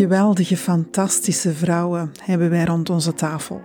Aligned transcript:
geweldige, 0.00 0.56
fantastische 0.56 1.54
vrouwen 1.54 2.12
hebben 2.22 2.50
wij 2.50 2.64
rond 2.64 2.90
onze 2.90 3.14
tafel. 3.14 3.62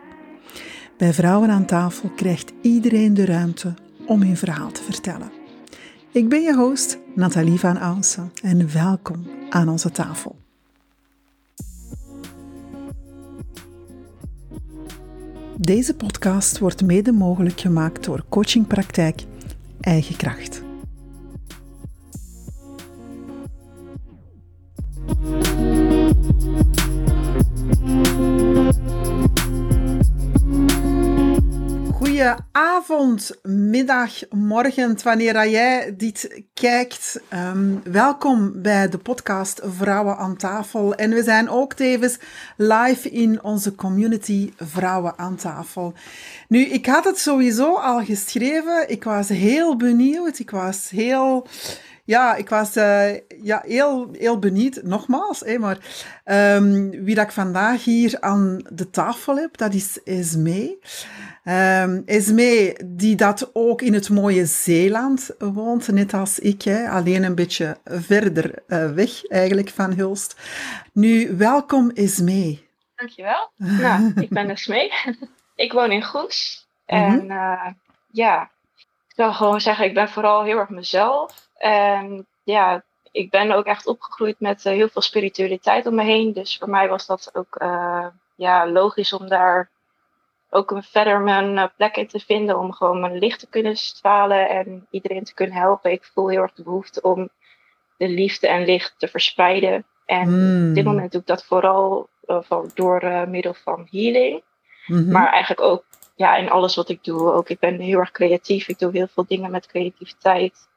Bij 0.97 1.13
Vrouwen 1.13 1.49
aan 1.49 1.65
tafel 1.65 2.09
krijgt 2.09 2.53
iedereen 2.61 3.13
de 3.13 3.25
ruimte 3.25 3.73
om 4.05 4.21
hun 4.21 4.37
verhaal 4.37 4.71
te 4.71 4.83
vertellen. 4.83 5.31
Ik 6.11 6.29
ben 6.29 6.41
je 6.41 6.55
host, 6.55 6.97
Nathalie 7.13 7.59
van 7.59 7.77
Ausen, 7.77 8.31
en 8.43 8.73
welkom 8.73 9.27
aan 9.49 9.69
onze 9.69 9.91
tafel. 9.91 10.35
Deze 15.57 15.95
podcast 15.95 16.59
wordt 16.59 16.85
mede 16.85 17.11
mogelijk 17.11 17.59
gemaakt 17.59 18.03
door 18.03 18.25
coachingpraktijk 18.29 19.23
Eigen 19.81 20.15
Kracht. 20.15 20.64
Avond, 32.51 33.31
middag, 33.43 34.29
morgen, 34.29 34.97
wanneer 35.03 35.49
jij 35.49 35.93
dit 35.97 36.43
kijkt. 36.53 37.19
Ehm, 37.29 37.73
welkom 37.83 38.61
bij 38.61 38.89
de 38.89 38.97
podcast 38.97 39.61
Vrouwen 39.63 40.17
aan 40.17 40.35
tafel. 40.35 40.95
En 40.95 41.09
we 41.09 41.23
zijn 41.23 41.49
ook 41.49 41.73
tevens 41.73 42.17
live 42.57 43.09
in 43.09 43.43
onze 43.43 43.75
community 43.75 44.53
Vrouwen 44.57 45.17
aan 45.17 45.35
tafel. 45.35 45.93
Nu, 46.47 46.59
ik 46.59 46.85
had 46.85 47.03
het 47.03 47.19
sowieso 47.19 47.75
al 47.75 48.03
geschreven. 48.03 48.89
Ik 48.89 49.03
was 49.03 49.29
heel 49.29 49.75
benieuwd. 49.75 50.39
Ik 50.39 50.49
was 50.49 50.89
heel 50.89 51.47
ja, 52.05 52.35
ik 52.35 52.49
was 52.49 52.77
uh, 52.77 53.13
ja, 53.43 53.61
heel, 53.65 54.09
heel 54.11 54.39
benieuwd, 54.39 54.79
nogmaals, 54.83 55.39
hè, 55.39 55.57
maar 55.57 55.77
um, 56.25 56.89
wie 56.89 57.15
dat 57.15 57.25
ik 57.25 57.31
vandaag 57.31 57.83
hier 57.83 58.17
aan 58.19 58.61
de 58.69 58.89
tafel 58.89 59.35
heb, 59.35 59.57
dat 59.57 59.73
is 59.73 60.03
Esmee. 60.03 60.79
Um, 61.43 62.03
Esmee, 62.05 62.75
die 62.85 63.15
dat 63.15 63.49
ook 63.53 63.81
in 63.81 63.93
het 63.93 64.09
mooie 64.09 64.45
Zeeland 64.45 65.29
woont, 65.39 65.87
net 65.87 66.13
als 66.13 66.39
ik, 66.39 66.61
hè, 66.61 66.89
alleen 66.89 67.23
een 67.23 67.35
beetje 67.35 67.77
verder 67.85 68.63
uh, 68.67 68.91
weg 68.91 69.27
eigenlijk 69.27 69.69
van 69.69 69.93
Hulst. 69.93 70.35
Nu, 70.93 71.37
welkom 71.37 71.89
Esmee. 71.89 72.67
Dankjewel. 72.95 73.51
nou, 73.81 74.11
ik 74.15 74.29
ben 74.29 74.49
Esmee. 74.49 74.91
ik 75.55 75.71
woon 75.71 75.91
in 75.91 76.03
Goes. 76.03 76.67
En 76.85 77.23
mm 77.23 77.31
uh, 77.31 77.67
ja, 78.11 78.49
ik 79.07 79.15
wil 79.15 79.33
gewoon 79.33 79.61
zeggen, 79.61 79.85
ik 79.85 79.93
ben 79.93 80.09
vooral 80.09 80.43
heel 80.43 80.57
erg 80.57 80.69
mezelf. 80.69 81.44
En 81.57 82.27
ja, 82.43 82.83
ik 83.11 83.29
ben 83.29 83.51
ook 83.51 83.65
echt 83.65 83.87
opgegroeid 83.87 84.39
met 84.39 84.65
eh, 84.65 84.73
heel 84.73 84.89
veel 84.89 85.01
spiritualiteit 85.01 85.85
om 85.85 85.95
me 85.95 86.03
heen. 86.03 86.33
Dus 86.33 86.57
voor 86.57 86.69
mij 86.69 86.87
was 86.87 87.05
dat 87.05 87.29
ook 87.33 87.61
uh, 87.61 88.07
ja, 88.35 88.67
logisch 88.67 89.13
om 89.13 89.27
daar 89.27 89.69
ook 90.49 90.71
een, 90.71 90.83
verder 90.83 91.19
mijn 91.19 91.57
uh, 91.57 91.65
plek 91.77 91.95
in 91.95 92.07
te 92.07 92.19
vinden. 92.19 92.59
Om 92.59 92.73
gewoon 92.73 92.99
mijn 92.99 93.17
licht 93.17 93.39
te 93.39 93.49
kunnen 93.49 93.75
stralen 93.77 94.49
en 94.49 94.87
iedereen 94.89 95.23
te 95.23 95.33
kunnen 95.33 95.55
helpen. 95.55 95.91
Ik 95.91 96.09
voel 96.13 96.29
heel 96.29 96.41
erg 96.41 96.53
de 96.53 96.63
behoefte 96.63 97.01
om 97.01 97.29
de 97.97 98.07
liefde 98.07 98.47
en 98.47 98.65
licht 98.65 98.95
te 98.97 99.07
verspreiden. 99.07 99.85
En 100.05 100.27
op 100.69 100.75
dit 100.75 100.83
hmm. 100.83 100.93
moment 100.93 101.11
doe 101.11 101.21
ik 101.21 101.27
dat 101.27 101.45
vooral 101.45 102.09
van, 102.25 102.71
door 102.73 103.27
middel 103.27 103.53
van 103.53 103.87
healing. 103.91 104.43
Mhm. 104.87 105.11
Maar 105.11 105.31
eigenlijk 105.31 105.61
ook 105.61 105.83
ja, 106.15 106.35
in 106.35 106.49
alles 106.49 106.75
wat 106.75 106.89
ik 106.89 107.03
doe. 107.03 107.31
Ook, 107.31 107.49
ik 107.49 107.59
ben 107.59 107.79
heel 107.79 107.99
erg 107.99 108.11
creatief. 108.11 108.67
Ik 108.67 108.79
doe 108.79 108.91
heel 108.91 109.07
veel 109.07 109.25
dingen 109.27 109.51
met 109.51 109.67
creativiteit. 109.67 110.67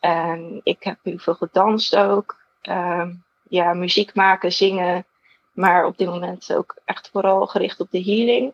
En 0.00 0.60
ik 0.62 0.82
heb 0.82 0.98
heel 1.02 1.18
veel 1.18 1.34
gedanst 1.34 1.96
ook. 1.96 2.38
Ehm, 2.62 3.12
ja, 3.48 3.74
muziek 3.74 4.14
maken, 4.14 4.52
zingen. 4.52 5.04
Maar 5.52 5.84
op 5.84 5.98
dit 5.98 6.08
moment 6.08 6.54
ook 6.54 6.76
echt 6.84 7.08
vooral 7.12 7.46
gericht 7.46 7.80
op 7.80 7.90
de 7.90 8.02
healing. 8.02 8.52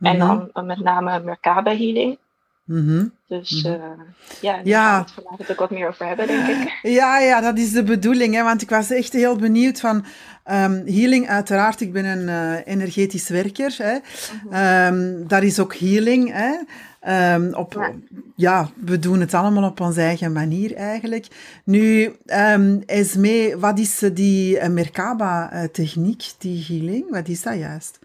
En 0.00 0.16
mhm. 0.16 0.26
dan 0.26 0.50
uh, 0.54 0.62
met 0.62 0.80
name 0.80 1.20
Merkaba 1.20 1.70
healing. 1.70 2.18
Mm 2.64 3.12
Dus 3.28 3.64
uh, 3.64 3.72
ja, 4.40 4.52
daar 4.52 4.66
ja. 4.66 4.84
gaan 4.84 5.04
we 5.04 5.04
het 5.04 5.24
vandaag 5.24 5.50
ook 5.50 5.58
wat 5.58 5.70
meer 5.70 5.88
over 5.88 6.06
hebben, 6.06 6.26
denk 6.26 6.48
ik. 6.48 6.78
Ja, 6.98 7.18
ja, 7.18 7.40
dat 7.40 7.58
is 7.58 7.72
de 7.72 7.82
bedoeling. 7.82 8.34
Hè, 8.34 8.42
want 8.42 8.62
ik 8.62 8.70
was 8.70 8.90
echt 8.90 9.12
heel 9.12 9.36
benieuwd 9.36 9.80
van 9.80 9.96
um, 9.96 10.82
healing. 10.86 11.28
Uiteraard, 11.28 11.80
ik 11.80 11.92
ben 11.92 12.04
een 12.04 12.28
uh, 12.28 12.66
energetisch 12.66 13.28
werker. 13.28 13.74
Hè. 13.78 13.98
Mm 14.82 15.26
daar 15.28 15.42
is 15.42 15.60
ook 15.60 15.74
healing. 15.74 16.32
Hè. 16.32 16.56
Um, 17.06 17.54
op, 17.54 17.90
ja. 18.36 18.68
we 18.76 18.98
doen 18.98 19.20
het 19.20 19.34
allemaal 19.34 19.70
op 19.70 19.80
onze 19.80 20.00
eigen 20.00 20.32
manier 20.32 20.76
eigenlijk. 20.76 21.26
Nu, 21.64 22.16
um, 22.26 22.82
Esme, 22.86 23.58
wat 23.58 23.78
is 23.78 23.98
die 23.98 24.56
uh, 24.56 24.66
Merkaba-techniek, 24.66 26.24
die 26.38 26.64
healing? 26.68 27.10
Wat 27.10 27.28
is 27.28 27.42
dat 27.42 27.58
juist? 27.58 27.98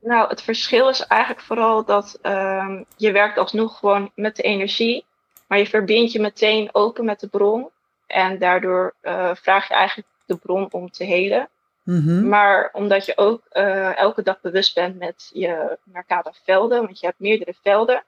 Nou, 0.00 0.28
het 0.28 0.42
verschil 0.42 0.88
is 0.88 1.06
eigenlijk 1.06 1.40
vooral 1.40 1.84
dat 1.84 2.18
um, 2.22 2.84
je 2.96 3.12
werkt 3.12 3.38
alsnog 3.38 3.78
gewoon 3.78 4.10
met 4.14 4.36
de 4.36 4.42
energie, 4.42 5.04
maar 5.46 5.58
je 5.58 5.66
verbindt 5.66 6.12
je 6.12 6.20
meteen 6.20 6.68
open 6.72 7.04
met 7.04 7.20
de 7.20 7.28
bron. 7.28 7.68
En 8.06 8.38
daardoor 8.38 8.94
uh, 9.02 9.30
vraag 9.34 9.68
je 9.68 9.74
eigenlijk 9.74 10.08
de 10.26 10.36
bron 10.36 10.68
om 10.70 10.90
te 10.90 11.04
helen. 11.04 11.48
Mm 11.82 12.28
Maar 12.28 12.70
omdat 12.72 13.06
je 13.06 13.16
ook 13.16 13.42
uh, 13.52 13.98
elke 13.98 14.22
dag 14.22 14.40
bewust 14.40 14.74
bent 14.74 14.98
met 14.98 15.30
je 15.32 15.78
Merkaba 15.84 16.32
velden, 16.44 16.82
want 16.82 17.00
je 17.00 17.06
hebt 17.06 17.18
meerdere 17.18 17.54
velden, 17.62 18.04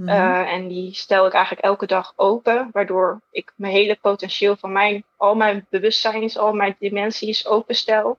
Mhm. 0.00 0.08
Eh, 0.08 0.52
en 0.52 0.68
die 0.68 0.94
stel 0.94 1.26
ik 1.26 1.32
eigenlijk 1.32 1.64
elke 1.64 1.86
dag 1.86 2.12
open, 2.16 2.68
waardoor 2.72 3.20
ik 3.30 3.52
mijn 3.56 3.72
hele 3.72 3.98
potentieel 4.00 4.56
van 4.56 4.72
mijn, 4.72 5.04
al 5.16 5.34
mijn 5.34 5.66
bewustzijn, 5.70 6.32
al 6.34 6.52
mijn 6.52 6.76
dimensies 6.78 7.46
openstel. 7.46 8.18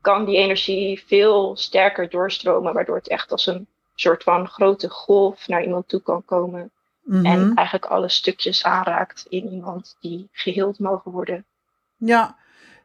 Kan 0.00 0.24
die 0.24 0.36
energie 0.36 1.04
veel 1.06 1.56
sterker 1.56 2.10
doorstromen, 2.10 2.72
waardoor 2.72 2.96
het 2.96 3.08
echt 3.08 3.32
als 3.32 3.46
een 3.46 3.66
soort 3.94 4.22
van 4.22 4.48
grote 4.48 4.88
golf 4.88 5.48
naar 5.48 5.62
iemand 5.62 5.88
toe 5.88 6.02
kan 6.02 6.24
komen. 6.24 6.70
En 7.06 7.20
mhm. 7.20 7.56
eigenlijk 7.56 7.86
alle 7.86 8.08
stukjes 8.08 8.64
aanraakt 8.64 9.26
in 9.28 9.48
iemand 9.48 9.96
die 10.00 10.28
geheeld 10.32 10.78
mogen 10.78 11.12
worden. 11.12 11.44
Ja, 11.96 12.36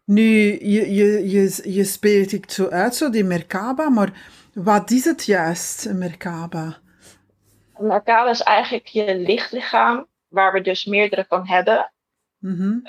nu, 0.06 0.24
je, 0.68 0.94
je, 0.94 1.30
je, 1.30 1.62
je 1.74 1.84
speelt 1.84 2.32
het 2.32 2.52
zo 2.52 2.68
uit, 2.68 2.96
zo 2.96 3.10
die 3.10 3.24
Merkaba, 3.24 3.90
maar 3.90 4.14
wat 4.54 4.92
is 4.92 5.06
het 5.06 5.26
juist, 5.26 5.94
Merkaba? 5.94 6.78
Een 7.74 7.92
arcade 7.92 8.30
is 8.30 8.42
eigenlijk 8.42 8.88
je 8.88 9.18
lichtlichaam, 9.18 10.08
waar 10.28 10.54
we 10.54 10.62
dus 10.62 10.86
meerdere 10.86 11.26
van 11.28 11.48
hebben. 11.48 11.92
Mm 12.40 12.82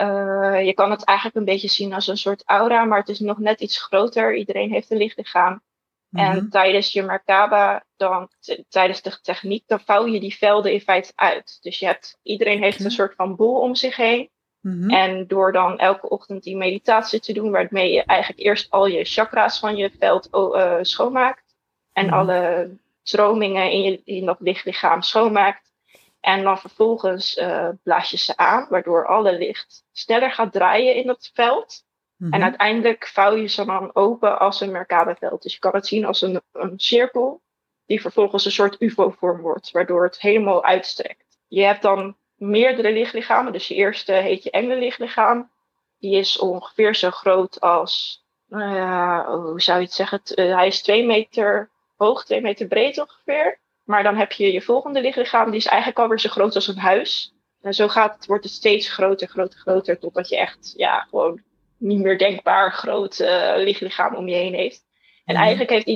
je 0.65 0.72
kan 0.75 0.91
het 0.91 1.04
eigenlijk 1.04 1.38
een 1.38 1.44
beetje 1.44 1.69
zien 1.69 1.93
als 1.93 2.06
een 2.06 2.16
soort 2.16 2.43
aura, 2.47 2.84
maar 2.84 2.99
het 2.99 3.09
is 3.09 3.21
nog 3.21 3.38
net 3.38 3.60
iets 3.60 3.83
groter. 3.83 4.37
Iedereen 4.37 4.71
heeft 4.71 4.91
een 4.91 4.97
lichtlichaam. 4.97 5.62
En 6.10 6.37
mhm. 6.37 6.48
tijdens 6.48 6.93
je 6.93 7.03
Merkaba, 7.03 7.84
dan, 7.97 8.28
tijdens 8.69 9.03
de 9.03 9.21
techniek, 9.21 9.65
dan 9.66 9.81
vouw 9.81 10.06
je 10.06 10.21
die 10.21 10.37
velden 10.37 10.72
in 10.72 10.81
feite 10.81 11.12
uit. 11.15 11.59
Dus 11.60 11.78
je 11.78 11.87
hebt, 11.87 12.19
iedereen 12.22 12.62
heeft 12.62 12.84
een 12.84 12.91
soort 12.91 13.15
van 13.15 13.37
boel 13.37 13.60
om 13.60 13.75
zich 13.75 13.97
heen. 13.97 14.31
Mhm. 14.66 14.91
En 14.91 15.27
door 15.27 15.53
dan 15.53 15.78
elke 15.78 16.09
ochtend 16.09 16.43
die 16.43 16.56
meditatie 16.56 17.21
te 17.21 17.32
doen, 17.32 17.50
waarmee 17.50 17.93
je 17.93 18.04
eigenlijk 18.04 18.41
eerst 18.41 18.71
al 18.71 18.87
je 18.87 19.04
chakra's 19.04 19.59
van 19.59 19.77
je 19.77 19.91
veld 19.99 20.28
uh, 20.32 20.78
schoonmaakt. 20.81 21.54
En 21.93 22.06
mhm. 22.06 22.15
alle 22.15 22.71
stromingen 23.03 23.71
in, 23.71 23.82
je, 23.82 24.00
in 24.04 24.25
dat 24.25 24.41
lichtlichaam 24.41 25.03
schoonmaakt. 25.03 25.72
En 26.21 26.43
dan 26.43 26.59
vervolgens 26.59 27.37
uh, 27.37 27.69
blaas 27.82 28.10
je 28.10 28.16
ze 28.16 28.37
aan, 28.37 28.66
waardoor 28.69 29.06
alle 29.06 29.38
licht 29.38 29.84
sneller 29.93 30.31
gaat 30.31 30.53
draaien 30.53 30.94
in 30.94 31.06
dat 31.06 31.31
veld. 31.34 31.84
En 32.19 32.28
mhm. 32.28 32.43
uiteindelijk 32.43 33.06
vouw 33.06 33.34
je 33.34 33.47
ze 33.47 33.65
dan 33.65 33.94
open 33.94 34.38
als 34.38 34.60
een 34.60 34.72
Merkaba-veld. 34.72 35.43
Dus 35.43 35.53
je 35.53 35.59
kan 35.59 35.75
het 35.75 35.87
zien 35.87 36.04
als 36.04 36.22
een, 36.22 36.41
een 36.53 36.78
cirkel, 36.81 37.43
die 37.84 38.00
vervolgens 38.00 38.44
een 38.44 38.53
soort 38.53 38.81
UFO-vorm 38.81 39.41
wordt, 39.41 39.71
waardoor 39.71 40.04
het 40.04 40.21
helemaal 40.21 40.65
uitstrekt. 40.65 41.38
Je 41.48 41.62
hebt 41.62 41.83
dan 41.83 42.16
meerdere 42.37 42.93
lichtlichamen. 42.93 43.53
Dus 43.53 43.69
je 43.69 43.75
eerste 43.75 44.13
heet 44.13 44.43
je 44.43 44.51
engelenlichtlichaam. 44.51 45.51
Die 45.99 46.16
is 46.16 46.39
ongeveer 46.39 46.95
zo 46.95 47.10
groot 47.10 47.60
als, 47.60 48.25
uh, 48.49 49.28
hoe 49.28 49.63
zou 49.63 49.78
je 49.78 49.84
het 49.84 49.95
zeggen? 49.95 50.21
Uh, 50.34 50.55
hij 50.55 50.66
is 50.66 50.83
twee 50.83 51.07
meter 51.07 51.71
hoog, 51.97 52.25
twee 52.25 52.41
meter 52.41 52.66
breed 52.66 52.99
ongeveer. 52.99 53.59
Maar 53.84 54.03
dan 54.03 54.16
heb 54.16 54.33
je 54.33 54.53
je 54.53 54.63
volgende 54.63 55.01
lichtlichaam, 55.01 55.51
die 55.51 55.59
is 55.59 55.66
eigenlijk 55.66 55.99
alweer 55.99 56.21
zo 56.21 56.28
groot 56.28 56.55
als 56.55 56.69
een 56.69 56.78
huis. 56.78 57.34
En 57.60 57.75
zo 57.75 57.89
gaat 57.89 58.15
het, 58.15 58.27
wordt 58.27 58.45
het 58.45 58.53
steeds 58.53 58.89
groter, 58.89 59.28
groter, 59.28 59.59
groter, 59.59 59.99
totdat 59.99 60.28
je 60.28 60.37
echt, 60.37 60.72
ja, 60.77 61.01
gewoon 61.01 61.43
niet 61.78 62.01
meer 62.01 62.19
denkbaar 62.19 62.72
groot 62.72 63.19
uh, 63.21 63.53
lichtlichaam 63.57 64.15
om 64.15 64.28
je 64.28 64.34
heen 64.34 64.55
heeft. 64.55 64.84
En 65.25 65.34
mhm. 65.34 65.43
eigenlijk 65.43 65.71
heeft 65.71 65.87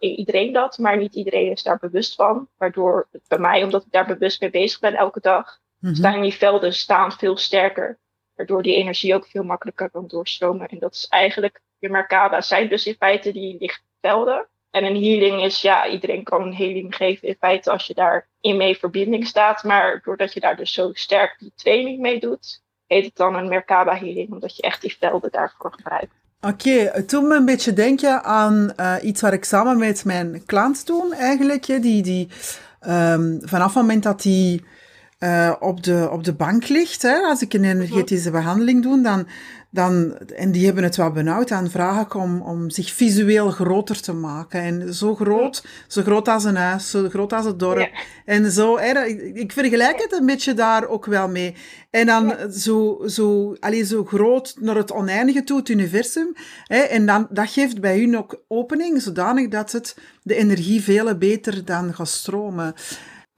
iedereen 0.00 0.52
dat, 0.52 0.78
maar 0.78 0.96
niet 0.96 1.14
iedereen 1.14 1.50
is 1.50 1.62
daar 1.62 1.78
bewust 1.78 2.14
van. 2.14 2.48
Waardoor 2.58 3.08
bij 3.28 3.38
mij, 3.38 3.62
omdat 3.62 3.84
ik 3.84 3.92
daar 3.92 4.06
bewust 4.06 4.40
mee 4.40 4.50
bezig 4.50 4.80
ben 4.80 4.94
elke 4.94 5.20
dag, 5.20 5.58
mm 5.84 5.94
staan 5.94 6.20
die 6.20 6.34
velden 6.34 6.72
staan 6.72 7.12
veel 7.12 7.36
sterker. 7.36 7.98
Waardoor 8.34 8.62
die 8.62 8.74
energie 8.74 9.14
ook 9.14 9.26
veel 9.26 9.42
makkelijker 9.42 9.90
kan 9.90 10.06
doorstromen. 10.06 10.68
En 10.68 10.78
dat 10.78 10.94
is 10.94 11.06
eigenlijk, 11.08 11.60
je 11.78 11.88
Merkaba 11.88 12.40
zijn 12.40 12.68
dus 12.68 12.86
in 12.86 12.94
feite 12.98 13.32
die 13.32 13.56
lichtvelden. 13.58 14.46
En 14.70 14.84
een 14.84 15.02
healing 15.02 15.42
is, 15.42 15.60
ja, 15.60 15.88
iedereen 15.88 16.24
kan 16.24 16.42
een 16.42 16.54
healing 16.54 16.96
geven 16.96 17.28
in 17.28 17.36
feite 17.38 17.70
als 17.70 17.86
je 17.86 17.94
daar 17.94 18.26
in 18.40 18.56
mee 18.56 18.76
verbinding 18.76 19.26
staat. 19.26 19.64
Maar 19.64 20.00
doordat 20.04 20.32
je 20.32 20.40
daar 20.40 20.56
dus 20.56 20.72
zo 20.72 20.90
sterk 20.92 21.36
die 21.38 21.52
training 21.56 22.00
mee 22.00 22.20
doet, 22.20 22.62
heet 22.86 23.04
het 23.04 23.16
dan 23.16 23.34
een 23.34 23.48
Merkaba 23.48 23.96
healing, 23.96 24.32
omdat 24.32 24.56
je 24.56 24.62
echt 24.62 24.80
die 24.80 24.96
velden 24.98 25.30
daarvoor 25.30 25.72
gebruikt. 25.72 26.12
Oké, 26.40 26.90
het 26.92 27.10
doet 27.10 27.22
me 27.22 27.34
een 27.36 27.44
beetje 27.44 27.72
denken 27.72 28.24
aan 28.24 28.72
uh, 28.76 28.94
iets 29.02 29.20
waar 29.20 29.32
ik 29.32 29.44
samen 29.44 29.78
met 29.78 30.04
mijn 30.04 30.42
klant 30.46 30.86
doe 30.86 31.14
eigenlijk. 31.14 31.66
Die, 31.66 32.02
die 32.02 32.28
um, 32.86 33.38
vanaf 33.42 33.74
het 33.74 33.82
moment 33.82 34.02
dat 34.02 34.22
die 34.22 34.64
uh, 35.24 35.52
op, 35.60 35.82
de, 35.82 36.08
op 36.10 36.24
de 36.24 36.32
bank 36.32 36.68
ligt, 36.68 37.02
hè, 37.02 37.16
als 37.16 37.42
ik 37.42 37.54
een 37.54 37.64
energetische 37.64 38.30
behandeling 38.30 38.82
doe, 38.82 39.02
dan, 39.02 39.26
dan, 39.70 40.18
en 40.18 40.52
die 40.52 40.64
hebben 40.64 40.84
het 40.84 40.96
wel 40.96 41.10
benauwd, 41.10 41.48
dan 41.48 41.70
vraag 41.70 42.04
ik 42.04 42.14
om, 42.14 42.40
om 42.40 42.70
zich 42.70 42.92
visueel 42.92 43.50
groter 43.50 44.00
te 44.00 44.12
maken. 44.12 44.60
En 44.60 44.94
zo 44.94 45.14
groot, 45.14 45.64
zo 45.88 46.02
groot 46.02 46.28
als 46.28 46.44
een 46.44 46.56
huis, 46.56 46.90
zo 46.90 47.08
groot 47.08 47.32
als 47.32 47.44
het 47.44 47.58
dorp. 47.58 47.90
En 48.24 48.50
zo, 48.50 48.78
hè, 48.78 49.04
ik, 49.04 49.36
ik, 49.36 49.52
vergelijk 49.52 50.02
het 50.02 50.12
een 50.12 50.26
beetje 50.26 50.54
daar 50.54 50.88
ook 50.88 51.06
wel 51.06 51.28
mee. 51.28 51.54
En 51.90 52.06
dan 52.06 52.34
zo, 52.52 53.02
zo, 53.06 53.56
allee, 53.60 53.84
zo 53.84 54.04
groot 54.04 54.56
naar 54.60 54.76
het 54.76 54.92
oneindige 54.92 55.44
toe, 55.44 55.58
het 55.58 55.68
universum. 55.68 56.32
Hè, 56.64 56.78
en 56.78 57.06
dan, 57.06 57.26
dat 57.30 57.50
geeft 57.50 57.80
bij 57.80 57.98
hun 57.98 58.18
ook 58.18 58.42
opening, 58.48 59.02
zodanig 59.02 59.48
dat 59.48 59.72
het, 59.72 59.96
de 60.22 60.34
energie 60.34 60.82
veel 60.82 61.18
beter 61.18 61.64
dan 61.64 61.94
gaat 61.94 62.08
stromen 62.08 62.74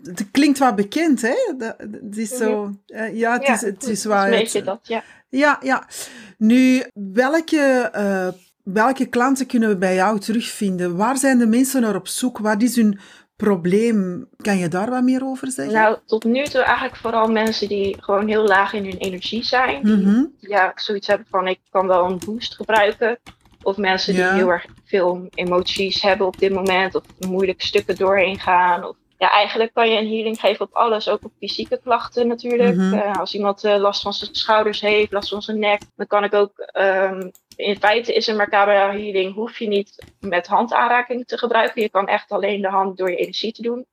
het 0.06 0.30
klinkt 0.30 0.58
wat 0.58 0.76
bekend, 0.76 1.22
hè? 1.22 1.36
Dat, 1.58 1.74
het 1.78 2.16
is 2.16 2.36
zo... 2.36 2.72
Uh, 2.86 3.16
ja, 3.16 3.32
het 3.32 3.48
is, 3.48 3.60
het 3.60 3.88
is 3.88 4.04
waar... 4.04 4.30
Weet 4.30 4.52
je 4.52 4.62
dat, 4.62 4.78
ja. 4.82 5.02
Ja, 5.28 5.58
ja. 5.62 5.86
Nu, 6.38 6.84
welke, 6.94 7.92
uh, 7.96 8.28
welke 8.62 9.06
klanten 9.06 9.46
kunnen 9.46 9.68
we 9.68 9.76
bij 9.76 9.94
jou 9.94 10.18
terugvinden? 10.18 10.96
Waar 10.96 11.16
zijn 11.16 11.38
de 11.38 11.46
mensen 11.46 11.80
naar 11.80 11.94
op 11.94 12.08
zoek? 12.08 12.38
Wat 12.38 12.62
is 12.62 12.76
hun 12.76 12.98
probleem? 13.36 14.28
Kan 14.36 14.58
je 14.58 14.68
daar 14.68 14.90
wat 14.90 15.02
meer 15.02 15.24
over 15.24 15.50
zeggen? 15.50 15.74
Nou, 15.74 15.98
tot 16.06 16.24
nu 16.24 16.44
toe 16.44 16.62
eigenlijk 16.62 16.96
vooral 16.96 17.28
mensen 17.28 17.68
die 17.68 18.02
gewoon 18.02 18.28
heel 18.28 18.46
laag 18.46 18.72
in 18.72 18.84
hun 18.84 18.98
energie 18.98 19.44
zijn. 19.44 19.84
Die, 19.84 19.96
mm 19.96 20.04
-hmm. 20.04 20.32
Ja, 20.38 20.72
zoiets 20.74 21.06
hebben 21.06 21.26
van 21.30 21.48
ik 21.48 21.60
kan 21.70 21.86
wel 21.86 22.04
een 22.04 22.20
boost 22.26 22.54
gebruiken. 22.54 23.18
Of 23.62 23.76
mensen 23.76 24.14
die 24.14 24.24
heel 24.24 24.50
erg 24.50 24.66
veel 24.84 25.28
emoties 25.34 26.02
hebben 26.02 26.26
op 26.26 26.38
dit 26.38 26.52
moment. 26.52 26.94
Of 26.94 27.02
moeilijke 27.18 27.66
stukken 27.66 27.96
doorheen 27.96 28.38
gaan. 28.38 28.84
Of 28.84 28.96
ja, 29.18 29.30
eigenlijk 29.30 29.72
kan 29.72 29.90
je 29.90 29.98
een 29.98 30.08
healing 30.08 30.40
geven 30.40 30.66
op 30.66 30.74
alles, 30.74 31.08
ook 31.08 31.24
op 31.24 31.32
fysieke 31.38 31.80
klachten 31.82 32.26
natuurlijk. 32.26 32.76
Mhm. 32.76 32.94
Eh, 32.94 33.18
als 33.18 33.34
iemand 33.34 33.64
uh, 33.64 33.76
last 33.76 34.02
van 34.02 34.12
zijn 34.12 34.34
schouders 34.34 34.80
heeft, 34.80 35.12
last 35.12 35.28
van 35.28 35.42
zijn 35.42 35.58
nek, 35.58 35.82
dan 35.96 36.06
kan 36.06 36.24
ik 36.24 36.34
ook. 36.34 36.70
Um, 36.72 37.30
in 37.56 37.76
feite 37.76 38.14
is 38.14 38.26
een 38.26 38.36
Merkaba 38.36 38.90
healing, 38.90 39.34
hoef 39.34 39.58
je 39.58 39.68
niet 39.68 40.04
met 40.20 40.46
handaanraking 40.46 41.26
te 41.26 41.38
gebruiken. 41.38 41.82
Je 41.82 41.88
kan 41.88 42.06
echt 42.06 42.30
alleen 42.30 42.60
de 42.60 42.68
hand 42.68 42.96
door 42.96 43.10
je 43.10 43.16
energie 43.16 43.52
te 43.52 43.62
doen. 43.62 43.86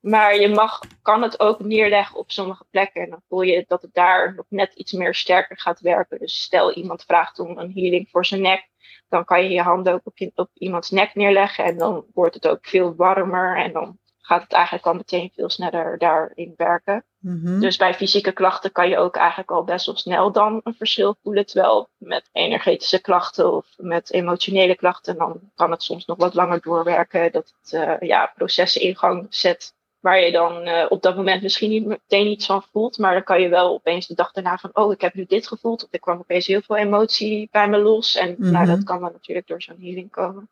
Maar 0.00 0.40
je 0.40 0.48
mag, 0.48 0.80
kan 1.02 1.22
het 1.22 1.40
ook 1.40 1.60
neerleggen 1.60 2.18
op 2.18 2.30
sommige 2.30 2.64
plekken. 2.70 3.02
En 3.02 3.10
dan 3.10 3.22
voel 3.28 3.42
je 3.42 3.64
dat 3.68 3.82
het 3.82 3.94
daar 3.94 4.34
nog 4.34 4.46
net 4.48 4.74
iets 4.74 4.92
meer 4.92 5.14
sterker 5.14 5.58
gaat 5.58 5.80
werken. 5.80 6.18
Dus 6.18 6.42
stel 6.42 6.72
iemand 6.72 7.04
vraagt 7.04 7.38
om 7.38 7.58
een 7.58 7.72
healing 7.72 8.08
voor 8.10 8.26
zijn 8.26 8.40
nek. 8.40 8.68
Dan 9.08 9.24
kan 9.24 9.42
je 9.42 9.50
je 9.50 9.62
hand 9.62 9.88
ook 9.88 10.00
op, 10.04 10.18
je, 10.18 10.32
op 10.34 10.50
iemands 10.54 10.90
nek 10.90 11.14
neerleggen. 11.14 11.64
En 11.64 11.78
dan 11.78 12.04
wordt 12.14 12.34
het 12.34 12.48
ook 12.48 12.66
veel 12.66 12.94
warmer. 12.94 13.56
En 13.56 13.72
dan 13.72 13.98
gaat 14.28 14.42
het 14.42 14.52
eigenlijk 14.52 14.86
al 14.86 14.94
meteen 14.94 15.30
veel 15.34 15.50
sneller 15.50 15.98
daarin 15.98 16.54
werken. 16.56 17.04
Mhm. 17.18 17.60
Dus 17.60 17.76
bij 17.76 17.94
fysieke 17.94 18.32
klachten 18.32 18.72
kan 18.72 18.88
je 18.88 18.98
ook 18.98 19.16
eigenlijk 19.16 19.50
al 19.50 19.64
best 19.64 19.86
wel 19.86 19.96
snel 19.96 20.32
dan 20.32 20.60
een 20.64 20.74
verschil 20.74 21.16
voelen. 21.22 21.46
Terwijl 21.46 21.88
met 21.96 22.28
energetische 22.32 23.00
klachten 23.00 23.52
of 23.52 23.66
met 23.76 24.12
emotionele 24.12 24.74
klachten, 24.74 25.16
dan 25.16 25.40
kan 25.54 25.70
het 25.70 25.82
soms 25.82 26.04
nog 26.04 26.16
wat 26.16 26.34
langer 26.34 26.60
doorwerken. 26.60 27.32
Dat 27.32 27.54
het 27.60 27.72
uh, 27.72 28.08
ja, 28.08 28.32
processen 28.34 28.80
in 28.80 28.96
gang 28.96 29.26
zet. 29.30 29.76
Waar 30.00 30.20
je 30.20 30.32
dan 30.32 30.68
uh, 30.68 30.86
op 30.88 31.02
dat 31.02 31.16
moment 31.16 31.42
misschien 31.42 31.70
niet 31.70 31.86
meteen 31.86 32.26
iets 32.26 32.46
van 32.46 32.62
voelt. 32.72 32.98
Maar 32.98 33.12
dan 33.12 33.24
kan 33.24 33.40
je 33.40 33.48
wel 33.48 33.72
opeens 33.72 34.06
de 34.06 34.14
dag 34.14 34.32
daarna 34.32 34.58
van, 34.58 34.70
oh, 34.72 34.92
ik 34.92 35.00
heb 35.00 35.14
nu 35.14 35.24
dit 35.24 35.48
gevoeld. 35.48 35.84
Of 35.84 35.88
er 35.92 36.00
kwam 36.00 36.18
opeens 36.18 36.46
heel 36.46 36.62
veel 36.62 36.76
emotie 36.76 37.48
bij 37.50 37.68
me 37.68 37.78
los. 37.78 38.16
En 38.16 38.34
nou, 38.38 38.52
mhm. 38.52 38.66
dat 38.66 38.84
kan 38.84 39.00
dan 39.00 39.12
natuurlijk 39.12 39.46
door 39.46 39.62
zo'n 39.62 39.80
healing 39.80 40.10
komen. 40.10 40.48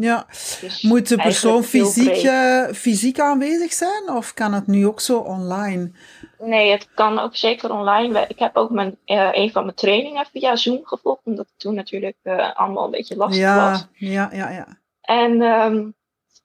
Ja. 0.00 0.26
Dus 0.60 0.82
Moet 0.82 1.08
de 1.08 1.16
persoon 1.16 1.62
fysiek, 1.62 2.22
uh, 2.22 2.68
fysiek 2.72 3.20
aanwezig 3.20 3.72
zijn 3.72 4.10
of 4.10 4.34
kan 4.34 4.52
het 4.52 4.66
nu 4.66 4.86
ook 4.86 5.00
zo 5.00 5.18
online? 5.18 5.90
Nee, 6.38 6.70
het 6.70 6.88
kan 6.94 7.18
ook 7.18 7.36
zeker 7.36 7.72
online. 7.72 8.24
Ik 8.28 8.38
heb 8.38 8.56
ook 8.56 8.70
mijn, 8.70 8.98
uh, 9.06 9.28
een 9.32 9.50
van 9.50 9.62
mijn 9.62 9.76
trainingen 9.76 10.26
via 10.32 10.56
Zoom 10.56 10.80
gevolgd, 10.84 11.20
omdat 11.24 11.46
het 11.46 11.58
toen 11.58 11.74
natuurlijk 11.74 12.16
uh, 12.22 12.56
allemaal 12.56 12.84
een 12.84 12.90
beetje 12.90 13.16
lastig 13.16 13.40
ja, 13.40 13.70
was. 13.70 13.86
Ja, 13.92 14.30
ja, 14.32 14.50
ja. 14.50 14.66
En 15.00 15.42
um, 15.42 15.94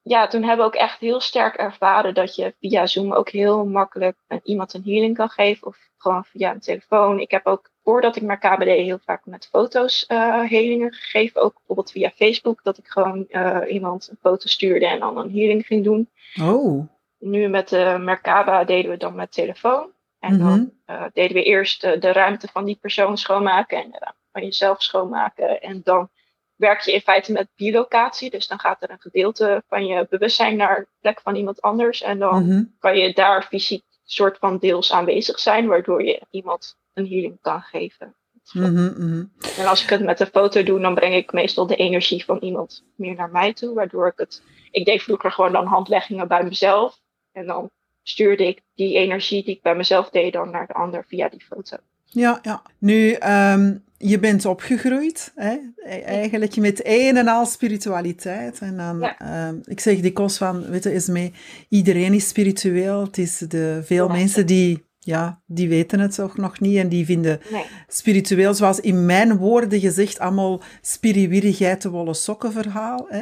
ja, 0.04 0.28
toen 0.28 0.44
hebben 0.44 0.66
we 0.66 0.72
ook 0.72 0.82
echt 0.82 1.00
heel 1.00 1.20
sterk 1.20 1.56
ervaren 1.56 2.14
dat 2.14 2.36
je 2.36 2.56
via 2.60 2.86
Zoom 2.86 3.14
ook 3.14 3.30
heel 3.30 3.66
makkelijk 3.66 4.18
iemand 4.44 4.74
een 4.74 4.84
healing 4.84 5.16
kan 5.16 5.30
geven. 5.30 5.68
Of 5.68 5.78
gewoon 5.98 6.26
via 6.26 6.52
een 6.52 6.60
telefoon. 6.60 7.20
Ik 7.20 7.32
heb 7.32 7.46
ook 7.46 7.72
voordat 7.84 8.16
ik 8.16 8.22
naar 8.22 8.38
KBD 8.38 8.66
heel 8.66 9.00
vaak 9.06 9.26
met 9.26 9.48
foto's 9.48 10.06
uh, 10.08 10.42
helingen 10.42 10.94
gegeven. 10.94 11.42
Ook 11.42 11.54
bijvoorbeeld 11.54 11.92
via 11.92 12.12
Facebook. 12.16 12.64
Dat 12.64 12.78
ik 12.78 12.88
gewoon 12.88 13.26
uh, 13.30 13.60
iemand 13.70 14.08
een 14.10 14.18
foto 14.22 14.48
stuurde 14.48 14.88
en 14.88 15.00
dan 15.00 15.18
een 15.18 15.32
healing 15.32 15.66
ging 15.66 15.84
doen. 15.84 16.10
Oh. 16.42 16.88
Nu 17.20 17.48
met 17.48 17.70
de 17.70 17.98
Merkaba 18.00 18.64
deden 18.64 18.92
we 18.92 18.98
dan 18.98 19.16
met 19.16 19.32
telefoon. 19.32 19.92
En 20.20 20.40
dan 20.40 20.72
uh, 20.88 21.04
deden 21.14 21.36
we 21.36 21.44
eerst 21.44 21.82
de 21.82 22.12
ruimte 22.12 22.48
van 22.48 22.66
die 22.66 22.78
persoon 22.82 23.18
schoonmaken. 23.18 23.78
En 23.78 23.92
de 23.92 23.98
ruimte 24.00 24.28
van 24.32 24.44
jezelf 24.44 24.82
schoonmaken. 24.82 25.62
En 25.62 25.82
dan 25.84 26.10
werk 26.56 26.82
je 26.82 26.94
in 26.94 27.02
feite 27.02 27.32
met 27.32 27.50
bilocatie. 27.56 28.30
Dus 28.30 28.48
dan 28.48 28.60
gaat 28.60 28.84
er 28.84 28.90
een 28.90 29.02
gedeelte 29.02 29.64
van 29.68 29.86
je 29.86 30.08
bewustzijn 30.10 30.56
naar 30.56 30.80
de 30.80 30.88
plek 31.00 31.22
van 31.22 31.36
iemand 31.36 31.62
anders. 31.62 32.02
En 32.02 32.20
dan 32.20 32.48
mhm. 32.48 32.64
kan 32.80 32.98
je 32.98 33.14
daar 33.14 33.44
fysiek 33.44 33.84
soort 34.04 34.38
van 34.38 34.58
deels 34.58 34.92
aanwezig 34.92 35.40
zijn, 35.40 35.68
waardoor 35.68 36.04
je 36.04 36.22
iemand 36.30 36.78
een 36.94 37.08
healing 37.08 37.38
kan 37.42 37.62
geven. 37.62 38.16
Mhm, 38.52 38.74
mhm. 38.74 39.26
En 39.58 39.66
als 39.66 39.84
ik 39.84 39.90
het 39.90 40.04
met 40.04 40.20
een 40.20 40.28
foto 40.28 40.64
doe, 40.64 40.80
dan 40.80 40.96
breng 40.96 41.16
ik 41.16 41.32
meestal 41.32 41.68
de 41.68 41.76
energie 41.76 42.26
van 42.26 42.38
iemand 42.38 42.84
meer 42.96 43.16
naar 43.16 43.32
mij 43.32 43.54
toe, 43.54 43.74
waardoor 43.74 44.08
ik 44.08 44.18
het. 44.18 44.42
Ik 44.72 44.86
deed 44.86 45.02
vroeger 45.02 45.32
gewoon 45.32 45.52
dan 45.52 45.66
handleggingen 45.66 46.28
bij 46.28 46.44
mezelf. 46.44 47.00
En 47.32 47.46
dan 47.46 47.70
stuurde 48.04 48.48
ik 48.48 48.62
die 48.76 48.98
energie 48.98 49.44
die 49.44 49.56
ik 49.56 49.62
bij 49.62 49.76
mezelf 49.76 50.10
deed 50.10 50.34
dan 50.34 50.52
naar 50.52 50.68
de 50.68 50.74
ander 50.74 51.06
via 51.08 51.30
die 51.30 51.44
foto. 51.44 51.78
Ja, 52.06 52.40
ja. 52.42 52.62
Nu, 52.78 53.16
um, 53.16 53.84
je 53.98 54.20
bent 54.20 54.46
opgegroeid, 54.46 55.32
hè? 55.36 55.58
E-, 55.76 56.00
eigenlijk 56.00 56.56
met 56.56 56.82
een 56.84 57.18
en 57.18 57.28
al 57.28 57.46
spiritualiteit. 57.46 58.60
En 58.60 58.78
dan, 58.78 59.00
ja. 59.00 59.50
uh, 59.52 59.60
ik 59.66 59.80
zeg 59.80 60.00
dikwijls 60.00 60.38
van, 60.38 60.70
weet 60.70 60.84
je, 60.84 60.94
is 60.94 61.08
mee, 61.08 61.34
iedereen 61.70 62.14
is 62.14 62.28
spiritueel. 62.28 63.02
Het 63.02 63.18
is 63.18 63.38
de, 63.38 63.82
veel 63.84 64.08
mensen 64.08 64.46
die, 64.46 64.86
ja, 65.04 65.42
die 65.46 65.70
weten 65.70 66.00
het 66.00 66.16
toch 66.16 66.38
nog 66.38 66.60
niet 66.60 66.78
en 66.78 66.90
die 66.90 67.06
vinden 67.06 67.40
nee. 67.52 67.66
spiritueel, 67.88 68.54
zoals 68.54 68.80
in 68.80 69.06
mijn 69.06 69.38
woorden 69.38 69.80
gezegd, 69.80 70.20
allemaal 70.20 70.62
spiriwiri 70.82 71.78
wollen 71.82 72.16
sokken 72.16 72.52
verhaal. 72.52 73.06
Hè? 73.10 73.22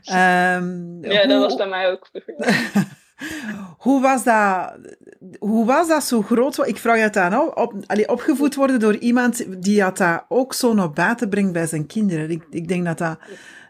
Ja, 0.00 0.56
um, 0.56 0.98
ja 1.00 1.20
hoe... 1.20 1.28
dat 1.28 1.40
was 1.40 1.56
bij 1.56 1.68
mij 1.68 1.90
ook. 1.90 2.10
Hoe 3.78 4.00
was 4.00 4.24
dat, 4.24 4.72
hoe 5.38 5.66
was 5.66 5.88
dat 5.88 6.04
zo 6.04 6.22
groot? 6.22 6.66
Ik 6.66 6.76
vraag 6.76 7.00
het 7.00 7.16
aan, 7.16 7.56
op, 7.56 7.74
allee, 7.86 8.08
opgevoed 8.08 8.54
worden 8.54 8.80
door 8.80 8.96
iemand 8.96 9.62
die 9.62 9.78
dat 9.90 10.24
ook 10.28 10.54
zo 10.54 10.74
naar 10.74 10.90
buiten 10.90 11.28
brengt 11.28 11.52
bij 11.52 11.66
zijn 11.66 11.86
kinderen. 11.86 12.30
Ik, 12.30 12.44
ik 12.50 12.68
denk 12.68 12.84
dat 12.84 12.98
dat 12.98 13.18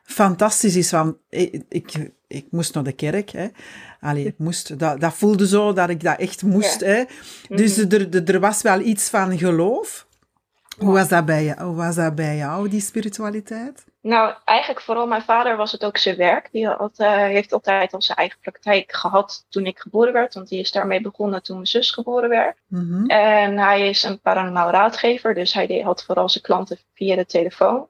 fantastisch 0.02 0.76
is. 0.76 0.88
Van, 0.88 1.18
ik, 1.28 1.62
ik, 1.68 2.10
ik 2.34 2.46
moest 2.50 2.74
naar 2.74 2.84
de 2.84 2.92
kerk. 2.92 3.30
Hè. 3.30 3.46
Allee, 4.00 4.24
ik 4.24 4.38
moest, 4.38 4.78
dat, 4.78 5.00
dat 5.00 5.14
voelde 5.14 5.46
zo 5.46 5.72
dat 5.72 5.88
ik 5.88 6.02
dat 6.02 6.18
echt 6.18 6.42
moest. 6.42 6.80
Hè. 6.80 7.04
Dus 7.48 7.76
mhm. 7.76 7.94
er, 7.94 8.24
er 8.24 8.40
was 8.40 8.62
wel 8.62 8.80
iets 8.80 9.08
van 9.08 9.38
geloof. 9.38 10.06
Hoe 10.78 10.92
was, 10.92 11.08
dat 11.08 11.24
bij 11.24 11.44
jou, 11.44 11.62
hoe 11.62 11.76
was 11.76 11.94
dat 11.94 12.14
bij 12.14 12.36
jou, 12.36 12.68
die 12.68 12.80
spiritualiteit? 12.80 13.84
Nou, 14.00 14.34
eigenlijk 14.44 14.80
vooral 14.80 15.06
mijn 15.06 15.22
vader 15.22 15.56
was 15.56 15.72
het 15.72 15.84
ook 15.84 15.96
zijn 15.96 16.16
werk. 16.16 16.48
Die 16.52 16.66
had, 16.66 16.98
uh, 16.98 17.16
heeft 17.16 17.52
altijd 17.52 17.92
al 17.92 18.02
zijn 18.02 18.18
eigen 18.18 18.38
praktijk 18.40 18.92
gehad 18.92 19.46
toen 19.48 19.66
ik 19.66 19.78
geboren 19.78 20.12
werd. 20.12 20.34
Want 20.34 20.48
die 20.48 20.60
is 20.60 20.72
daarmee 20.72 21.00
begonnen 21.00 21.42
toen 21.42 21.56
mijn 21.56 21.66
zus 21.66 21.90
geboren 21.90 22.28
werd. 22.28 22.56
Mm-hmm. 22.66 23.06
En 23.06 23.58
hij 23.58 23.88
is 23.88 24.02
een 24.02 24.20
paranormaal 24.20 24.70
raadgever. 24.70 25.34
Dus 25.34 25.52
hij 25.52 25.82
had 25.84 26.04
vooral 26.04 26.28
zijn 26.28 26.44
klanten 26.44 26.78
via 26.94 27.16
de 27.16 27.26
telefoon. 27.26 27.88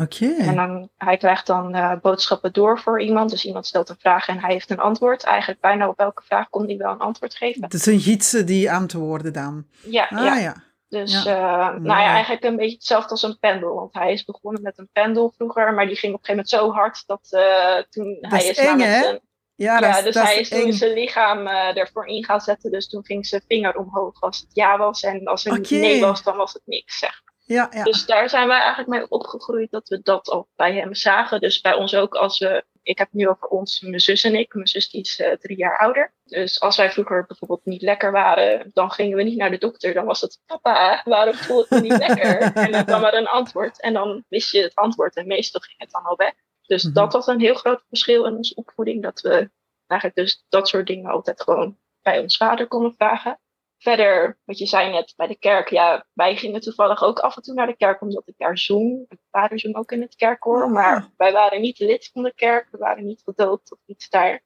Oké. 0.00 0.24
Okay. 0.24 0.46
En 0.46 0.56
dan, 0.56 0.88
hij 0.96 1.16
krijgt 1.16 1.46
dan 1.46 1.76
uh, 1.76 1.92
boodschappen 2.02 2.52
door 2.52 2.78
voor 2.78 3.02
iemand. 3.02 3.30
Dus 3.30 3.44
iemand 3.44 3.66
stelt 3.66 3.88
een 3.88 3.98
vraag 3.98 4.28
en 4.28 4.38
hij 4.38 4.52
heeft 4.52 4.70
een 4.70 4.80
antwoord. 4.80 5.22
Eigenlijk 5.22 5.60
bijna 5.60 5.88
op 5.88 5.98
elke 5.98 6.22
vraag 6.22 6.48
kon 6.48 6.66
hij 6.66 6.76
wel 6.76 6.92
een 6.92 6.98
antwoord 6.98 7.34
geven. 7.34 7.62
Het 7.62 7.74
is 7.74 7.86
een 7.86 8.00
gids 8.00 8.30
die 8.30 8.72
antwoorden 8.72 9.32
dan? 9.32 9.66
Ja, 9.82 10.06
ah, 10.10 10.24
ja. 10.24 10.36
ja. 10.36 10.54
Dus 10.88 11.22
ja. 11.22 11.72
Uh, 11.72 11.80
nou 11.80 12.00
ja, 12.00 12.12
eigenlijk 12.12 12.44
een 12.44 12.56
beetje 12.56 12.74
hetzelfde 12.74 13.10
als 13.10 13.22
een 13.22 13.38
pendel. 13.38 13.74
Want 13.74 13.94
hij 13.94 14.12
is 14.12 14.24
begonnen 14.24 14.62
met 14.62 14.78
een 14.78 14.88
pendel 14.92 15.32
vroeger, 15.36 15.74
maar 15.74 15.86
die 15.86 15.96
ging 15.96 16.14
op 16.14 16.18
een 16.18 16.24
gegeven 16.24 16.58
moment 16.60 16.74
zo 16.74 16.80
hard 16.80 17.06
dat 17.06 17.28
uh, 17.30 17.82
toen 17.90 18.18
dat 18.20 18.30
hij 18.30 18.48
is, 18.48 18.58
eng, 18.58 18.78
hè? 18.78 19.02
Zijn, 19.02 19.20
ja, 19.54 19.78
ja 19.78 19.92
dat, 19.94 20.04
dus 20.04 20.14
dat 20.14 20.24
hij 20.24 20.40
is 20.40 20.48
toen 20.48 20.72
zijn 20.72 20.92
lichaam 20.92 21.46
uh, 21.46 21.76
ervoor 21.76 22.06
in 22.06 22.24
gaan 22.24 22.40
zetten. 22.40 22.70
Dus 22.70 22.88
toen 22.88 23.04
ging 23.04 23.26
zijn 23.26 23.42
vinger 23.48 23.76
omhoog 23.76 24.20
als 24.20 24.38
het 24.40 24.50
ja 24.52 24.78
was. 24.78 25.02
En 25.02 25.26
als 25.26 25.44
het 25.44 25.58
okay. 25.58 25.78
nee 25.78 26.00
was, 26.00 26.22
dan 26.22 26.36
was 26.36 26.52
het 26.52 26.62
niks, 26.64 26.98
zeg. 26.98 27.22
Ja, 27.52 27.68
ja. 27.70 27.82
Dus 27.82 28.06
daar 28.06 28.28
zijn 28.28 28.48
wij 28.48 28.58
eigenlijk 28.58 28.88
mee 28.88 29.10
opgegroeid 29.10 29.70
dat 29.70 29.88
we 29.88 30.00
dat 30.02 30.28
al 30.28 30.48
bij 30.56 30.74
hem 30.74 30.94
zagen. 30.94 31.40
Dus 31.40 31.60
bij 31.60 31.74
ons 31.74 31.94
ook 31.94 32.14
als 32.14 32.38
we 32.38 32.64
ik 32.82 32.98
heb 32.98 33.08
nu 33.12 33.28
over 33.28 33.48
ons, 33.48 33.80
mijn 33.80 34.00
zus 34.00 34.24
en 34.24 34.34
ik. 34.34 34.54
Mijn 34.54 34.66
zus 34.66 34.90
die 34.90 35.00
is 35.00 35.20
uh, 35.20 35.32
drie 35.32 35.56
jaar 35.56 35.78
ouder. 35.78 36.14
Dus 36.24 36.60
als 36.60 36.76
wij 36.76 36.90
vroeger 36.90 37.26
bijvoorbeeld 37.26 37.64
niet 37.64 37.82
lekker 37.82 38.12
waren, 38.12 38.70
dan 38.72 38.90
gingen 38.90 39.16
we 39.16 39.22
niet 39.22 39.36
naar 39.36 39.50
de 39.50 39.58
dokter. 39.58 39.94
Dan 39.94 40.04
was 40.04 40.20
het, 40.20 40.40
papa, 40.46 41.02
waarom 41.04 41.34
voel 41.34 41.62
ik 41.62 41.70
me 41.70 41.80
niet 41.80 41.98
lekker? 42.06 42.52
en 42.54 42.72
dan 42.72 42.84
kwam 42.84 43.04
er 43.04 43.14
een 43.14 43.26
antwoord. 43.26 43.80
En 43.80 43.92
dan 43.92 44.24
wist 44.28 44.52
je 44.52 44.62
het 44.62 44.74
antwoord 44.74 45.16
en 45.16 45.26
meestal 45.26 45.60
ging 45.60 45.78
het 45.78 45.90
dan 45.90 46.02
al 46.02 46.16
weg. 46.16 46.32
Dus 46.66 46.84
mhm. 46.84 46.94
dat 46.94 47.12
was 47.12 47.26
een 47.26 47.40
heel 47.40 47.54
groot 47.54 47.82
verschil 47.88 48.24
in 48.24 48.36
onze 48.36 48.54
opvoeding. 48.54 49.02
Dat 49.02 49.20
we 49.20 49.50
eigenlijk 49.86 50.20
dus 50.20 50.44
dat 50.48 50.68
soort 50.68 50.86
dingen 50.86 51.10
altijd 51.10 51.42
gewoon 51.42 51.78
bij 52.02 52.18
ons 52.18 52.36
vader 52.36 52.66
konden 52.68 52.94
vragen. 52.94 53.40
Verder, 53.82 54.38
wat 54.44 54.58
je 54.58 54.66
zei 54.66 54.90
net 54.90 55.12
bij 55.16 55.26
de 55.26 55.38
kerk, 55.38 55.68
ja, 55.68 56.06
wij 56.12 56.36
gingen 56.36 56.60
toevallig 56.60 57.02
ook 57.02 57.18
af 57.18 57.36
en 57.36 57.42
toe 57.42 57.54
naar 57.54 57.66
de 57.66 57.76
kerk 57.76 58.00
omdat 58.00 58.28
ik 58.28 58.34
daar 58.36 58.58
zong. 58.58 58.88
Mijn 59.08 59.20
vader 59.30 59.58
zong 59.58 59.76
ook 59.76 59.92
in 59.92 60.00
het 60.00 60.14
kerkkoor, 60.14 60.62
ah. 60.62 60.72
maar 60.72 61.10
wij 61.16 61.32
waren 61.32 61.60
niet 61.60 61.78
lid 61.78 62.10
van 62.12 62.22
de 62.22 62.34
kerk, 62.34 62.68
we 62.70 62.78
waren 62.78 63.04
niet 63.04 63.22
gedoopt 63.24 63.72
of 63.72 63.78
iets 63.86 64.08
daar. 64.08 64.42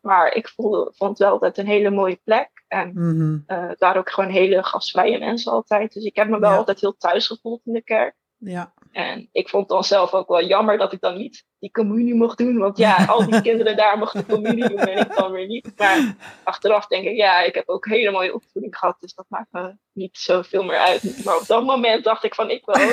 Maar 0.00 0.34
ik 0.34 0.48
voelde, 0.48 0.92
vond 0.96 1.18
wel 1.18 1.30
altijd 1.30 1.58
een 1.58 1.66
hele 1.66 1.90
mooie 1.90 2.20
plek. 2.24 2.50
En 2.68 2.90
mm 2.94 3.44
het 3.46 3.80
waren 3.80 4.00
ook 4.00 4.10
gewoon 4.10 4.30
hele 4.30 4.64
gastvrije 4.64 5.18
mensen 5.18 5.52
altijd. 5.52 5.92
Dus 5.92 6.04
ik 6.04 6.16
heb 6.16 6.28
me 6.28 6.38
wel 6.38 6.56
altijd 6.56 6.80
heel 6.80 6.96
thuis 6.96 7.26
gevoeld 7.26 7.60
in 7.64 7.72
de 7.72 7.82
kerk. 7.82 8.14
Ja. 8.36 8.74
En 8.92 9.28
ik 9.32 9.48
vond 9.48 9.68
dan 9.68 9.84
zelf 9.84 10.12
ook 10.12 10.28
wel 10.28 10.44
jammer 10.44 10.78
dat 10.78 10.92
ik 10.92 11.00
dan 11.00 11.16
niet 11.16 11.44
die 11.66 11.84
communie 11.84 12.14
mocht 12.14 12.38
doen. 12.38 12.58
Want 12.58 12.78
ja, 12.78 13.04
al 13.04 13.26
die 13.26 13.42
kinderen 13.48 13.76
daar 13.76 13.98
mochten 13.98 14.26
communie 14.26 14.68
doen 14.68 14.78
en 14.78 14.98
ik 14.98 15.16
dan 15.16 15.32
weer 15.32 15.46
niet. 15.46 15.72
Maar 15.76 16.14
achteraf 16.44 16.86
denk 16.86 17.04
ik, 17.04 17.16
ja, 17.16 17.42
ik 17.42 17.54
heb 17.54 17.68
ook 17.68 17.86
hele 17.86 18.10
mooie 18.10 18.34
opvoeding 18.34 18.78
gehad. 18.78 18.96
Dus 19.00 19.14
dat 19.14 19.24
maakt 19.28 19.52
me 19.52 19.74
niet 19.92 20.16
zoveel 20.18 20.64
meer 20.64 20.78
uit. 20.78 21.24
Maar 21.24 21.36
op 21.36 21.46
dat 21.46 21.64
moment 21.64 22.04
dacht 22.04 22.24
ik 22.24 22.34
van, 22.34 22.50
ik 22.50 22.62
wel. 22.64 22.88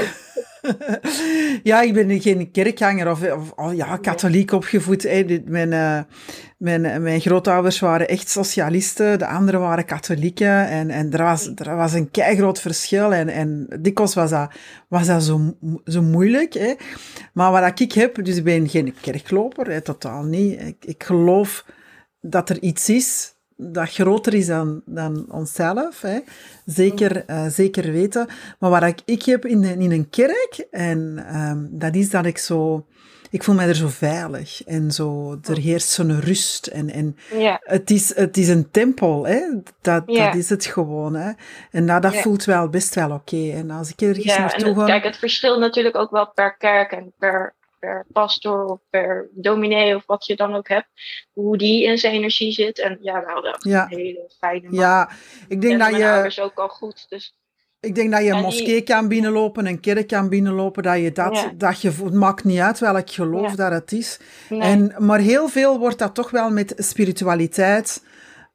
ja, 1.72 1.82
ik 1.82 1.94
ben 1.94 2.22
geen 2.22 2.51
kerkganger 2.51 3.12
of, 3.12 3.32
of 3.32 3.51
oh 3.56 3.75
ja, 3.75 3.98
katholiek 3.98 4.51
opgevoed. 4.51 5.03
Hè. 5.03 5.42
Mijn, 5.46 5.72
uh, 5.72 6.00
mijn, 6.58 7.01
mijn 7.01 7.22
grootouders 7.22 7.80
waren 7.80 8.08
echt 8.08 8.30
socialisten, 8.30 9.20
de 9.20 9.27
anderen 9.27 9.60
waren 9.60 9.86
katholieken. 9.86 10.68
En, 10.68 10.89
en 10.89 11.12
er, 11.12 11.24
was, 11.24 11.51
er 11.56 11.75
was 11.75 11.94
een 11.94 12.10
groot 12.12 12.62
verschil. 12.62 13.13
En, 13.13 13.30
en 13.30 13.68
dikwijls 13.80 14.13
was 14.13 14.30
dat, 14.30 14.53
was 14.88 15.08
dat 15.08 15.24
zo, 15.24 15.56
zo 15.86 16.01
moeilijk. 16.01 16.53
Hè. 16.53 16.74
Maar 17.34 17.51
wat 17.51 17.80
ik 17.80 17.92
heb, 17.92 18.25
dus 18.25 18.38
ik 18.38 18.44
ben 18.44 18.62
geen 18.70 18.96
kerkloper, 19.01 19.72
hè, 19.72 19.82
totaal 19.82 20.24
niet. 20.24 20.62
Ik, 20.62 20.86
ik 20.86 21.03
geloof 21.03 21.65
dat 22.22 22.50
er 22.50 22.62
iets 22.62 22.89
is 22.89 23.34
dat 23.58 23.89
groter 23.89 24.34
is 24.34 24.46
dan, 24.46 24.82
dan 24.86 25.25
onszelf. 25.29 26.01
Hè. 26.01 26.20
Zeker, 26.65 27.24
uh, 27.29 27.48
zeker 27.48 27.91
weten. 27.91 28.27
Maar 28.60 28.70
wat 28.70 28.84
ik, 28.84 29.00
ik 29.05 29.24
heb 29.24 29.46
in, 29.46 29.63
in 29.63 29.91
een 29.91 30.10
kerk, 30.10 30.67
en 30.72 31.25
um, 31.36 31.70
dat 31.72 31.96
is 31.96 32.10
dat 32.10 32.25
ik 32.25 32.38
zo... 32.38 32.86
Ik 33.29 33.43
voel 33.43 33.55
mij 33.55 33.67
er 33.67 33.75
zo 33.75 33.88
veilig 33.88 34.63
en 34.63 34.91
zo, 34.91 35.38
er 35.43 35.58
oh. 35.58 35.63
heerst 35.63 35.89
zo'n 35.89 36.20
rust. 36.20 36.67
En, 36.67 36.89
en 36.89 37.17
ja. 37.38 37.60
het, 37.63 37.91
is, 37.91 38.15
het 38.15 38.38
is 38.38 38.48
een 38.48 38.72
tempel, 38.72 39.27
hè? 39.27 39.41
Dat, 39.82 40.03
ja. 40.05 40.25
dat 40.25 40.36
is 40.36 40.50
het 40.50 40.65
gewoon. 40.65 41.15
Hè? 41.15 41.32
En 41.72 41.86
nou, 41.86 42.01
dat 42.01 42.13
ja. 42.13 42.22
voelt 42.22 42.46
wel 42.46 42.70
best 42.70 42.96
wel 42.96 43.12
oké. 43.12 43.36
Okay. 43.36 43.53
En 43.53 43.72
als 43.72 43.89
ik 43.89 44.01
ergens 44.01 44.25
ja, 44.25 44.39
naartoe 44.39 44.75
ga... 44.75 44.86
Kijk, 44.86 45.03
het 45.03 45.17
verschilt 45.17 45.60
natuurlijk 45.60 45.96
ook 45.96 46.12
wel 46.12 46.32
per 46.34 46.58
kerk 46.58 46.91
en 46.91 47.13
per 47.17 47.53
per 47.84 48.06
pastor 48.12 48.66
of 48.66 48.80
per 48.90 49.30
dominee 49.34 49.96
of 49.96 50.06
wat 50.06 50.25
je 50.25 50.36
dan 50.36 50.56
ook 50.56 50.68
hebt, 50.68 50.88
hoe 51.32 51.58
die 51.58 51.84
in 51.84 51.98
zijn 51.98 52.13
energie 52.13 52.52
zit. 52.52 52.80
En 52.80 52.98
ja, 53.02 53.24
we 53.25 53.32
hadden 53.32 53.56
ja. 53.60 53.84
een 53.84 53.98
hele 53.98 54.32
fijne 54.40 54.70
man. 54.70 54.80
Ja, 54.80 55.10
ik 55.48 55.62
denk 55.62 55.80
dat 55.80 55.96
je... 55.96 56.24
is 56.25 56.40
ook 56.40 56.58
al 56.60 56.68
goed, 56.68 57.06
dus... 57.10 57.38
Ik 57.80 57.96
denk 57.96 58.12
dat 58.12 58.24
je 58.24 58.30
een 58.30 58.42
moskee 58.42 58.82
kan 58.82 59.08
binnenlopen, 59.08 59.66
een 59.66 59.80
kerk 59.80 60.08
kan 60.08 60.30
binnenlopen, 60.30 60.84
dat 60.84 61.00
je 61.00 61.12
dat, 61.12 61.52
dat 61.56 61.82
je, 61.82 61.90
het 61.90 62.13
maakt 62.13 62.44
niet 62.44 62.60
uit 62.60 62.80
welk 62.80 63.10
geloof 63.10 63.56
dat 63.56 63.72
het 63.72 63.92
is. 63.92 64.20
En, 64.50 64.96
maar 64.98 65.20
heel 65.20 65.48
veel 65.48 65.80
wordt 65.80 66.00
dat 66.00 66.16
toch 66.16 66.32
wel 66.32 66.50
met 66.50 66.74
spiritualiteit 66.78 68.06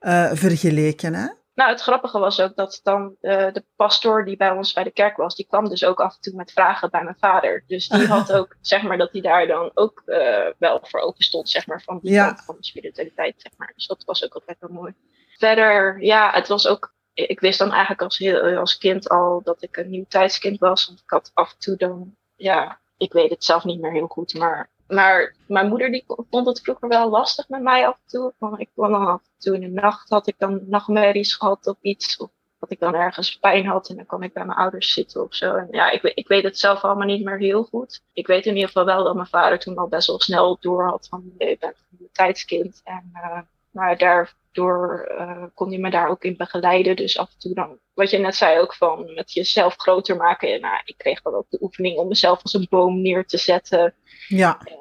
uh, 0.00 0.30
vergeleken, 0.32 1.14
hè? 1.14 1.26
Nou, 1.58 1.70
het 1.70 1.80
grappige 1.80 2.18
was 2.18 2.40
ook 2.40 2.56
dat 2.56 2.80
dan 2.82 3.16
uh, 3.20 3.52
de 3.52 3.64
pastoor 3.76 4.24
die 4.24 4.36
bij 4.36 4.50
ons 4.50 4.72
bij 4.72 4.84
de 4.84 4.90
kerk 4.90 5.16
was, 5.16 5.34
die 5.34 5.46
kwam 5.46 5.68
dus 5.68 5.84
ook 5.84 6.00
af 6.00 6.14
en 6.14 6.20
toe 6.20 6.34
met 6.34 6.52
vragen 6.52 6.90
bij 6.90 7.02
mijn 7.02 7.16
vader. 7.18 7.64
Dus 7.66 7.88
die 7.88 8.06
had 8.16 8.32
ook, 8.32 8.56
zeg 8.60 8.82
maar, 8.82 8.98
dat 8.98 9.12
hij 9.12 9.20
daar 9.20 9.46
dan 9.46 9.70
ook 9.74 10.02
uh, 10.06 10.46
wel 10.58 10.80
voor 10.82 11.00
open 11.00 11.24
stond, 11.24 11.48
zeg 11.48 11.66
maar, 11.66 11.82
van 11.82 11.98
die 12.02 12.12
ja. 12.12 12.26
kant 12.26 12.44
van 12.44 12.56
de 12.58 12.64
spiritualiteit, 12.64 13.34
zeg 13.36 13.52
maar. 13.56 13.72
Dus 13.74 13.86
dat 13.86 14.04
was 14.04 14.24
ook 14.24 14.34
altijd 14.34 14.56
wel 14.60 14.70
mooi. 14.70 14.94
Verder, 15.38 16.02
ja, 16.02 16.30
het 16.30 16.48
was 16.48 16.66
ook, 16.66 16.94
ik 17.12 17.40
wist 17.40 17.58
dan 17.58 17.70
eigenlijk 17.70 18.02
als, 18.02 18.32
als 18.56 18.78
kind 18.78 19.08
al 19.08 19.40
dat 19.42 19.62
ik 19.62 19.76
een 19.76 19.90
nieuw 19.90 20.06
tijdskind 20.08 20.58
was. 20.58 20.86
Want 20.86 21.00
ik 21.00 21.10
had 21.10 21.30
af 21.34 21.52
en 21.52 21.58
toe 21.58 21.76
dan, 21.76 22.16
ja, 22.36 22.80
ik 22.96 23.12
weet 23.12 23.30
het 23.30 23.44
zelf 23.44 23.64
niet 23.64 23.80
meer 23.80 23.92
heel 23.92 24.06
goed, 24.06 24.34
maar 24.34 24.70
maar 24.88 25.34
mijn 25.46 25.68
moeder 25.68 25.90
die 25.90 26.04
vond 26.30 26.46
het 26.46 26.60
vroeger 26.60 26.88
wel 26.88 27.10
lastig 27.10 27.48
met 27.48 27.62
mij 27.62 27.86
af 27.86 27.94
en 27.94 28.08
toe. 28.08 28.34
Want 28.38 28.60
ik 28.60 28.68
kwam 28.74 28.90
dan 28.90 29.06
af 29.06 29.20
en 29.20 29.38
toe 29.38 29.54
in 29.54 29.60
de 29.60 29.80
nacht, 29.80 30.08
had 30.08 30.26
ik 30.26 30.34
dan 30.38 30.60
nachtmerries 30.66 31.34
gehad 31.34 31.66
of 31.66 31.76
iets. 31.80 32.16
Of 32.16 32.30
dat 32.58 32.70
ik 32.70 32.80
dan 32.80 32.94
ergens 32.94 33.38
pijn 33.38 33.66
had 33.66 33.88
en 33.88 33.96
dan 33.96 34.06
kwam 34.06 34.22
ik 34.22 34.32
bij 34.32 34.44
mijn 34.44 34.58
ouders 34.58 34.92
zitten 34.92 35.22
of 35.22 35.34
zo. 35.34 35.54
En 35.54 35.68
ja, 35.70 35.90
ik, 35.90 36.02
ik 36.02 36.28
weet 36.28 36.42
het 36.42 36.58
zelf 36.58 36.82
allemaal 36.82 37.06
niet 37.06 37.24
meer 37.24 37.38
heel 37.38 37.62
goed. 37.64 38.02
Ik 38.12 38.26
weet 38.26 38.46
in 38.46 38.54
ieder 38.54 38.66
geval 38.66 38.84
wel 38.84 39.04
dat 39.04 39.14
mijn 39.14 39.26
vader 39.26 39.58
toen 39.58 39.76
al 39.76 39.88
best 39.88 40.06
wel 40.06 40.20
snel 40.20 40.56
door 40.60 40.88
had 40.88 41.06
van 41.10 41.32
je 41.38 41.56
bent 41.58 41.76
een 41.90 42.08
tijdskind. 42.12 42.80
En, 42.84 43.10
uh, 43.14 43.40
maar 43.70 43.98
daardoor 43.98 45.08
uh, 45.18 45.44
kon 45.54 45.68
hij 45.68 45.78
me 45.78 45.90
daar 45.90 46.08
ook 46.08 46.22
in 46.22 46.36
begeleiden. 46.36 46.96
Dus 46.96 47.18
af 47.18 47.30
en 47.32 47.38
toe 47.38 47.54
dan, 47.54 47.78
wat 47.94 48.10
je 48.10 48.18
net 48.18 48.34
zei 48.34 48.58
ook 48.58 48.74
van 48.74 49.14
met 49.14 49.32
jezelf 49.32 49.74
groter 49.76 50.16
maken. 50.16 50.52
En, 50.52 50.60
nou, 50.60 50.80
ik 50.84 50.98
kreeg 50.98 51.22
dan 51.22 51.34
ook 51.34 51.46
de 51.48 51.58
oefening 51.60 51.98
om 51.98 52.08
mezelf 52.08 52.42
als 52.42 52.54
een 52.54 52.66
boom 52.70 53.00
neer 53.00 53.26
te 53.26 53.38
zetten. 53.38 53.94
Ja. 54.28 54.60
Uh, 54.64 54.77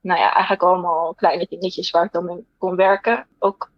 nou 0.00 0.20
ja, 0.20 0.32
eigenlijk 0.32 0.62
allemaal 0.62 1.14
kleine 1.14 1.46
dingetjes 1.48 1.90
waar 1.90 2.04
ik 2.04 2.12
dan 2.12 2.24
mee 2.24 2.46
kon 2.58 2.76
werken. 2.76 3.28
Ook 3.38 3.70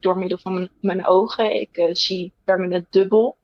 door 0.00 0.18
middel 0.18 0.38
van 0.38 0.54
mijn, 0.54 0.70
mijn 0.80 1.06
ogen. 1.06 1.60
Ik 1.60 1.76
uh, 1.76 1.94
zie 1.94 2.34
permanent 2.44 2.92
dubbel. 2.92 3.38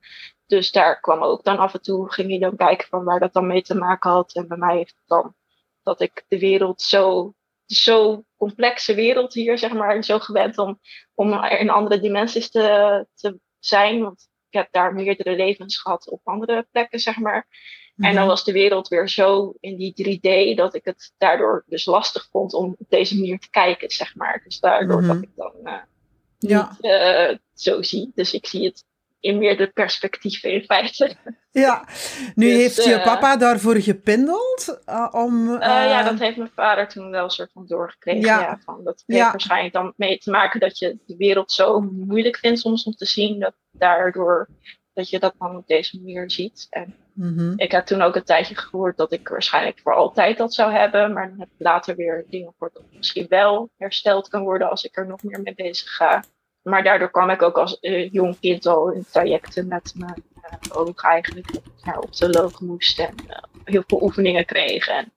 Dus 0.46 0.72
daar 0.72 1.00
kwam 1.00 1.22
ook 1.22 1.44
dan 1.44 1.58
af 1.58 1.74
en 1.74 1.82
toe, 1.82 2.12
ging 2.12 2.28
hij 2.28 2.38
dan 2.38 2.56
kijken 2.56 2.88
van 2.88 3.04
waar 3.04 3.20
dat 3.20 3.32
dan 3.32 3.46
mee 3.46 3.62
te 3.62 3.74
maken 3.74 4.10
had. 4.10 4.34
En 4.34 4.48
bij 4.48 4.56
mij 4.56 4.76
heeft 4.76 4.94
het 4.96 5.08
dan 5.08 5.34
dat 5.82 6.00
ik 6.00 6.24
de 6.28 6.38
wereld 6.38 6.82
zo, 6.82 7.34
zo 7.66 8.24
complexe 8.36 8.94
wereld 8.94 9.34
hier, 9.34 9.58
zeg 9.58 9.72
maar, 9.72 10.02
zo 10.02 10.18
gewend 10.18 10.58
om, 10.58 10.80
om 11.14 11.44
in 11.44 11.70
andere 11.70 12.00
dimensies 12.00 12.50
te, 12.50 13.06
te 13.14 13.40
zijn. 13.58 14.02
Want 14.02 14.28
ik 14.52 14.58
heb 14.58 14.72
daar 14.72 14.94
meerdere 14.94 15.36
levens 15.36 15.78
gehad 15.78 16.08
op 16.10 16.20
andere 16.24 16.66
plekken, 16.70 16.98
zeg 16.98 17.18
maar. 17.18 17.46
En 17.96 18.14
dan 18.14 18.22
mhm. 18.22 18.26
was 18.26 18.44
de 18.44 18.52
wereld 18.52 18.88
weer 18.88 19.08
zo 19.08 19.54
in 19.60 19.76
die 19.76 20.18
3D 20.18 20.56
dat 20.56 20.74
ik 20.74 20.84
het 20.84 21.12
daardoor 21.18 21.64
dus 21.66 21.84
lastig 21.84 22.28
vond 22.30 22.54
om 22.54 22.74
op 22.78 22.86
deze 22.88 23.18
manier 23.18 23.38
te 23.38 23.50
kijken, 23.50 23.90
zeg 23.90 24.14
maar. 24.14 24.42
Dus 24.44 24.60
daardoor 24.60 25.00
mm 25.00 25.06
dat 25.06 25.22
ik 25.22 25.30
dan 25.36 25.52
uh, 25.64 25.72
ja. 26.38 26.76
niet 26.80 26.90
uh, 26.92 27.38
zo 27.54 27.82
zie. 27.82 28.12
Dus 28.14 28.32
ik 28.32 28.46
zie 28.46 28.64
het 28.64 28.84
in 29.22 29.38
meerdere 29.38 29.70
perspectieven 29.70 30.52
in 30.52 30.64
feite. 30.64 31.16
Ja, 31.50 31.84
nu 32.34 32.46
dus, 32.46 32.56
heeft 32.56 32.84
je 32.84 32.94
uh, 32.94 33.04
papa 33.04 33.36
daarvoor 33.36 33.76
gepindeld 33.76 34.80
om... 35.10 35.50
ja, 35.60 36.02
dat 36.02 36.18
heeft 36.18 36.36
mijn 36.36 36.50
vader 36.54 36.88
toen 36.88 37.10
wel 37.10 37.24
een 37.24 37.30
soort 37.30 37.52
van 37.52 37.66
doorgekregen. 37.66 38.20
Ja. 38.20 38.40
ja 38.40 38.58
van, 38.64 38.84
dat 38.84 39.02
heeft 39.06 39.20
ja. 39.20 39.30
waarschijnlijk 39.30 39.74
dan 39.74 39.92
mee 39.96 40.18
te 40.18 40.30
maken 40.30 40.60
dat 40.60 40.78
je 40.78 40.98
de 41.06 41.16
wereld 41.16 41.52
zo 41.52 41.80
moeilijk 41.80 42.36
vindt 42.36 42.60
soms 42.60 42.84
om 42.84 42.92
te 42.92 43.06
zien. 43.06 43.40
Dat 43.40 43.54
daardoor 43.70 44.48
dat 44.92 45.10
je 45.10 45.18
dat 45.18 45.34
dan 45.38 45.56
op 45.56 45.66
deze 45.66 45.96
manier 45.96 46.30
ziet. 46.30 46.66
En 46.70 46.94
Mhm. 47.14 47.52
Ik 47.56 47.70
heb 47.70 47.86
toen 47.86 48.02
ook 48.02 48.16
een 48.16 48.24
tijdje 48.24 48.54
gehoord 48.54 48.96
dat 48.96 49.12
ik 49.12 49.28
waarschijnlijk 49.28 49.78
voor 49.82 49.94
altijd 49.94 50.38
dat 50.38 50.54
zou 50.54 50.72
hebben. 50.72 51.12
Maar 51.12 51.28
dan 51.28 51.38
heb 51.38 51.48
ik 51.48 51.64
later 51.66 51.96
weer 51.96 52.24
dingen 52.28 52.54
voor 52.58 52.70
dat 52.72 52.82
misschien 52.92 53.26
wel 53.28 53.70
hersteld 53.76 54.28
kan 54.28 54.42
worden 54.42 54.70
als 54.70 54.84
ik 54.84 54.96
er 54.96 55.06
nog 55.06 55.22
meer 55.22 55.40
mee 55.42 55.54
bezig 55.54 55.90
ga. 55.90 56.24
Maar 56.62 56.82
daardoor 56.82 57.10
kwam 57.10 57.30
ik 57.30 57.42
ook 57.42 57.56
als 57.56 57.78
uh, 57.80 58.12
jong 58.12 58.38
kind 58.40 58.66
al 58.66 58.90
in 58.90 59.04
trajecten 59.10 59.68
met 59.68 59.92
mijn 59.96 60.22
uh, 60.36 60.76
oog 60.78 61.02
eigenlijk. 61.02 61.52
Dat 61.52 61.62
ik 61.64 61.84
naar 61.84 61.98
optoloog 61.98 62.60
moest 62.60 62.98
en 62.98 63.14
uh, 63.28 63.36
heel 63.64 63.82
veel 63.86 64.02
oefeningen 64.02 64.44
kreeg. 64.44 64.88
En 64.88 65.12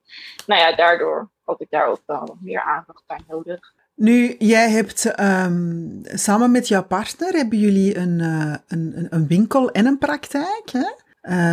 nou 0.46 0.62
ja, 0.62 0.76
daardoor 0.76 1.30
had 1.44 1.62
ik 1.62 1.70
daar 1.70 1.88
ook 1.88 2.02
wel 2.06 2.20
nog 2.22 2.38
meer 2.42 2.62
aandacht 2.62 3.04
bij 3.08 3.20
nodig. 3.28 3.74
Nu, 3.96 4.36
jij 4.40 4.70
hebt 4.70 5.20
um, 5.20 6.02
samen 6.04 6.52
met 6.52 6.68
jouw 6.68 6.84
partner, 6.84 7.34
hebben 7.34 7.60
jullie 7.60 7.98
een, 7.98 8.20
een, 8.68 9.08
een 9.10 9.28
winkel 9.28 9.72
en 9.72 9.86
een 9.86 9.98
praktijk, 9.98 10.72
hè? 10.72 11.04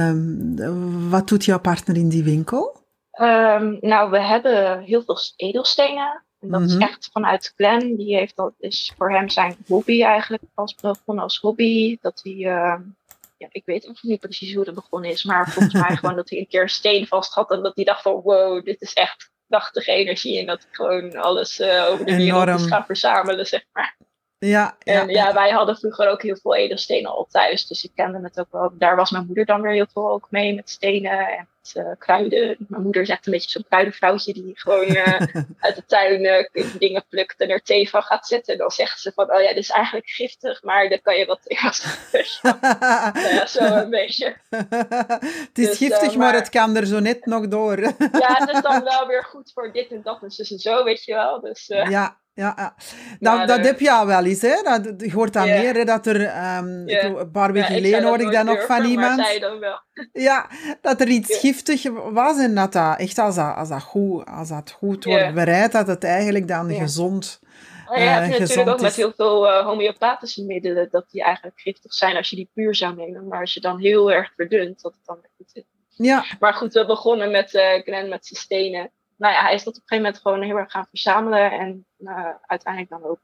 Um, 0.09 1.11
wat 1.11 1.29
doet 1.29 1.45
jouw 1.45 1.61
partner 1.61 1.97
in 1.97 2.09
die 2.09 2.25
winkel? 2.25 2.81
Um, 3.21 3.79
nou, 3.81 4.11
we 4.11 4.21
hebben 4.21 4.81
heel 4.81 5.03
veel 5.03 5.19
edelstenen. 5.37 6.23
En 6.43 6.49
dat 6.49 6.61
is 6.61 6.75
mhm. 6.75 6.83
echt 6.83 7.09
vanuit 7.13 7.53
Glenn. 7.57 7.97
Die 7.97 8.17
heeft 8.17 8.37
dat 8.37 8.53
is 8.59 8.93
voor 8.97 9.13
hem 9.13 9.29
zijn 9.29 9.57
hobby 9.67 10.03
eigenlijk 10.03 10.43
pas 10.55 10.75
begonnen 10.75 11.25
als 11.25 11.39
hobby. 11.39 11.99
Dat 12.01 12.21
hij, 12.23 12.33
uh, 12.33 12.77
ja, 13.39 13.49
ik 13.51 13.63
weet 13.65 13.89
ook 13.89 14.03
niet 14.03 14.21
precies 14.21 14.55
hoe 14.55 14.65
het 14.65 14.75
begonnen 14.75 15.11
is, 15.11 15.25
maar 15.25 15.51
volgens 15.51 15.75
mij 15.75 15.97
gewoon 15.97 16.17
dat 16.17 16.31
hij 16.31 16.39
een 16.39 16.49
keer 16.49 16.63
een 16.63 16.69
steen 16.69 17.07
vast 17.07 17.35
had 17.35 17.51
en 17.51 17.63
dat 17.63 17.75
hij 17.75 17.85
dacht 17.85 18.03
van 18.03 18.21
wow, 18.21 18.65
dit 18.65 18.81
is 18.81 18.93
echt 18.93 19.31
krachtige 19.49 19.93
energie 19.93 20.39
en 20.39 20.47
dat 20.47 20.63
ik 20.63 20.69
gewoon 20.71 21.17
alles 21.17 21.61
uh, 21.61 21.87
over 21.89 22.07
de 22.07 22.17
wereld 22.17 22.63
gaan 22.63 22.85
verzamelen, 22.85 23.47
zeg 23.47 23.65
maar. 23.73 23.97
Ja, 24.47 24.77
en 24.79 25.09
ja, 25.09 25.35
wij 25.35 25.51
hadden 25.51 25.77
vroeger 25.77 26.09
ook 26.09 26.23
heel 26.23 26.37
veel 26.37 26.55
edelstenen 26.55 27.11
al 27.11 27.27
thuis. 27.31 27.67
Dus 27.67 27.85
ik 27.85 27.91
kende 27.95 28.21
het 28.23 28.41
ook 28.41 28.53
wel. 28.53 28.73
Daar 28.75 28.97
was 28.97 29.11
mijn 29.11 29.27
moeder 29.27 29.45
dan 29.45 29.61
weer 29.61 29.73
heel 29.73 29.87
veel 29.93 30.11
ook 30.11 30.27
mee 30.31 30.55
met 30.55 30.71
stenen 30.71 31.29
en 31.29 31.49
met, 31.63 31.85
uh, 31.85 31.93
kruiden. 31.99 32.57
Mijn 32.69 32.83
moeder 32.83 33.03
is 33.03 33.09
echt 33.09 33.27
een 33.27 33.33
beetje 33.33 33.51
zo'n 33.51 33.65
kruidenvrouwtje 33.69 34.33
die 34.33 34.53
gewoon 34.55 34.89
uh, 34.89 35.21
uit 35.67 35.77
de 35.77 35.85
tuin 35.87 36.25
uh, 36.25 36.79
dingen 36.79 37.05
plukt 37.09 37.41
en 37.41 37.49
er 37.49 37.63
thee 37.63 37.91
van 37.91 38.03
gaat 38.03 38.27
zetten. 38.27 38.53
En 38.53 38.59
dan 38.59 38.71
zegt 38.71 39.01
ze 39.01 39.13
van, 39.15 39.33
oh 39.33 39.43
ja, 39.43 39.49
dit 39.49 39.57
is 39.57 39.71
eigenlijk 39.71 40.09
giftig, 40.09 40.63
maar 40.63 40.89
dan 40.89 41.01
kan 41.03 41.17
je 41.17 41.27
wat 41.27 41.41
tegen 41.43 41.73
ja, 43.13 43.47
zo 43.47 43.65
een 43.65 43.91
beetje. 43.91 44.37
het 44.49 45.59
is 45.59 45.69
dus, 45.69 45.77
giftig, 45.77 46.09
maar, 46.09 46.17
maar, 46.17 46.35
het 46.35 46.49
kan 46.49 46.77
er 46.77 46.87
zo 46.87 46.99
net 46.99 47.27
nog 47.27 47.49
door. 47.49 47.81
ja, 47.81 48.37
het 48.39 48.51
is 48.51 48.61
dan 48.61 48.85
wel 48.95 49.07
weer 49.07 49.25
goed 49.25 49.51
voor 49.55 49.73
dit 49.73 49.91
en 49.91 50.01
dat 50.03 50.23
en 50.23 50.29
dus 50.37 50.49
zo, 50.49 50.85
weet 50.85 51.05
je 51.05 51.13
wel. 51.13 51.41
Dus, 51.41 51.67
ja, 51.67 52.21
ja, 52.35 52.53
ja. 52.57 52.75
Nou, 53.19 53.47
dat 53.47 53.65
heb 53.65 53.81
je 53.81 53.93
al 53.93 54.07
wel 54.07 54.25
eens, 54.25 54.41
hè? 54.41 54.63
Dat, 54.63 54.95
je 54.97 55.13
hoort 55.13 55.33
dan 55.33 55.45
meer, 55.45 55.75
hè, 55.75 55.85
dat 55.85 56.07
er, 56.07 56.21
um, 56.57 56.89
een 56.89 57.31
paar 57.31 57.53
weken 57.53 57.75
geleden 57.75 58.05
hoorde 58.05 58.25
ik 58.25 58.33
dat 58.33 58.45
nog 58.45 58.67
van 58.67 58.85
iemand. 58.85 59.41
Dan 59.41 59.59
wel. 59.59 59.81
Ja, 60.13 60.47
dat 60.81 61.01
er 61.01 61.09
iets 61.09 61.39
giftig 61.39 61.83
was 62.13 62.39
en 62.39 62.55
dat 62.55 62.73
dat 62.73 62.99
echt, 62.99 63.19
als 63.19 63.35
dat, 63.35 63.57
als 63.57 63.69
dat, 63.69 63.83
goed, 63.83 64.27
als 64.27 64.49
dat 64.49 64.71
goed 64.71 65.05
wordt 65.05 65.35
bereid, 65.35 65.73
dat 65.73 65.87
het 65.87 66.05
eigenlijk 66.05 66.49
dan 66.49 66.75
gezond 66.75 67.41
Oh 67.93 67.99
ja, 67.99 68.05
je 68.05 68.31
hebt 68.31 68.39
natuurlijk 68.39 68.69
ook 68.69 68.81
met 68.81 68.95
heel 68.95 69.13
veel 69.13 69.47
uh, 69.47 69.65
homeopathische 69.65 70.45
middelen 70.45 70.89
dat 70.91 71.11
die 71.11 71.23
eigenlijk 71.23 71.61
giftig 71.61 71.95
zijn 71.95 72.17
als 72.17 72.31
je 72.31 72.37
die 72.37 72.51
puur 72.55 72.75
zou 72.75 72.95
nemen. 72.95 73.27
Maar 73.27 73.41
als 73.41 73.55
je 73.55 73.61
dan 73.61 73.79
heel 73.79 74.13
erg 74.13 74.33
verdunt, 74.37 74.83
dat 74.83 74.93
het 74.93 75.05
dan 75.05 75.19
goed 75.37 75.51
zit. 75.51 75.65
Ja. 75.89 76.25
Maar 76.41 76.55
goed, 76.55 76.73
we 76.73 76.87
begonnen 76.87 77.31
met 77.31 77.55
uh, 77.55 77.83
Glenn 77.83 78.09
met 78.09 78.27
zijn 78.27 78.41
stenen 78.41 78.91
nou 79.23 79.35
ja, 79.35 79.43
hij 79.43 79.55
is 79.55 79.65
dat 79.65 79.77
op 79.77 79.83
een 79.83 79.89
gegeven 79.89 80.05
moment 80.05 80.23
gewoon 80.23 80.43
heel 80.43 80.57
erg 80.57 80.71
gaan 80.71 80.87
verzamelen 80.89 81.51
en 81.51 81.87
uh, 81.99 82.29
uiteindelijk 82.47 82.93
dan 82.93 83.11
ook 83.11 83.21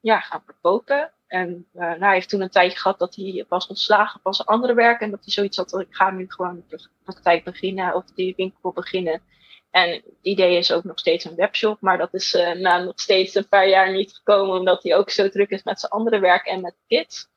ja, 0.00 0.20
gaan 0.20 0.42
verkopen. 0.44 1.12
En 1.26 1.66
uh, 1.74 1.80
nou, 1.80 1.98
hij 1.98 2.14
heeft 2.14 2.28
toen 2.28 2.40
een 2.40 2.50
tijdje 2.50 2.78
gehad 2.78 2.98
dat 2.98 3.14
hij 3.14 3.44
was 3.48 3.66
ontslagen 3.66 4.20
van 4.22 4.34
zijn 4.34 4.48
andere 4.48 4.74
werk 4.74 5.00
en 5.00 5.10
dat 5.10 5.24
hij 5.24 5.32
zoiets 5.32 5.56
had, 5.56 5.80
ik 5.80 5.86
ga 5.94 6.10
nu 6.10 6.24
gewoon 6.28 6.64
de 6.68 6.88
praktijk 7.04 7.44
beginnen 7.44 7.94
of 7.94 8.04
die 8.14 8.34
winkel 8.36 8.72
beginnen. 8.72 9.22
En 9.70 9.90
het 9.90 10.04
idee 10.22 10.56
is 10.56 10.72
ook 10.72 10.84
nog 10.84 10.98
steeds 10.98 11.24
een 11.24 11.34
webshop, 11.34 11.80
maar 11.80 11.98
dat 11.98 12.14
is 12.14 12.34
uh, 12.34 12.52
nou, 12.52 12.84
nog 12.84 13.00
steeds 13.00 13.34
een 13.34 13.48
paar 13.48 13.68
jaar 13.68 13.92
niet 13.92 14.14
gekomen, 14.14 14.58
omdat 14.58 14.82
hij 14.82 14.96
ook 14.96 15.10
zo 15.10 15.28
druk 15.28 15.50
is 15.50 15.62
met 15.62 15.80
zijn 15.80 15.92
andere 15.92 16.18
werk 16.18 16.46
en 16.46 16.60
met 16.60 16.76
kids. 16.86 17.28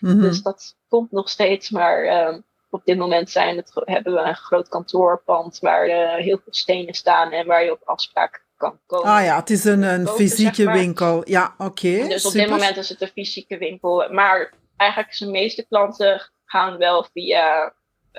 Mm 0.00 0.10
-hmm. 0.10 0.20
Dus 0.20 0.42
dat 0.42 0.76
komt 0.88 1.10
nog 1.10 1.28
steeds, 1.28 1.70
maar 1.70 2.04
uh, 2.04 2.38
op 2.72 2.84
dit 2.84 2.98
moment 2.98 3.30
zijn 3.30 3.56
het, 3.56 3.70
hebben 3.74 4.12
we 4.12 4.20
een 4.20 4.34
groot 4.34 4.68
kantoorpand 4.68 5.58
waar 5.58 5.88
uh, 5.88 6.14
heel 6.14 6.40
veel 6.44 6.52
stenen 6.54 6.94
staan 6.94 7.32
en 7.32 7.46
waar 7.46 7.64
je 7.64 7.72
op 7.72 7.82
afspraak 7.84 8.44
kan 8.56 8.78
komen. 8.86 9.10
Ah 9.10 9.24
ja, 9.24 9.36
het 9.36 9.50
is 9.50 9.64
een, 9.64 9.82
een 9.82 10.08
fysieke 10.08 10.70
winkel. 10.70 11.22
Ja, 11.24 11.54
oké. 11.58 12.08
dus 12.08 12.26
op 12.26 12.32
dit 12.32 12.48
moment 12.48 12.76
is 12.76 12.88
het 12.88 13.00
een 13.00 13.08
fysieke 13.08 13.58
winkel. 13.58 14.08
Maar 14.10 14.52
eigenlijk 14.76 15.14
zijn 15.14 15.30
meeste 15.30 15.66
klanten 15.68 16.30
gaan 16.44 16.76
wel 16.76 17.06
via 17.12 17.74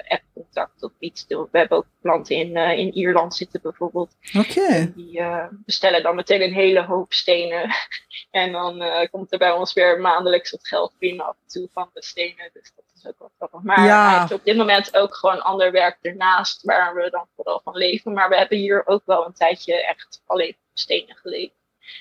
app-contact 0.08 0.84
of 0.84 0.92
iets. 1.00 1.26
We 1.28 1.48
hebben 1.52 1.78
ook 1.78 1.88
klanten 2.02 2.36
in, 2.36 2.50
uh, 2.56 2.78
in 2.78 2.94
Ierland 2.94 3.36
zitten 3.36 3.62
bijvoorbeeld. 3.62 4.16
Oké. 4.38 4.92
Die 4.96 5.20
uh, 5.20 5.46
bestellen 5.66 6.04
dan 6.04 6.16
meteen 6.16 6.42
een 6.42 6.54
hele 6.54 6.84
hoop 6.84 7.14
stenen. 7.14 7.70
en 8.32 8.52
dan 8.52 8.84
komt 9.12 9.32
er 9.32 9.38
bij 9.38 9.52
ons 9.52 9.74
weer 9.74 10.00
maandelijks 10.00 10.52
wat 10.52 10.68
geld 10.68 10.94
binnen 11.00 11.26
af 11.26 11.36
en 11.42 11.48
toe 11.48 11.70
van 11.74 11.90
de 11.94 12.04
stenen. 12.04 12.50
Dus 12.54 12.72
dat 12.76 12.86
is 13.04 13.10
ook 13.10 13.20
wel 13.20 13.32
grappig. 13.38 13.62
Maar 13.62 13.86
ja. 13.86 14.10
hij 14.10 14.20
heeft 14.20 14.32
op 14.32 14.44
dit 14.44 14.58
moment 14.58 14.96
ook 14.96 15.16
gewoon 15.16 15.42
ander 15.42 15.72
werk 15.72 15.98
ernaast 16.02 16.64
waar 16.64 16.96
we 16.96 17.10
dan 17.10 17.26
vooral 17.36 17.62
van 17.64 17.76
leven. 17.76 18.14
Maar 18.14 18.30
we 18.30 18.38
hebben 18.38 18.58
hier 18.58 18.88
ook 18.88 19.02
wel 19.06 19.26
een 19.26 19.34
tijdje 19.34 19.86
echt 19.86 20.22
alleen 20.26 20.56
stenen 20.74 21.16
geleefd. 21.16 21.54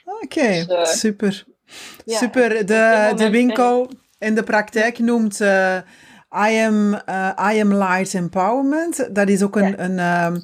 Oké, 0.05 0.65
dus, 0.67 0.99
super. 0.99 1.45
Ja, 2.05 2.19
super. 2.19 2.67
De, 2.67 3.13
de 3.17 3.31
winkel 3.31 3.91
in 4.19 4.35
de 4.35 4.43
praktijk 4.43 4.99
noemt 4.99 5.41
I 6.35 6.65
am, 6.67 6.95
uh, 7.09 7.53
I 7.53 7.61
am 7.61 7.75
Light 7.75 8.15
Empowerment. 8.15 9.15
Dat 9.15 9.29
is 9.29 9.43
ook 9.43 9.57
een. 9.57 9.83
een 9.83 10.25
um, 10.25 10.43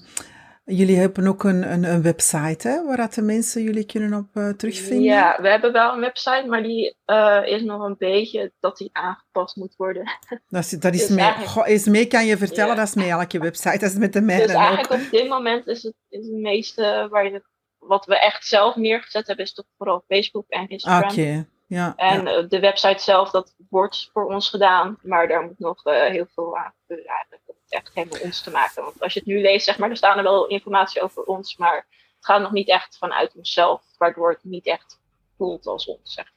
jullie 0.69 0.97
hebben 0.97 1.27
ook 1.27 1.45
een, 1.45 1.73
een, 1.73 1.85
een, 1.85 2.03
website 2.03 2.69
hè, 2.69 2.85
waar 2.85 2.97
dat 2.97 3.15
de 3.15 3.23
mensen 3.23 3.63
jullie 3.63 3.85
kunnen 3.85 4.19
op 4.19 4.27
uh, 4.35 4.49
terugvinden. 4.49 5.03
Ja, 5.03 5.39
we 5.41 5.49
hebben 5.49 5.73
wel 5.73 5.93
een 5.93 6.01
website, 6.01 6.45
maar 6.47 6.63
die 6.63 6.97
uh, 7.07 7.43
is 7.45 7.63
nog 7.63 7.83
een 7.83 7.97
beetje 7.99 8.53
dat 8.61 8.77
die 8.77 8.91
aangepast 8.93 9.57
moet 9.57 9.75
worden. 9.77 10.03
Dat 10.49 10.65
is, 10.65 10.71
dat 10.71 10.95
is, 10.95 11.07
dus 11.07 11.17
mee, 11.17 11.33
goh, 11.47 11.69
is 11.69 11.87
mee, 11.87 12.07
kan 12.07 12.27
je 12.27 12.37
vertellen, 12.37 12.71
ja. 12.71 12.75
dat 12.75 12.89
is 12.89 12.95
mee 12.95 13.09
elke 13.09 13.39
website, 13.39 13.79
dat 13.79 13.91
is 13.91 13.97
met 13.97 14.13
de 14.13 14.21
mijne 14.21 14.47
Dus 14.47 14.55
eigenlijk 14.55 14.93
ook. 14.93 15.01
op 15.01 15.11
dit 15.11 15.29
moment 15.29 15.67
is 15.67 15.83
het, 15.83 15.95
is 16.09 16.27
het 16.27 16.37
meeste 16.37 17.07
waar 17.11 17.25
je, 17.25 17.43
wat 17.79 18.07
we 18.07 18.19
echt 18.19 18.47
zelf 18.47 18.77
neergezet 18.77 19.27
hebben, 19.27 19.45
is 19.45 19.55
toch 19.55 19.67
vooral 19.77 20.05
Facebook 20.09 20.45
en 20.49 20.69
Instagram. 20.69 21.11
Oké. 21.11 21.21
Okay. 21.21 21.47
Ja, 21.67 21.93
en 21.97 22.25
ja. 22.25 22.43
de 22.43 22.61
website 22.61 23.03
zelf, 23.03 23.31
dat 23.31 23.55
wordt 23.69 24.11
voor 24.13 24.25
ons 24.25 24.49
gedaan, 24.49 24.99
maar 25.03 25.29
daar 25.29 25.43
moet 25.43 25.59
nog 25.59 25.87
uh, 25.87 26.03
heel 26.03 26.27
veel 26.35 26.57
aan 26.57 26.75
gebeuren 26.81 27.13
eigenlijk. 27.13 27.43
Echt 27.73 27.91
helemaal 27.95 28.21
ons 28.21 28.41
te 28.41 28.51
maken. 28.51 28.83
Want 28.83 29.01
als 29.03 29.13
je 29.13 29.19
het 29.19 29.29
nu 29.29 29.41
leest, 29.41 29.65
zeg 29.65 29.79
maar, 29.79 29.91
er 29.91 29.97
staan 29.97 30.17
er 30.17 30.23
wel 30.23 30.47
informatie 30.47 31.03
over 31.03 31.23
ons, 31.23 31.57
maar 31.57 31.77
het 32.17 32.27
gaat 32.27 32.41
nog 32.41 32.53
niet 32.53 32.69
echt 32.69 32.99
vanuit 32.99 33.35
onszelf, 33.35 33.83
waardoor 33.99 34.31
het 34.31 34.45
niet 34.45 34.67
echt 34.67 35.01
voelt 35.37 35.67
als 35.67 35.87
ons. 35.87 36.15
Zeg. 36.15 36.33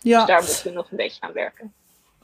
Ja. 0.00 0.18
Dus 0.18 0.26
daar 0.26 0.42
moeten 0.42 0.64
we 0.64 0.70
nog 0.70 0.90
een 0.90 0.96
beetje 0.96 1.20
aan 1.20 1.32
werken. 1.32 1.74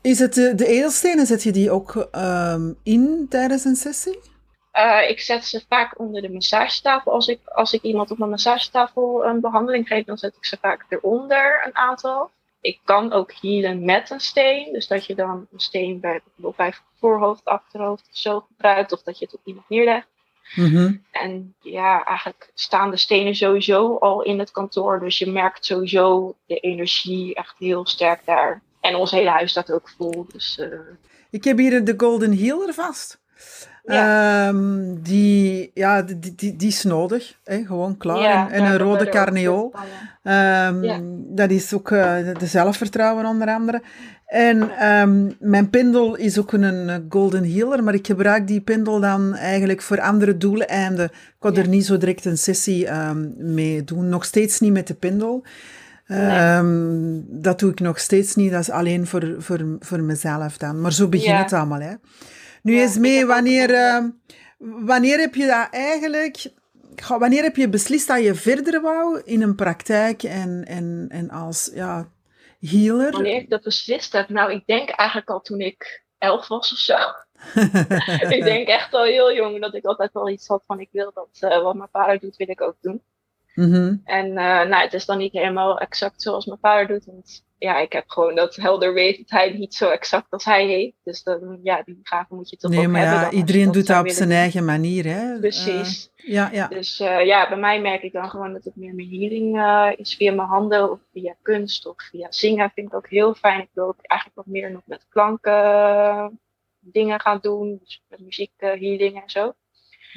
Is 0.00 0.18
het 0.18 0.34
de, 0.34 0.54
de 0.54 0.66
edelstenen, 0.66 1.26
zet 1.26 1.42
je 1.42 1.52
die 1.52 1.70
ook 1.70 2.08
um, 2.12 2.78
in 2.82 3.26
tijdens 3.28 3.64
een 3.64 3.76
sessie? 3.76 4.18
Uh, 4.72 5.08
ik 5.08 5.20
zet 5.20 5.44
ze 5.44 5.64
vaak 5.68 5.98
onder 5.98 6.22
de 6.22 6.30
massagetafel. 6.30 7.12
Als 7.12 7.28
ik, 7.28 7.40
als 7.44 7.72
ik 7.72 7.82
iemand 7.82 8.10
op 8.10 8.20
een 8.20 8.28
massagetafel 8.28 9.24
een 9.24 9.40
behandeling 9.40 9.86
geef, 9.86 10.04
dan 10.04 10.18
zet 10.18 10.36
ik 10.36 10.44
ze 10.44 10.56
vaak 10.60 10.84
eronder 10.88 11.62
een 11.66 11.76
aantal 11.76 12.30
ik 12.60 12.80
kan 12.84 13.12
ook 13.12 13.32
healen 13.32 13.84
met 13.84 14.10
een 14.10 14.20
steen. 14.20 14.72
Dus 14.72 14.86
dat 14.86 15.06
je 15.06 15.14
dan 15.14 15.46
een 15.52 15.60
steen 15.60 16.00
bij, 16.00 16.20
bijvoorbeeld 16.24 16.56
bij 16.56 16.72
voorhoofd, 16.98 17.44
achterhoofd 17.44 18.08
of 18.10 18.16
zo 18.16 18.40
gebruikt. 18.40 18.92
Of 18.92 19.02
dat 19.02 19.18
je 19.18 19.24
het 19.24 19.34
op 19.34 19.40
iemand 19.44 19.68
neerlegt. 19.68 20.06
Mm 20.54 21.04
En 21.10 21.54
ja, 21.60 22.04
eigenlijk 22.04 22.50
staan 22.54 22.90
de 22.90 22.96
stenen 22.96 23.34
sowieso 23.34 23.96
al 23.96 24.22
in 24.22 24.38
het 24.38 24.50
kantoor. 24.50 25.00
Dus 25.00 25.18
je 25.18 25.30
merkt 25.30 25.64
sowieso 25.64 26.34
de 26.46 26.56
energie 26.56 27.34
echt 27.34 27.54
heel 27.58 27.86
sterk 27.86 28.24
daar. 28.24 28.62
En 28.80 28.94
ons 28.94 29.10
hele 29.10 29.30
huis 29.30 29.50
staat 29.50 29.72
ook 29.72 29.88
vol. 29.88 30.26
Dus, 30.32 30.58
uh... 30.58 30.80
Ik 31.30 31.44
heb 31.44 31.58
hier 31.58 31.84
de 31.84 31.94
Golden 31.96 32.38
Healer 32.38 32.74
vast. 32.74 33.20
Ja. 33.88 34.48
Um, 34.48 35.02
die, 35.02 35.70
ja, 35.74 36.02
die, 36.02 36.34
die, 36.34 36.56
die 36.56 36.68
is 36.68 36.84
nodig. 36.84 37.38
Hè? 37.44 37.64
Gewoon 37.64 37.96
klaar. 37.96 38.20
Ja, 38.20 38.50
en, 38.50 38.64
een 38.64 38.78
rode 38.78 39.08
carneol. 39.08 39.72
Um, 40.22 40.84
ja. 40.84 41.00
Dat 41.12 41.50
is 41.50 41.74
ook 41.74 41.90
uh, 41.90 42.16
de 42.38 42.46
zelfvertrouwen 42.46 43.26
onder 43.26 43.48
andere. 43.48 43.82
En 44.26 44.86
um, 44.88 45.36
mijn 45.38 45.70
pindel 45.70 46.16
is 46.16 46.38
ook 46.38 46.52
een 46.52 47.06
golden 47.08 47.52
healer, 47.52 47.84
maar 47.84 47.94
ik 47.94 48.06
gebruik 48.06 48.46
die 48.46 48.60
pindel 48.60 49.00
dan 49.00 49.34
eigenlijk 49.34 49.82
voor 49.82 50.00
andere 50.00 50.36
doeleinden. 50.36 51.04
Ik 51.04 51.34
kan 51.38 51.56
er 51.56 51.68
niet 51.68 51.86
zo 51.86 51.96
direct 51.96 52.24
een 52.24 52.38
sessie 52.38 52.88
mee 53.36 53.84
doen. 53.84 54.08
Nog 54.08 54.24
steeds 54.24 54.60
niet 54.60 54.72
met 54.72 54.86
de 54.86 54.94
pindel. 54.94 55.44
Nee. 56.06 57.22
dat 57.28 57.58
doe 57.58 57.70
ik 57.70 57.80
nog 57.80 57.98
steeds 57.98 58.34
niet. 58.34 58.50
Dat 58.50 58.60
is 58.60 58.70
alleen 58.70 59.06
voor, 59.06 59.34
voor, 59.38 59.64
voor 59.80 60.00
mezelf 60.00 60.56
dan. 60.56 60.80
Maar 60.80 60.92
zo 60.92 61.08
begint 61.08 61.38
het 61.38 61.52
allemaal. 61.52 61.80
Hè. 61.80 61.92
Nu 62.62 62.74
ja, 62.74 62.80
eens 62.80 62.98
mee, 62.98 63.26
wanneer, 63.26 63.70
uh, 63.70 64.04
wanneer 64.58 65.18
heb 65.18 65.34
je 65.34 65.46
dat 65.46 65.68
eigenlijk... 65.70 66.56
Wanneer 67.08 67.42
heb 67.42 67.56
je 67.56 67.68
beslist 67.68 68.06
dat 68.06 68.22
je 68.22 68.34
verder 68.34 68.80
wou 68.80 69.20
in 69.24 69.42
een 69.42 69.54
praktijk 69.54 70.22
en, 70.22 70.64
en, 70.66 71.06
en 71.08 71.30
als 71.30 71.70
ja, 71.74 72.08
healer? 72.60 73.12
Wanneer 73.12 73.40
ik 73.40 73.50
dat 73.50 73.62
beslist 73.62 74.12
heb? 74.12 74.28
Nou, 74.28 74.52
ik 74.52 74.66
denk 74.66 74.88
eigenlijk 74.88 75.30
al 75.30 75.40
toen 75.40 75.60
ik 75.60 76.04
elf 76.18 76.48
was 76.48 76.72
of 76.72 76.78
zo. 76.78 76.96
ik 78.36 78.44
denk 78.44 78.68
echt 78.68 78.94
al 78.94 79.04
heel 79.04 79.34
jong 79.34 79.60
dat 79.60 79.74
ik 79.74 79.84
altijd 79.84 80.12
wel 80.12 80.28
iets 80.28 80.46
had 80.46 80.62
van 80.66 80.80
ik 80.80 80.88
wil 80.92 81.12
dat 81.14 81.38
uh, 81.40 81.62
wat 81.62 81.74
mijn 81.74 81.88
vader 81.92 82.18
doet, 82.18 82.36
wil 82.36 82.48
ik 82.48 82.60
ook 82.60 82.76
doen. 82.80 83.02
Mm 83.54 83.72
-hmm. 83.72 84.00
En 84.04 84.26
uh, 84.26 84.34
nou, 84.34 84.74
het 84.74 84.92
is 84.92 85.06
dan 85.06 85.18
niet 85.18 85.32
helemaal 85.32 85.78
exact 85.78 86.22
zoals 86.22 86.46
mijn 86.46 86.58
vader 86.58 86.86
doet. 86.86 87.04
Want 87.04 87.44
ja, 87.58 87.78
ik 87.78 87.92
heb 87.92 88.08
gewoon 88.08 88.34
dat 88.34 88.56
helder 88.56 88.94
wetendheid 88.94 89.58
niet 89.58 89.74
zo 89.74 89.88
exact 89.88 90.30
als 90.30 90.44
hij 90.44 90.66
heeft. 90.66 90.96
Dus 91.02 91.22
dan, 91.22 91.60
ja, 91.62 91.82
die 91.82 92.00
gave 92.02 92.34
moet 92.34 92.50
je 92.50 92.56
toch 92.56 92.70
nee, 92.70 92.80
ook 92.80 92.92
maar 92.92 93.00
hebben. 93.00 93.20
Ja, 93.20 93.30
iedereen 93.30 93.72
doet 93.72 93.86
dat 93.86 94.00
op 94.00 94.08
zijn 94.08 94.30
eigen 94.30 94.64
manier, 94.64 95.04
hè? 95.04 95.38
Precies. 95.38 96.10
Uh, 96.16 96.32
ja, 96.32 96.50
ja. 96.52 96.68
Dus 96.68 97.00
uh, 97.00 97.24
ja, 97.24 97.48
bij 97.48 97.58
mij 97.58 97.80
merk 97.80 98.02
ik 98.02 98.12
dan 98.12 98.30
gewoon 98.30 98.52
dat 98.52 98.64
het 98.64 98.76
meer 98.76 98.94
mijn 98.94 99.08
healing 99.08 99.56
uh, 99.56 99.92
is 99.96 100.14
via 100.14 100.32
mijn 100.32 100.48
handen 100.48 100.90
of 100.90 101.00
via 101.12 101.34
kunst 101.42 101.86
of 101.86 101.94
via 102.10 102.26
zingen. 102.30 102.70
Vind 102.74 102.88
ik 102.88 102.94
ook 102.94 103.08
heel 103.08 103.34
fijn. 103.34 103.60
Ik 103.60 103.70
wil 103.72 103.86
ook 103.86 104.02
eigenlijk 104.02 104.46
wat 104.46 104.54
meer 104.54 104.70
nog 104.70 104.82
met 104.84 105.06
klanken 105.08 106.40
dingen 106.80 107.20
gaan 107.20 107.38
doen. 107.40 107.78
Dus 107.80 108.02
met 108.08 108.20
muziek 108.20 108.52
healing 108.56 109.22
en 109.22 109.30
zo. 109.30 109.44
Mm 109.44 109.52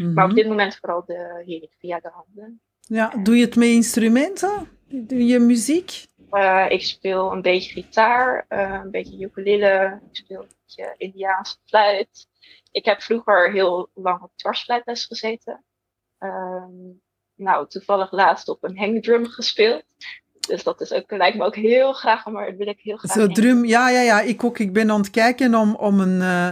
-hmm. 0.05 0.13
Maar 0.13 0.25
op 0.25 0.35
dit 0.35 0.47
moment 0.47 0.77
vooral 0.81 1.03
de 1.05 1.43
healing 1.45 1.71
via 1.79 1.99
de 1.99 2.11
handen. 2.13 2.61
Ja, 2.93 3.13
doe 3.23 3.35
je 3.35 3.45
het 3.45 3.55
met 3.55 3.67
instrumenten? 3.67 4.67
Doe 4.87 5.25
je 5.25 5.39
muziek? 5.39 6.05
Uh, 6.31 6.65
ik 6.69 6.83
speel 6.83 7.31
een 7.31 7.41
beetje 7.41 7.71
gitaar, 7.71 8.45
uh, 8.49 8.79
een 8.83 8.91
beetje 8.91 9.25
ukulele, 9.25 9.99
ik 10.11 10.15
speel 10.15 10.41
een 10.41 10.47
beetje 10.65 10.93
Indiaanse 10.97 11.55
fluit. 11.65 12.27
Ik 12.71 12.85
heb 12.85 13.01
vroeger 13.01 13.51
heel 13.51 13.89
lang 13.93 14.21
op 14.21 14.31
dwarsfluitles 14.35 15.05
gezeten. 15.05 15.63
Um, 16.19 17.01
nou, 17.35 17.67
toevallig 17.67 18.11
laatst 18.11 18.49
op 18.49 18.63
een 18.63 18.77
hangdrum 18.77 19.25
gespeeld. 19.25 19.83
Dus 20.47 20.63
dat 20.63 20.81
is 20.81 20.91
ook, 20.91 21.11
lijkt 21.11 21.37
me 21.37 21.45
ook 21.45 21.55
heel 21.55 21.93
graag, 21.93 22.25
maar 22.25 22.57
wil 22.57 22.67
ik 22.67 22.79
heel 22.79 22.97
graag. 22.97 23.11
Zo 23.11 23.27
drum, 23.27 23.65
ja, 23.65 23.89
ja, 23.89 24.01
ja, 24.01 24.21
ik 24.21 24.43
ook. 24.43 24.59
Ik 24.59 24.73
ben 24.73 24.91
aan 24.91 24.99
het 24.99 25.09
kijken 25.09 25.55
om, 25.55 25.75
om 25.75 25.99
een, 25.99 26.19
uh, 26.19 26.49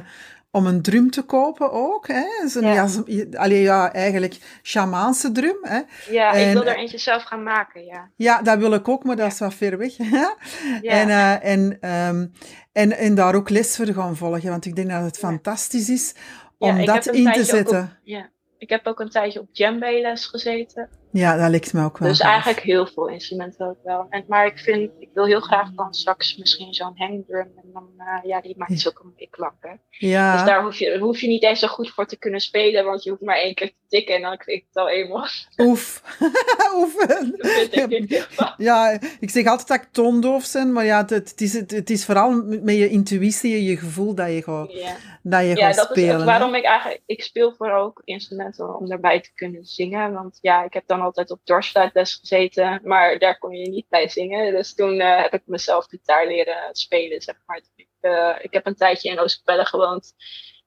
om 0.51 0.65
een 0.65 0.81
drum 0.81 1.11
te 1.11 1.21
kopen 1.21 1.71
ook. 1.71 2.07
Hè. 2.07 2.25
Ja. 2.59 2.87
Ja, 3.05 3.37
allee, 3.37 3.61
ja, 3.61 3.93
eigenlijk 3.93 4.59
shamaanse 4.63 5.31
drum. 5.31 5.57
Hè. 5.61 5.79
Ja, 6.09 6.33
en, 6.33 6.47
ik 6.47 6.53
wil 6.53 6.65
er 6.65 6.77
eentje 6.77 6.97
zelf 6.97 7.23
gaan 7.23 7.43
maken, 7.43 7.85
ja. 7.85 8.09
Ja, 8.15 8.41
dat 8.41 8.57
wil 8.57 8.73
ik 8.73 8.87
ook, 8.87 9.03
maar 9.03 9.15
dat 9.15 9.31
is 9.31 9.39
wat 9.39 9.53
ver 9.53 9.77
weg. 9.77 9.97
ja. 10.11 10.35
En, 10.81 11.07
uh, 11.07 11.45
en, 11.45 11.89
um, 12.07 12.31
en, 12.71 12.97
en 12.97 13.15
daar 13.15 13.35
ook 13.35 13.49
les 13.49 13.75
voor 13.75 13.85
gaan 13.85 14.15
volgen, 14.15 14.49
want 14.49 14.65
ik 14.65 14.75
denk 14.75 14.89
dat 14.89 15.03
het 15.03 15.17
fantastisch 15.17 15.89
is 15.89 16.15
om 16.57 16.85
dat 16.85 17.05
in 17.05 17.31
te 17.31 17.43
zetten. 17.43 17.81
Op, 17.81 17.97
ja. 18.03 18.29
Ik 18.57 18.69
heb 18.69 18.87
ook 18.87 18.99
een 18.99 19.09
tijdje 19.09 19.39
op 19.39 19.53
djembe 19.53 19.99
les 20.01 20.25
gezeten. 20.25 20.89
Ja, 21.11 21.37
dat 21.37 21.49
lijkt 21.49 21.73
me 21.73 21.83
ook 21.83 21.97
wel. 21.97 22.09
Dus 22.09 22.19
eigenlijk 22.19 22.59
heel 22.59 22.87
veel 22.87 23.07
instrumenten 23.07 23.67
ook 23.67 23.83
wel. 23.83 24.05
En, 24.09 24.23
maar 24.27 24.45
ik 24.45 24.57
vind, 24.57 24.91
ik 24.99 25.09
wil 25.13 25.25
heel 25.25 25.39
graag 25.39 25.71
dan 25.75 25.93
straks 25.93 26.37
misschien 26.37 26.73
zo'n 26.73 26.93
hangdrum. 26.95 27.51
En 27.55 27.69
dan, 27.73 27.89
uh, 27.97 28.29
ja, 28.29 28.41
die 28.41 28.57
maakt 28.57 28.79
zulke 28.79 29.03
mooie 29.03 29.27
klanken. 29.29 29.81
Ja. 29.89 30.33
Dus 30.35 30.45
daar 30.45 30.63
hoef 30.63 30.75
je, 30.75 30.97
hoef 30.97 31.19
je 31.19 31.27
niet 31.27 31.43
eens 31.43 31.59
zo 31.59 31.67
goed 31.67 31.89
voor 31.89 32.05
te 32.05 32.17
kunnen 32.17 32.39
spelen, 32.39 32.85
want 32.85 33.03
je 33.03 33.09
hoeft 33.09 33.21
maar 33.21 33.37
één 33.37 33.53
keer 33.53 33.67
te 33.67 33.75
tikken 33.87 34.15
en 34.15 34.21
dan 34.21 34.37
klinkt 34.37 34.65
het 34.67 34.75
al 34.75 34.89
eenmaal. 34.89 35.27
Oef. 35.57 36.01
Oef. 36.75 36.93
ja, 38.57 38.99
ik 39.19 39.29
zeg 39.29 39.45
altijd 39.45 39.67
dat 39.67 39.81
ik 39.81 39.87
toondoof 39.91 40.51
ben, 40.51 40.73
maar 40.73 40.85
ja, 40.85 40.97
het, 40.97 41.09
het, 41.09 41.41
is, 41.41 41.53
het, 41.53 41.89
is 41.89 42.05
vooral 42.05 42.31
met 42.45 42.75
je 42.75 42.89
intuïtie 42.89 43.53
en 43.53 43.63
je 43.63 43.77
gevoel 43.77 44.15
dat 44.15 44.27
je 44.27 44.43
gaat, 44.43 44.71
ja. 44.71 44.95
dat 45.21 45.41
je 45.41 45.55
ja, 45.55 45.65
gaat 45.65 45.75
dat 45.75 45.89
spelen. 45.89 46.19
Is 46.19 46.23
waarom 46.23 46.55
ik 46.55 46.63
eigenlijk, 46.63 47.01
ik 47.05 47.23
speel 47.23 47.53
vooral 47.57 47.83
ook 47.83 48.01
instrumenten 48.03 48.75
om 48.75 48.87
daarbij 48.87 49.21
te 49.21 49.31
kunnen 49.35 49.65
zingen, 49.65 50.13
want 50.13 50.37
ja, 50.41 50.63
ik 50.63 50.73
heb 50.73 50.83
dan 50.85 50.98
altijd 51.01 51.31
op 51.31 51.39
dwarsfluitles 51.43 52.15
gezeten, 52.15 52.79
maar 52.83 53.19
daar 53.19 53.37
kon 53.37 53.51
je 53.55 53.69
niet 53.69 53.89
bij 53.89 54.07
zingen. 54.07 54.53
Dus 54.53 54.73
toen 54.73 54.93
uh, 54.93 55.21
heb 55.21 55.33
ik 55.33 55.41
mezelf 55.45 55.85
gitaar 55.85 56.27
leren 56.27 56.69
spelen, 56.71 57.21
zeg 57.21 57.35
maar. 57.45 57.61
Ik, 57.75 57.87
uh, 58.01 58.35
ik 58.41 58.53
heb 58.53 58.65
een 58.65 58.75
tijdje 58.75 59.09
in 59.09 59.19
Oostkapelle 59.19 59.65
gewoond 59.65 60.13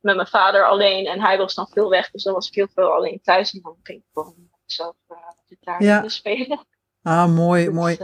met 0.01 0.17
mijn 0.17 0.29
vader 0.29 0.67
alleen 0.67 1.07
en 1.07 1.21
hij 1.21 1.39
was 1.39 1.55
dan 1.55 1.69
veel 1.71 1.91
weg, 1.91 2.11
dus 2.11 2.23
dan 2.23 2.35
was 2.35 2.49
ik 2.49 2.55
heel 2.55 2.69
veel 2.75 2.93
alleen 2.93 3.21
thuis 3.23 3.53
en 3.53 3.61
dan 3.63 3.77
ging 3.83 3.99
ik 3.99 4.05
gewoon 4.13 4.51
mezelf 4.65 4.97
uh, 5.09 5.17
gitaar 5.49 5.83
ja. 5.83 6.09
spelen. 6.09 6.67
Ah, 7.03 7.35
mooi, 7.35 7.65
dus, 7.65 7.75
mooi. 7.75 7.99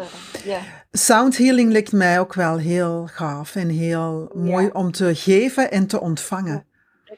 yeah. 0.45 0.63
Sound 0.91 1.39
healing 1.39 1.73
lijkt 1.73 1.93
mij 1.93 2.21
ook 2.21 2.35
wel 2.35 2.59
heel 2.59 3.07
gaaf 3.07 3.55
en 3.55 3.69
heel 3.69 4.31
mooi 4.35 4.71
om 4.73 4.93
te 4.93 5.15
geven 5.15 5.71
en 5.71 5.87
te 5.87 6.01
ontvangen. 6.01 6.68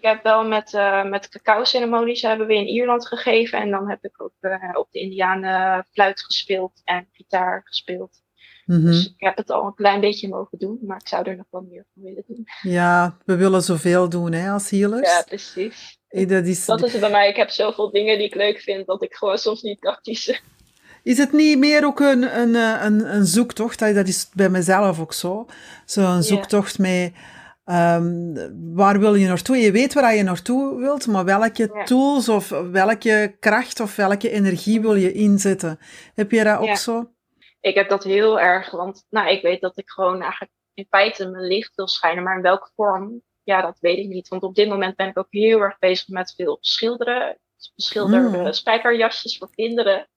Ik 0.00 0.06
heb 0.06 0.22
wel 0.22 0.44
met, 0.44 0.72
uh, 0.72 1.04
met 1.04 1.28
cacao-ceremonies 1.28 2.22
hebben 2.22 2.46
we 2.46 2.54
in 2.54 2.66
Ierland 2.66 3.06
gegeven. 3.06 3.60
En 3.60 3.70
dan 3.70 3.88
heb 3.88 4.04
ik 4.04 4.22
ook 4.22 4.32
uh, 4.40 4.54
op 4.72 4.88
de 4.90 5.00
Indianen 5.00 5.86
fluit 5.92 6.22
gespeeld 6.22 6.80
en 6.84 7.08
gitaar 7.12 7.60
gespeeld. 7.64 8.22
Mm 8.64 8.76
-hmm. 8.76 8.84
Dus 8.84 9.06
ik 9.06 9.14
heb 9.16 9.36
het 9.36 9.50
al 9.50 9.66
een 9.66 9.74
klein 9.74 10.00
beetje 10.00 10.28
mogen 10.28 10.58
doen, 10.58 10.78
maar 10.82 10.96
ik 11.00 11.08
zou 11.08 11.28
er 11.28 11.36
nog 11.36 11.46
wel 11.50 11.66
meer 11.70 11.86
van 11.94 12.02
willen 12.02 12.24
doen. 12.26 12.46
Ja, 12.62 13.16
we 13.24 13.36
willen 13.36 13.62
zoveel 13.62 14.08
doen 14.08 14.32
hè, 14.32 14.50
als 14.50 14.70
healers. 14.70 15.10
Ja, 15.10 15.22
precies. 15.22 15.98
Dat 16.08 16.46
is, 16.46 16.64
dat 16.64 16.82
is 16.82 16.92
het 16.92 17.00
bij 17.00 17.10
mij. 17.10 17.28
Ik 17.28 17.36
heb 17.36 17.50
zoveel 17.50 17.90
dingen 17.90 18.18
die 18.18 18.26
ik 18.26 18.34
leuk 18.34 18.60
vind, 18.60 18.86
dat 18.86 19.02
ik 19.02 19.14
gewoon 19.14 19.38
soms 19.38 19.62
niet 19.62 19.78
kan 19.78 19.98
kiezen. 20.02 20.38
Is 21.02 21.18
het 21.18 21.32
niet 21.32 21.58
meer 21.58 21.84
ook 21.84 22.00
een, 22.00 22.38
een, 22.40 22.54
een, 22.54 23.14
een 23.14 23.26
zoektocht? 23.26 23.78
Dat 23.78 24.08
is 24.08 24.28
bij 24.32 24.48
mezelf 24.48 25.00
ook 25.00 25.12
zo. 25.12 25.46
Zo'n 25.84 26.22
zoektocht 26.22 26.76
yeah. 26.76 27.02
met 27.02 27.12
Um, 27.70 28.74
waar 28.74 29.00
wil 29.00 29.14
je 29.14 29.26
naartoe? 29.26 29.56
Je 29.56 29.72
weet 29.72 29.94
waar 29.94 30.14
je 30.14 30.22
naartoe 30.22 30.78
wilt, 30.78 31.06
maar 31.06 31.24
welke 31.24 31.82
tools 31.84 32.28
of 32.28 32.48
welke 32.48 33.36
kracht 33.40 33.80
of 33.80 33.96
welke 33.96 34.30
energie 34.30 34.80
wil 34.80 34.94
je 34.94 35.12
inzetten? 35.12 35.78
Heb 36.14 36.30
je 36.30 36.44
dat 36.44 36.58
ook 36.58 36.76
zo? 36.76 37.10
Ik 37.60 37.74
heb 37.74 37.88
dat 37.88 38.04
heel 38.04 38.40
erg, 38.40 38.70
want 38.70 39.06
nou, 39.10 39.28
ik 39.28 39.42
weet 39.42 39.60
dat 39.60 39.78
ik 39.78 39.90
gewoon 39.90 40.20
eigenlijk 40.22 40.52
in 40.74 40.86
feite 40.88 41.28
mijn 41.28 41.46
licht 41.46 41.74
wil 41.74 41.88
schijnen, 41.88 42.22
maar 42.22 42.36
in 42.36 42.42
welke 42.42 42.70
vorm, 42.74 43.22
ja, 43.42 43.62
dat 43.62 43.78
weet 43.80 43.98
ik 43.98 44.08
niet. 44.08 44.28
Want 44.28 44.42
op 44.42 44.54
dit 44.54 44.68
moment 44.68 44.96
ben 44.96 45.08
ik 45.08 45.18
ook 45.18 45.26
heel 45.30 45.60
erg 45.60 45.78
bezig 45.78 46.08
met 46.08 46.34
veel 46.36 46.58
schilderen. 46.60 47.38
Beschilderde 47.74 48.38
mm. 48.38 48.52
spijkerjasjes 48.52 49.38
voor 49.38 49.50
kinderen. 49.54 50.08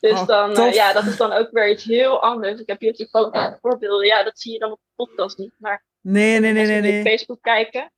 Dus 0.00 0.20
oh, 0.20 0.26
dan, 0.26 0.50
uh, 0.50 0.72
ja, 0.72 0.92
dat 0.92 1.04
is 1.04 1.16
dan 1.16 1.32
ook 1.32 1.50
weer 1.50 1.70
iets 1.70 1.84
heel 1.84 2.22
anders. 2.22 2.60
Ik 2.60 2.68
heb 2.68 2.80
hier 2.80 2.94
toevallig 2.94 3.58
voorbeelden, 3.60 4.06
ja, 4.06 4.22
dat 4.22 4.38
zie 4.40 4.52
je 4.52 4.58
dan 4.58 4.72
op 4.72 4.78
de 4.78 5.04
podcast 5.04 5.38
niet, 5.38 5.54
maar 5.58 5.84
Nee, 6.00 6.40
nee, 6.40 6.52
nee, 6.52 6.66
nee. 6.66 6.80
nee. 6.80 6.98
op 6.98 7.06
Facebook 7.06 7.42
kijken. 7.42 7.92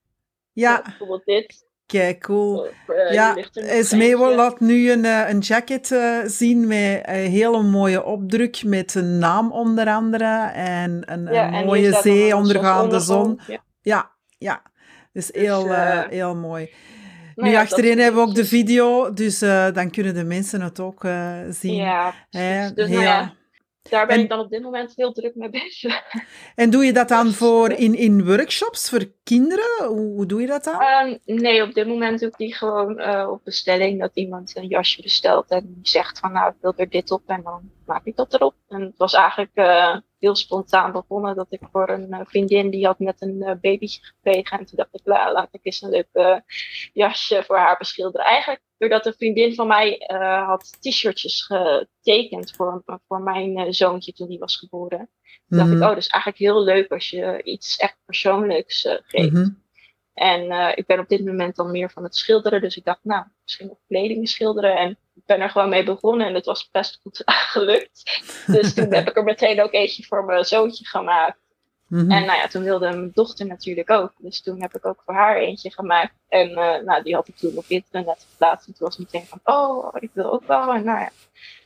Ja. 0.53 0.83
Bijvoorbeeld 0.83 1.25
dit. 1.25 1.71
Kijk, 1.87 2.21
cool. 2.21 2.67
Uh, 2.67 3.13
ja, 3.13 3.37
Esmee 3.53 4.17
laat 4.17 4.61
nu 4.61 4.91
een, 4.91 5.05
uh, 5.05 5.29
een 5.29 5.39
jacket 5.39 5.91
uh, 5.91 6.19
zien 6.25 6.67
met 6.67 7.03
een 7.05 7.31
hele 7.31 7.63
mooie 7.63 8.05
opdruk 8.05 8.65
met 8.65 8.95
een 8.95 9.19
naam 9.19 9.53
onder 9.53 9.87
andere 9.87 10.51
en 10.55 11.03
een, 11.13 11.25
ja, 11.33 11.47
een 11.47 11.55
en 11.55 11.67
mooie 11.67 11.93
zee, 11.93 12.37
ondergaande 12.37 13.01
zon. 13.01 13.41
Ja, 13.47 13.63
ja. 13.83 14.11
ja. 14.39 14.63
Dus, 15.13 15.27
dus 15.27 15.43
heel, 15.43 15.73
heel 16.09 16.37
mooi. 16.37 16.71
Nou 17.35 17.49
nu 17.49 17.55
ja, 17.55 17.61
achterin 17.61 17.99
hebben 17.99 18.23
we 18.23 18.29
ook 18.29 18.35
de 18.35 18.45
video, 18.45 19.13
dus 19.13 19.39
dan 19.73 19.91
kunnen 19.91 20.15
de 20.15 20.25
mensen 20.25 20.61
het 20.61 20.81
ook 20.81 21.07
zien. 21.51 21.75
Ja, 21.75 22.15
dus, 22.31 22.89
nou 22.89 23.03
ja 23.03 23.35
daar 23.91 24.07
ben 24.07 24.21
ik 24.21 24.29
dan 24.29 24.39
op 24.39 24.51
dit 24.51 24.63
moment 24.63 24.93
heel 24.97 25.13
druk 25.13 25.35
mee 25.35 25.51
bezig. 25.51 26.03
En 26.55 26.71
doe 26.71 26.85
je 26.85 26.93
dat 26.93 27.09
dan 27.09 27.27
dus, 27.27 27.37
voor 27.37 27.69
eh, 27.69 27.81
in, 27.81 27.95
in 27.95 28.25
workshops 28.27 28.89
voor 28.89 29.13
kinderen? 29.23 29.87
Hoe, 29.87 30.15
hoe 30.15 30.27
doe 30.27 30.41
je 30.41 30.47
dat 30.47 30.65
dan? 30.65 30.83
Uh, 30.83 31.15
nee, 31.25 31.63
op 31.63 31.75
dit 31.75 31.87
moment 31.87 32.21
doe 32.21 32.29
ik 32.29 32.37
die 32.37 32.55
gewoon 32.55 33.01
uh, 33.01 33.29
op 33.31 33.45
bestelling. 33.45 34.01
Dat 34.01 34.11
iemand 34.15 34.57
een 34.57 34.67
jasje 34.67 35.03
bestelt 35.03 35.51
en 35.51 35.63
die 35.67 35.89
zegt 35.89 36.19
van 36.19 36.33
nou 36.33 36.51
ik 36.51 36.57
wil 36.61 36.73
er 36.77 36.89
dit 36.89 37.11
op 37.11 37.23
en 37.27 37.43
dan 37.43 37.71
maak 37.87 38.05
ik 38.05 38.17
dat 38.17 38.35
erop. 38.35 38.55
En 38.69 38.81
het 38.81 38.97
was 38.97 39.15
eigenlijk 39.15 39.51
uh, 39.55 39.97
heel 40.23 40.37
spontaan 40.37 40.93
begonnen 40.93 41.37
dat 41.37 41.47
ik 41.49 41.61
voor 41.73 41.89
een 41.89 42.27
vriendin 42.27 42.71
die 42.71 42.87
had 42.87 42.99
net 42.99 43.23
een 43.23 43.59
babytje 43.61 44.01
gekregen. 44.03 44.59
En 44.59 44.65
toen 44.65 44.77
dacht 44.77 44.95
ik 44.95 45.01
laat 45.05 45.49
ik 45.51 45.61
eens 45.63 45.83
een 45.83 45.91
leuk 45.91 46.43
jasje 46.93 47.43
voor 47.47 47.57
haar 47.57 47.79
beschilderen. 47.79 48.27
Eigenlijk 48.27 48.63
doordat 48.79 49.07
een 49.07 49.15
vriendin 49.15 49.55
van 49.55 49.67
mij 49.67 50.09
uh, 50.13 50.47
had 50.47 50.77
t-shirtjes 50.81 51.43
getekend 51.43 52.53
voor, 52.53 52.83
voor 53.07 53.21
mijn 53.21 53.75
zoontje 53.75 54.13
toen 54.13 54.29
die 54.29 54.39
was 54.39 54.57
geboren. 54.57 55.11
Toen 55.49 55.59
dacht 55.59 55.71
ik, 55.71 55.77
mhm. 55.77 55.83
oh, 55.83 55.89
dat 55.89 55.99
is 55.99 56.09
eigenlijk 56.09 56.43
heel 56.43 56.65
leuk 56.65 56.91
als 56.93 57.11
je 57.11 57.43
iets 57.43 57.77
echt 57.77 57.99
persoonlijks 58.05 58.85
uh, 58.85 58.93
geeft. 59.03 59.33
Mm 59.33 59.37
-hmm. 59.37 59.61
En 60.15 60.77
ik 60.77 60.87
ben 60.87 60.99
op 60.99 61.09
dit 61.09 61.25
moment 61.25 61.57
dan 61.57 61.71
meer 61.71 61.91
van 61.91 62.03
het 62.03 62.17
schilderen, 62.17 62.61
dus 62.61 62.77
ik 62.77 62.85
dacht, 62.85 63.01
nou, 63.03 63.25
misschien 63.43 63.71
op 63.71 63.79
kleding 63.87 64.29
schilderen. 64.29 64.77
En 64.77 64.99
ben 65.27 65.41
er 65.41 65.51
gewoon 65.51 65.69
mee 65.69 65.85
begonnen 65.85 66.27
en 66.27 66.35
het 66.35 66.45
was 66.45 66.69
best 66.71 66.99
goed 67.03 67.23
gelukt. 67.53 68.03
Dus 68.47 68.75
toen 68.75 68.95
heb 68.95 69.09
ik 69.09 69.17
er 69.17 69.25
meteen 69.25 69.63
ook 69.63 69.73
eentje 69.73 70.05
voor 70.05 70.25
mijn 70.25 70.45
zoontje 70.45 70.87
gemaakt. 70.87 71.39
Mhm. 71.93 72.11
En 72.11 72.25
nou 72.25 72.39
ja, 72.39 72.47
toen 72.47 72.63
wilde 72.63 72.89
mijn 72.89 73.11
dochter 73.15 73.47
natuurlijk 73.47 73.91
ook. 73.91 74.13
Dus 74.19 74.43
toen 74.43 74.61
heb 74.61 74.75
ik 74.75 74.87
ook 74.87 75.03
voor 75.05 75.15
haar 75.15 75.37
eentje 75.37 75.71
gemaakt. 75.71 76.15
En 76.29 76.51
uh, 76.51 76.77
nou, 76.85 77.03
die 77.03 77.15
had 77.15 77.29
ik 77.29 77.37
toen 77.37 77.57
op 77.57 77.65
internet 77.69 78.27
geplaatst. 78.31 78.67
En 78.67 78.75
toen 78.75 78.87
was 78.87 78.97
meteen 78.97 79.27
van, 79.27 79.41
oh, 79.45 79.95
ik 80.01 80.11
wil 80.13 80.33
ook 80.33 80.47
wel. 80.47 80.73
En 80.73 80.85
nou 80.85 80.99
ja, 80.99 81.11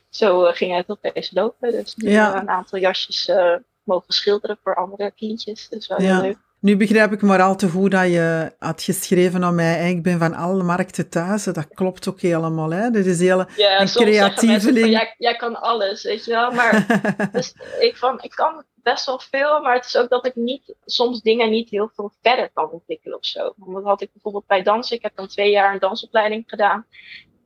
zo 0.09 0.45
uh, 0.45 0.53
ging 0.53 0.75
het 0.75 0.89
opeens 0.89 1.31
lopen. 1.31 1.71
Dus 1.71 1.95
nu 1.95 2.09
ja. 2.09 2.41
een 2.41 2.49
aantal 2.49 2.79
jasjes 2.79 3.27
uh, 3.27 3.55
mogen 3.83 4.13
schilderen 4.13 4.57
voor 4.63 4.75
andere 4.75 5.11
kindjes. 5.11 5.69
Dus 5.69 5.87
wel 5.87 5.97
heel 5.97 6.21
leuk. 6.21 6.37
Nu 6.59 6.77
begrijp 6.77 7.11
ik 7.11 7.21
maar 7.21 7.41
al 7.41 7.55
te 7.55 7.69
goed 7.69 7.91
dat 7.91 8.07
je 8.07 8.53
had 8.59 8.83
geschreven 8.83 9.43
aan 9.43 9.55
mij, 9.55 9.89
ik 9.89 10.03
ben 10.03 10.19
van 10.19 10.33
alle 10.33 10.63
markten 10.63 11.09
thuis. 11.09 11.43
Dat 11.43 11.67
klopt 11.67 12.07
ook 12.07 12.21
helemaal, 12.21 12.69
hè? 12.69 12.89
Dit 12.89 13.05
is 13.05 13.19
heel 13.19 13.45
ja, 13.55 13.81
een 13.81 13.87
creatieveling. 13.87 14.89
Jij, 14.89 15.15
jij 15.17 15.35
kan 15.35 15.61
alles, 15.61 16.03
weet 16.03 16.25
je 16.25 16.31
wel. 16.31 16.51
Maar 16.51 17.01
dus 17.31 17.53
ik, 17.79 17.97
van, 17.97 18.21
ik 18.21 18.31
kan 18.31 18.63
best 18.75 19.05
wel 19.05 19.19
veel, 19.19 19.61
maar 19.61 19.75
het 19.75 19.85
is 19.85 19.97
ook 19.97 20.09
dat 20.09 20.25
ik 20.25 20.35
niet, 20.35 20.75
soms 20.85 21.21
dingen 21.21 21.49
niet 21.49 21.69
heel 21.69 21.91
veel 21.95 22.11
verder 22.21 22.49
kan 22.53 22.69
ontwikkelen 22.69 23.17
of 23.17 23.25
zo. 23.25 23.53
Want 23.57 23.73
dat 23.73 23.83
had 23.83 24.01
ik 24.01 24.09
bijvoorbeeld 24.13 24.47
bij 24.47 24.63
dansen. 24.63 24.95
Ik 24.95 25.03
heb 25.03 25.15
dan 25.15 25.27
twee 25.27 25.51
jaar 25.51 25.73
een 25.73 25.79
dansopleiding 25.79 26.43
gedaan. 26.47 26.85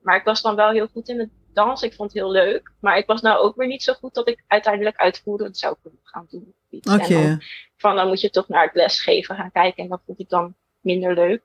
Maar 0.01 0.15
ik 0.15 0.23
was 0.23 0.41
dan 0.41 0.55
wel 0.55 0.69
heel 0.69 0.87
goed 0.87 1.09
in 1.09 1.19
het 1.19 1.29
dansen. 1.53 1.87
Ik 1.87 1.93
vond 1.93 2.13
het 2.13 2.21
heel 2.21 2.31
leuk. 2.31 2.71
Maar 2.79 2.97
ik 2.97 3.05
was 3.05 3.21
nou 3.21 3.37
ook 3.37 3.55
weer 3.55 3.67
niet 3.67 3.83
zo 3.83 3.93
goed 3.93 4.13
dat 4.13 4.27
ik 4.27 4.43
uiteindelijk 4.47 4.97
uitvoerend 4.97 5.57
zou 5.57 5.75
kunnen 5.81 5.99
gaan 6.03 6.27
doen. 6.29 6.53
Oké 6.93 7.39
van 7.81 7.95
dan 7.95 8.07
moet 8.07 8.21
je 8.21 8.29
toch 8.29 8.47
naar 8.47 8.63
het 8.63 8.75
lesgeven 8.75 9.35
gaan 9.35 9.51
kijken. 9.51 9.83
En 9.83 9.89
dat 9.89 10.01
vond 10.05 10.19
ik 10.19 10.29
dan 10.29 10.55
minder 10.79 11.13
leuk. 11.13 11.41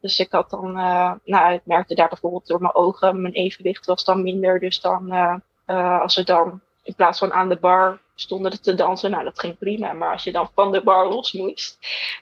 Dus 0.00 0.18
ik 0.18 0.32
had 0.32 0.50
dan, 0.50 0.78
uh, 0.78 1.12
nou, 1.24 1.52
ik 1.52 1.60
merkte 1.64 1.94
daar 1.94 2.08
bijvoorbeeld 2.08 2.46
door 2.46 2.60
mijn 2.60 2.74
ogen, 2.74 3.22
mijn 3.22 3.34
evenwicht 3.34 3.86
was 3.86 4.04
dan 4.04 4.22
minder. 4.22 4.60
Dus 4.60 4.80
dan, 4.80 5.12
uh, 5.12 5.36
uh, 5.66 6.00
als 6.00 6.16
we 6.16 6.24
dan 6.24 6.60
in 6.82 6.94
plaats 6.94 7.18
van 7.18 7.32
aan 7.32 7.48
de 7.48 7.56
bar 7.56 8.00
stonden 8.14 8.62
te 8.62 8.74
dansen, 8.74 9.10
nou 9.10 9.24
dat 9.24 9.40
ging 9.40 9.58
prima. 9.58 9.92
Maar 9.92 10.12
als 10.12 10.24
je 10.24 10.32
dan 10.32 10.50
van 10.54 10.72
de 10.72 10.82
bar 10.82 11.08
los 11.08 11.32
moest, 11.32 11.78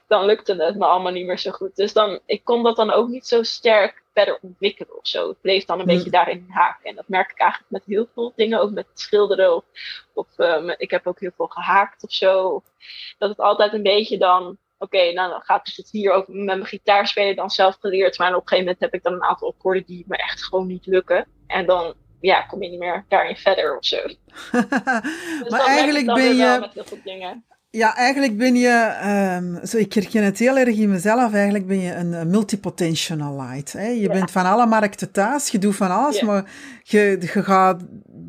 dan 0.07 0.25
lukte 0.25 0.55
het 0.55 0.75
me 0.75 0.85
allemaal 0.85 1.11
niet 1.11 1.25
meer 1.25 1.39
zo 1.39 1.51
goed. 1.51 1.75
Dus 1.75 1.93
dan, 1.93 2.19
ik 2.25 2.43
kon 2.43 2.63
dat 2.63 2.75
dan 2.75 2.91
ook 2.91 3.07
niet 3.07 3.27
zo 3.27 3.43
sterk 3.43 4.03
verder 4.13 4.39
ontwikkelen 4.41 4.97
of 4.97 5.07
zo. 5.07 5.27
Het 5.27 5.41
bleef 5.41 5.65
dan 5.65 5.79
een 5.79 5.85
beetje 5.85 6.09
daarin 6.09 6.45
haken. 6.49 6.89
En 6.89 6.95
dat 6.95 7.07
merk 7.07 7.31
ik 7.31 7.39
eigenlijk 7.39 7.71
met 7.71 7.83
heel 7.85 8.07
veel 8.13 8.33
dingen, 8.35 8.61
ook 8.61 8.71
met 8.71 8.87
schilderen. 8.93 9.55
Of, 9.55 9.63
of 10.13 10.27
uh, 10.37 10.73
ik 10.77 10.91
heb 10.91 11.07
ook 11.07 11.19
heel 11.19 11.31
veel 11.35 11.47
gehaakt 11.47 12.03
of 12.03 12.11
zo. 12.11 12.63
Dat 13.17 13.29
het 13.29 13.39
altijd 13.39 13.73
een 13.73 13.83
beetje 13.83 14.17
dan, 14.17 14.43
oké, 14.43 14.57
okay, 14.77 15.13
nou 15.13 15.29
dan 15.29 15.41
gaat 15.41 15.71
het 15.75 15.89
hier 15.91 16.11
ook 16.11 16.27
met 16.27 16.45
mijn 16.45 16.65
gitaar 16.65 17.07
spelen 17.07 17.35
dan 17.35 17.49
zelf 17.49 17.77
geleerd. 17.79 18.17
Maar 18.17 18.35
op 18.35 18.41
een 18.41 18.47
gegeven 18.47 18.65
moment 18.65 18.79
heb 18.79 18.93
ik 18.93 19.03
dan 19.03 19.13
een 19.13 19.23
aantal 19.23 19.49
akkoorden 19.49 19.83
die 19.85 20.05
me 20.07 20.17
echt 20.17 20.43
gewoon 20.43 20.67
niet 20.67 20.85
lukken. 20.85 21.27
En 21.47 21.65
dan 21.65 21.93
ja, 22.21 22.41
kom 22.41 22.63
je 22.63 22.69
niet 22.69 22.79
meer 22.79 23.05
daarin 23.07 23.35
verder 23.35 23.77
of 23.77 23.85
zo. 23.85 23.97
dus 25.43 25.49
maar 25.49 25.65
eigenlijk 25.65 26.05
ben 26.05 26.35
je. 26.35 26.57
Met 26.59 26.73
heel 26.73 26.83
veel 26.83 26.97
dingen. 27.03 27.45
Ja, 27.69 27.95
eigenlijk 27.95 28.37
ben 28.37 28.55
je, 28.55 28.99
um, 29.37 29.65
zo, 29.65 29.77
ik 29.77 29.93
herken 29.93 30.23
het 30.23 30.39
heel 30.39 30.57
erg 30.57 30.75
in 30.75 30.89
mezelf, 30.89 31.33
eigenlijk 31.33 31.67
ben 31.67 31.79
je 31.79 31.93
een, 31.93 32.29
multipotential 32.29 33.41
light. 33.41 33.73
Hè? 33.73 33.87
Je 33.87 34.07
bent 34.07 34.31
van 34.31 34.45
alle 34.45 34.65
markten 34.65 35.11
thuis, 35.11 35.49
je 35.49 35.57
doet 35.57 35.75
van 35.75 35.91
alles, 35.91 36.21
maar 36.21 36.51
je, 36.83 37.17
je 37.19 37.27
gaat 37.27 37.81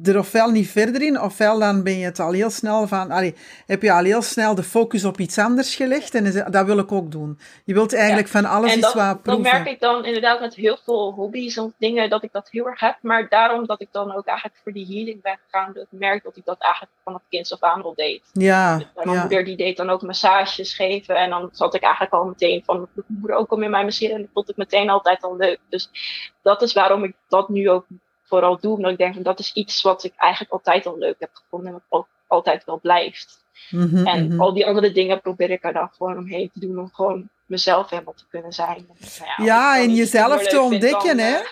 er 0.04 0.18
ofwel 0.18 0.50
niet 0.50 0.68
verder 0.68 1.02
in, 1.02 1.20
ofwel 1.20 1.58
dan 1.58 1.82
ben 1.82 1.98
je 1.98 2.04
het 2.04 2.20
al 2.20 2.32
heel 2.32 2.50
snel 2.50 2.86
van, 2.86 3.10
allee, 3.10 3.34
heb 3.66 3.82
je 3.82 3.92
al 3.92 4.04
heel 4.04 4.22
snel 4.22 4.54
de 4.54 4.62
focus 4.62 5.04
op 5.04 5.18
iets 5.18 5.38
anders 5.38 5.74
gelegd 5.74 6.14
en 6.14 6.44
dat 6.50 6.66
wil 6.66 6.78
ik 6.78 6.92
ook 6.92 7.10
doen. 7.10 7.38
Je 7.64 7.74
wilt 7.74 7.94
eigenlijk 7.94 8.28
van 8.28 8.44
alles 8.44 8.76
iets 8.76 8.94
wat 8.94 9.22
proeven. 9.22 9.42
Dan 9.42 9.52
merk 9.52 9.66
ik 9.66 9.80
dan 9.80 10.04
inderdaad 10.04 10.40
met 10.40 10.54
heel 10.54 10.78
veel 10.84 11.12
hobby's 11.12 11.58
of 11.58 11.70
dingen 11.78 12.10
dat 12.10 12.22
ik 12.22 12.32
dat 12.32 12.48
heel 12.50 12.66
erg 12.66 12.80
heb, 12.80 12.96
maar 13.00 13.28
daarom 13.28 13.66
dat 13.66 13.80
ik 13.80 13.88
dan 13.90 14.14
ook 14.14 14.26
eigenlijk 14.26 14.58
voor 14.62 14.72
die 14.72 14.86
healing 14.86 15.22
ben 15.22 15.38
gegaan, 15.44 15.72
dat 15.72 15.82
ik 15.82 15.98
merk 15.98 16.24
dat 16.24 16.36
ik 16.36 16.44
dat 16.44 16.60
eigenlijk 16.60 16.92
vanaf 17.04 17.22
kind 17.28 17.52
of 17.52 17.62
aan 17.62 17.82
al 17.82 17.94
deed. 17.94 18.22
Ja. 18.32 18.76
Dus 18.76 18.86
mijn 19.04 19.18
moeder 19.18 19.44
die 19.44 19.56
deed 19.56 19.76
dan 19.76 19.90
ook 19.90 20.02
massages 20.02 20.74
geven 20.74 21.16
en 21.16 21.30
dan 21.30 21.48
zat 21.52 21.74
ik 21.74 21.82
eigenlijk 21.82 22.14
al 22.14 22.24
meteen 22.24 22.62
van, 22.64 22.76
mijn 22.94 23.06
moeder 23.06 23.36
ook 23.36 23.50
al 23.50 23.60
in 23.60 23.70
mijn 23.70 23.84
masseren 23.84 24.14
en 24.14 24.20
dat 24.22 24.30
vond 24.32 24.50
ik 24.50 24.56
meteen 24.56 24.90
altijd 24.90 25.22
al 25.22 25.36
leuk. 25.36 25.58
Dus 25.68 25.90
dat 26.42 26.62
is 26.62 26.72
waarom 26.72 27.04
ik 27.04 27.14
dat 27.28 27.48
nu 27.48 27.70
ook 27.70 27.86
vooral 28.32 28.58
doe. 28.60 28.76
Omdat 28.76 28.90
ik 28.90 28.98
denk 28.98 29.14
van 29.14 29.22
dat 29.22 29.38
is 29.38 29.52
iets 29.52 29.82
wat 29.82 30.04
ik 30.04 30.12
eigenlijk 30.16 30.52
altijd 30.52 30.86
al 30.86 30.98
leuk 30.98 31.16
heb 31.18 31.30
gevonden 31.32 31.68
en 31.68 31.72
wat 31.72 31.82
ook 31.88 32.08
altijd 32.26 32.64
wel 32.64 32.80
blijft. 32.80 33.44
Mhm, 33.70 34.06
en 34.06 34.26
mhm. 34.26 34.40
al 34.40 34.52
die 34.52 34.66
andere 34.66 34.92
dingen 34.92 35.20
probeer 35.20 35.50
ik 35.50 35.64
er 35.64 35.72
dan 35.72 35.90
gewoon 35.96 36.16
omheen 36.16 36.50
te 36.52 36.60
doen 36.60 36.78
om 36.78 36.90
gewoon 36.92 37.28
mezelf 37.46 37.90
helemaal 37.90 38.14
te 38.14 38.24
kunnen 38.30 38.52
zijn. 38.52 38.86
Nou 39.36 39.48
ja, 39.48 39.78
en 39.78 39.94
jezelf 39.94 40.46
te 40.46 40.60
ontdekken, 40.60 41.18
hè? 41.18 41.34
Eh, 41.34 41.46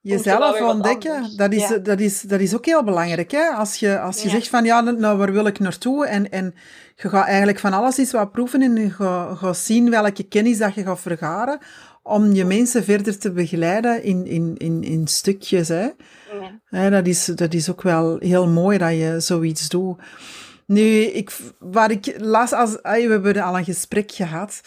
jezelf 0.00 0.60
ontdekken, 0.60 1.36
dat 1.36 1.52
is, 1.52 1.78
dat, 1.82 2.00
is, 2.00 2.20
dat 2.20 2.40
is 2.40 2.54
ook 2.54 2.64
heel 2.64 2.84
belangrijk. 2.84 3.30
Hè? 3.30 3.48
Als 3.48 3.76
je, 3.76 4.00
als 4.00 4.22
je 4.22 4.28
zegt 4.28 4.48
van 4.48 4.64
ja, 4.64 4.80
nou 4.80 5.18
waar 5.18 5.32
wil 5.32 5.46
ik 5.46 5.58
naartoe? 5.58 6.06
En, 6.06 6.30
en 6.30 6.54
je 6.96 7.08
gaat 7.08 7.26
eigenlijk 7.26 7.58
van 7.58 7.72
alles 7.72 7.98
eens 7.98 8.12
wat 8.12 8.32
proeven 8.32 8.62
en 8.62 8.76
je 8.76 8.90
gaat, 8.90 9.38
gaat 9.38 9.56
zien 9.56 9.90
welke 9.90 10.22
kennis 10.22 10.58
dat 10.58 10.74
je 10.74 10.82
gaat 10.82 11.00
vergaren 11.00 11.58
om 12.06 12.32
je 12.32 12.44
mensen 12.44 12.84
verder 12.84 13.18
te 13.18 13.32
begeleiden 13.32 14.02
in, 14.02 14.26
in, 14.26 14.54
in, 14.56 14.82
in 14.82 15.06
stukjes. 15.06 15.68
Hè. 15.68 15.88
Ja. 16.70 16.90
dat, 16.90 17.06
is, 17.06 17.24
dat 17.24 17.54
is 17.54 17.70
ook 17.70 17.82
wel 17.82 18.16
heel 18.18 18.48
mooi 18.48 18.78
dat 18.78 18.90
je 18.90 19.20
zoiets 19.20 19.68
doet. 19.68 20.00
Nu, 20.66 21.00
ik, 21.00 21.36
waar 21.58 21.90
ik 21.90 22.14
las, 22.18 22.52
als, 22.52 22.72
we 22.82 23.06
hebben 23.10 23.42
al 23.42 23.58
een 23.58 23.64
gesprek 23.64 24.12
gehad. 24.12 24.60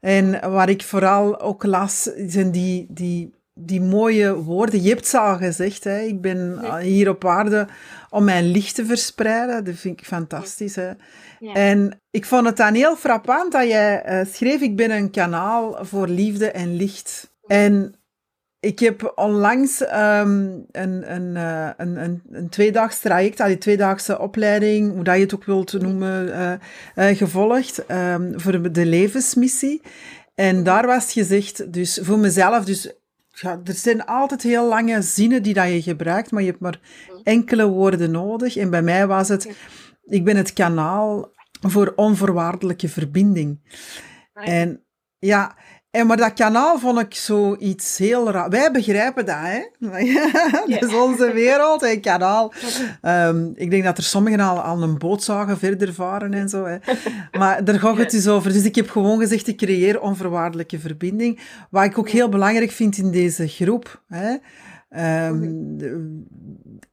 En 0.00 0.50
waar 0.50 0.68
ik 0.68 0.82
vooral 0.82 1.40
ook 1.40 1.64
las, 1.64 2.10
zijn 2.26 2.50
die, 2.50 2.86
die, 2.88 3.34
die 3.54 3.80
mooie 3.80 4.34
woorden. 4.34 4.82
Je 4.82 4.88
hebt 4.88 5.06
ze 5.06 5.18
al 5.18 5.36
gezegd, 5.36 5.84
hè. 5.84 6.00
ik 6.00 6.20
ben 6.20 6.60
hier 6.80 7.08
op 7.08 7.24
aarde 7.24 7.66
om 8.10 8.24
mijn 8.24 8.50
licht 8.50 8.74
te 8.74 8.86
verspreiden. 8.86 9.64
Dat 9.64 9.74
vind 9.74 10.00
ik 10.00 10.06
fantastisch. 10.06 10.76
Hè. 10.76 10.90
En 11.52 12.00
ik 12.10 12.24
vond 12.24 12.46
het 12.46 12.56
dan 12.56 12.74
heel 12.74 12.96
frappant 12.96 13.52
dat 13.52 13.68
jij 13.68 14.20
uh, 14.20 14.32
schreef, 14.32 14.60
ik 14.60 14.76
ben 14.76 14.90
een 14.90 15.10
kanaal 15.10 15.84
voor 15.84 16.08
liefde 16.08 16.50
en 16.50 16.76
licht. 16.76 17.30
En 17.46 17.94
ik 18.60 18.78
heb 18.78 19.12
onlangs 19.14 19.80
um, 19.80 20.66
een, 20.70 21.14
een, 21.14 21.34
uh, 21.34 21.70
een, 21.76 21.96
een, 21.96 22.22
een 22.30 22.48
tweedaags 22.48 23.00
traject, 23.00 23.46
die 23.46 23.58
tweedaagse 23.58 24.18
opleiding, 24.18 24.92
hoe 24.94 25.04
dat 25.04 25.14
je 25.14 25.20
het 25.20 25.34
ook 25.34 25.44
wilt 25.44 25.72
noemen, 25.80 26.28
uh, 26.94 27.16
gevolgd 27.16 27.90
um, 27.90 28.40
voor 28.40 28.72
de 28.72 28.86
levensmissie. 28.86 29.80
En 30.34 30.62
daar 30.64 30.86
was 30.86 31.12
gezegd, 31.12 31.72
dus 31.72 32.00
voor 32.02 32.18
mezelf, 32.18 32.64
dus 32.64 33.01
ja, 33.42 33.60
er 33.64 33.74
zijn 33.74 34.04
altijd 34.04 34.42
heel 34.42 34.68
lange 34.68 35.02
zinnen 35.02 35.42
die 35.42 35.54
dat 35.54 35.68
je 35.68 35.82
gebruikt, 35.82 36.30
maar 36.30 36.42
je 36.42 36.48
hebt 36.48 36.60
maar 36.60 36.80
enkele 37.22 37.66
woorden 37.66 38.10
nodig. 38.10 38.56
En 38.56 38.70
bij 38.70 38.82
mij 38.82 39.06
was 39.06 39.28
het, 39.28 39.56
ik 40.04 40.24
ben 40.24 40.36
het 40.36 40.52
kanaal 40.52 41.30
voor 41.60 41.92
onvoorwaardelijke 41.96 42.88
verbinding. 42.88 43.60
En 44.34 44.84
ja, 45.18 45.56
en 45.92 46.06
maar 46.06 46.16
dat 46.16 46.32
kanaal 46.32 46.78
vond 46.78 47.00
ik 47.00 47.14
zoiets 47.14 47.98
heel 47.98 48.30
raar. 48.30 48.50
Wij 48.50 48.70
begrijpen 48.70 49.26
dat, 49.26 49.36
hè? 49.38 49.62
dat 50.80 50.88
is 50.88 50.94
onze 50.94 51.32
wereld, 51.32 51.82
een 51.82 52.00
kanaal. 52.00 52.52
Ehm, 53.00 53.50
ik 53.54 53.70
denk 53.70 53.84
dat 53.84 53.98
er 53.98 54.04
sommigen 54.04 54.40
al 54.40 54.62
aan 54.62 54.82
een 54.82 54.98
boot 54.98 55.22
zagen 55.22 55.58
verder 55.58 55.94
varen 55.94 56.34
en 56.34 56.48
zo. 56.48 56.64
Hè. 56.64 56.76
Maar 57.38 57.64
daar 57.64 57.78
gaat 57.78 57.96
het 57.96 58.10
dus 58.10 58.28
over. 58.28 58.52
Dus 58.52 58.64
ik 58.64 58.74
heb 58.74 58.90
gewoon 58.90 59.18
gezegd, 59.18 59.46
ik 59.46 59.56
creëer 59.56 60.00
onvoorwaardelijke 60.00 60.78
verbinding. 60.78 61.40
Wat 61.70 61.84
ik 61.84 61.98
ook 61.98 62.08
heel 62.08 62.28
belangrijk 62.28 62.70
vind 62.70 62.96
in 62.96 63.10
deze 63.10 63.48
groep. 63.48 64.02
Hè. 64.08 64.36
Um, 65.28 66.26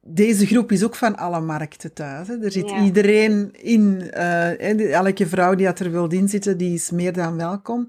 deze 0.00 0.46
groep 0.46 0.72
is 0.72 0.84
ook 0.84 0.94
van 0.94 1.16
alle 1.16 1.40
markten 1.40 1.92
thuis. 1.92 2.28
Hè. 2.28 2.44
Er 2.44 2.52
zit 2.52 2.70
iedereen 2.70 3.50
in. 3.52 4.10
Uh, 4.16 4.92
elke 4.92 5.26
vrouw 5.26 5.54
die 5.54 5.66
er 5.66 5.90
wil 5.90 6.12
inzitten, 6.12 6.56
die 6.56 6.74
is 6.74 6.90
meer 6.90 7.12
dan 7.12 7.36
welkom. 7.36 7.88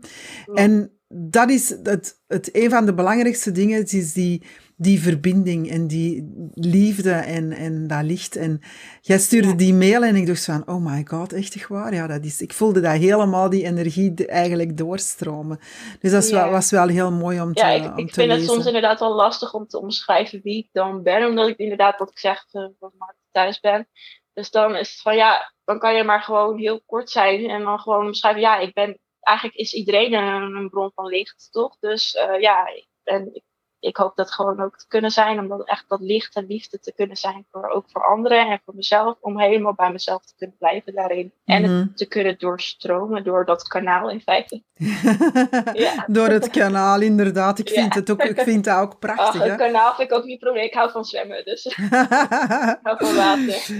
En 0.53 0.91
dat 1.13 1.49
is 1.49 1.69
het, 1.83 2.21
het, 2.27 2.49
een 2.55 2.69
van 2.69 2.85
de 2.85 2.93
belangrijkste 2.93 3.51
dingen, 3.51 3.85
is 3.85 4.13
die, 4.13 4.43
die 4.75 5.01
verbinding 5.01 5.69
en 5.69 5.87
die 5.87 6.33
liefde 6.53 7.11
en, 7.11 7.51
en 7.51 7.87
dat 7.87 8.03
licht. 8.03 8.35
En 8.35 8.61
jij 9.01 9.17
stuurde 9.17 9.55
die 9.55 9.73
mail 9.73 10.03
en 10.03 10.15
ik 10.15 10.27
dacht 10.27 10.45
van, 10.45 10.67
oh 10.67 10.85
my 10.85 11.05
god, 11.07 11.33
echt 11.33 11.67
waar? 11.67 11.93
Ja, 11.93 12.07
dat 12.07 12.25
is, 12.25 12.41
ik 12.41 12.53
voelde 12.53 12.79
dat 12.79 12.91
helemaal, 12.91 13.49
die 13.49 13.65
energie 13.65 14.25
eigenlijk 14.25 14.77
doorstromen. 14.77 15.59
Dus 15.99 16.11
dat 16.11 16.29
wel, 16.29 16.49
was 16.49 16.71
wel 16.71 16.87
heel 16.87 17.11
mooi 17.11 17.41
om 17.41 17.53
te 17.53 17.65
Ja, 17.65 17.69
ik, 17.69 17.95
ik 17.95 18.13
vind 18.13 18.31
het 18.31 18.43
soms 18.43 18.65
inderdaad 18.65 18.99
wel 18.99 19.15
lastig 19.15 19.53
om 19.53 19.67
te 19.67 19.79
omschrijven 19.79 20.39
wie 20.43 20.57
ik 20.57 20.69
dan 20.71 21.03
ben, 21.03 21.27
omdat 21.27 21.47
ik 21.47 21.57
inderdaad, 21.57 21.99
wat 21.99 22.09
ik 22.09 22.19
zeg, 22.19 22.45
uh, 22.51 22.67
wat 22.79 22.93
thuis 23.31 23.59
ben. 23.59 23.87
Dus 24.33 24.51
dan 24.51 24.75
is 24.75 24.89
het 24.89 25.01
van, 25.01 25.15
ja, 25.15 25.53
dan 25.63 25.79
kan 25.79 25.95
je 25.95 26.03
maar 26.03 26.21
gewoon 26.21 26.57
heel 26.57 26.81
kort 26.85 27.09
zijn 27.09 27.49
en 27.49 27.63
dan 27.63 27.79
gewoon 27.79 28.05
omschrijven, 28.05 28.41
ja, 28.41 28.57
ik 28.57 28.73
ben 28.73 28.99
eigenlijk 29.21 29.57
is 29.57 29.73
iedereen 29.73 30.13
een, 30.13 30.69
bron 30.69 30.91
van 30.95 31.05
licht, 31.05 31.47
toch? 31.51 31.77
Dus 31.79 32.15
uh, 32.15 32.39
ja, 32.39 32.67
en 33.03 33.29
ik, 33.33 33.43
ik, 33.79 33.97
hoop 33.97 34.15
dat 34.15 34.31
gewoon 34.31 34.61
ook 34.61 34.77
te 34.77 34.87
kunnen 34.87 35.11
zijn, 35.11 35.39
om 35.39 35.47
dat 35.47 35.67
echt 35.67 35.85
dat 35.87 35.99
licht 35.99 36.35
en 36.35 36.45
liefde 36.45 36.79
te 36.79 36.93
kunnen 36.93 37.17
zijn, 37.17 37.45
voor, 37.51 37.69
ook 37.69 37.85
voor 37.87 38.05
anderen 38.05 38.49
en 38.49 38.61
voor 38.65 38.75
mezelf, 38.75 39.17
om 39.21 39.39
helemaal 39.39 39.73
bij 39.73 39.91
mezelf 39.91 40.25
te 40.25 40.33
kunnen 40.37 40.57
blijven 40.57 40.93
daarin. 40.93 41.33
En 41.45 41.63
het 41.63 41.71
mhm. 41.71 41.93
te 41.95 42.05
kunnen 42.05 42.39
doorstromen 42.39 43.23
door 43.23 43.45
dat 43.45 43.67
kanaal 43.67 44.09
in 44.09 44.21
feite. 44.21 44.63
ja. 45.73 46.05
Door 46.07 46.27
het 46.27 46.49
kanaal, 46.49 47.01
inderdaad. 47.01 47.59
Ik 47.59 47.69
vind, 47.69 47.93
het, 47.93 48.11
ook, 48.11 48.23
ik 48.23 48.41
vind 48.41 48.65
het 48.65 48.75
ook 48.75 48.99
prachtig. 48.99 49.41
Ach, 49.41 49.47
het 49.47 49.57
kanaal 49.57 49.95
vind 49.95 50.11
ik 50.11 50.17
ook 50.17 50.25
niet 50.25 50.39
probleem. 50.39 50.63
Ik 50.63 50.73
hou 50.73 50.91
van 50.91 51.05
zwemmen, 51.05 51.45
dus 51.45 51.65
ik 51.65 51.75
hou 52.83 52.97
van 52.97 53.15
water. 53.15 53.75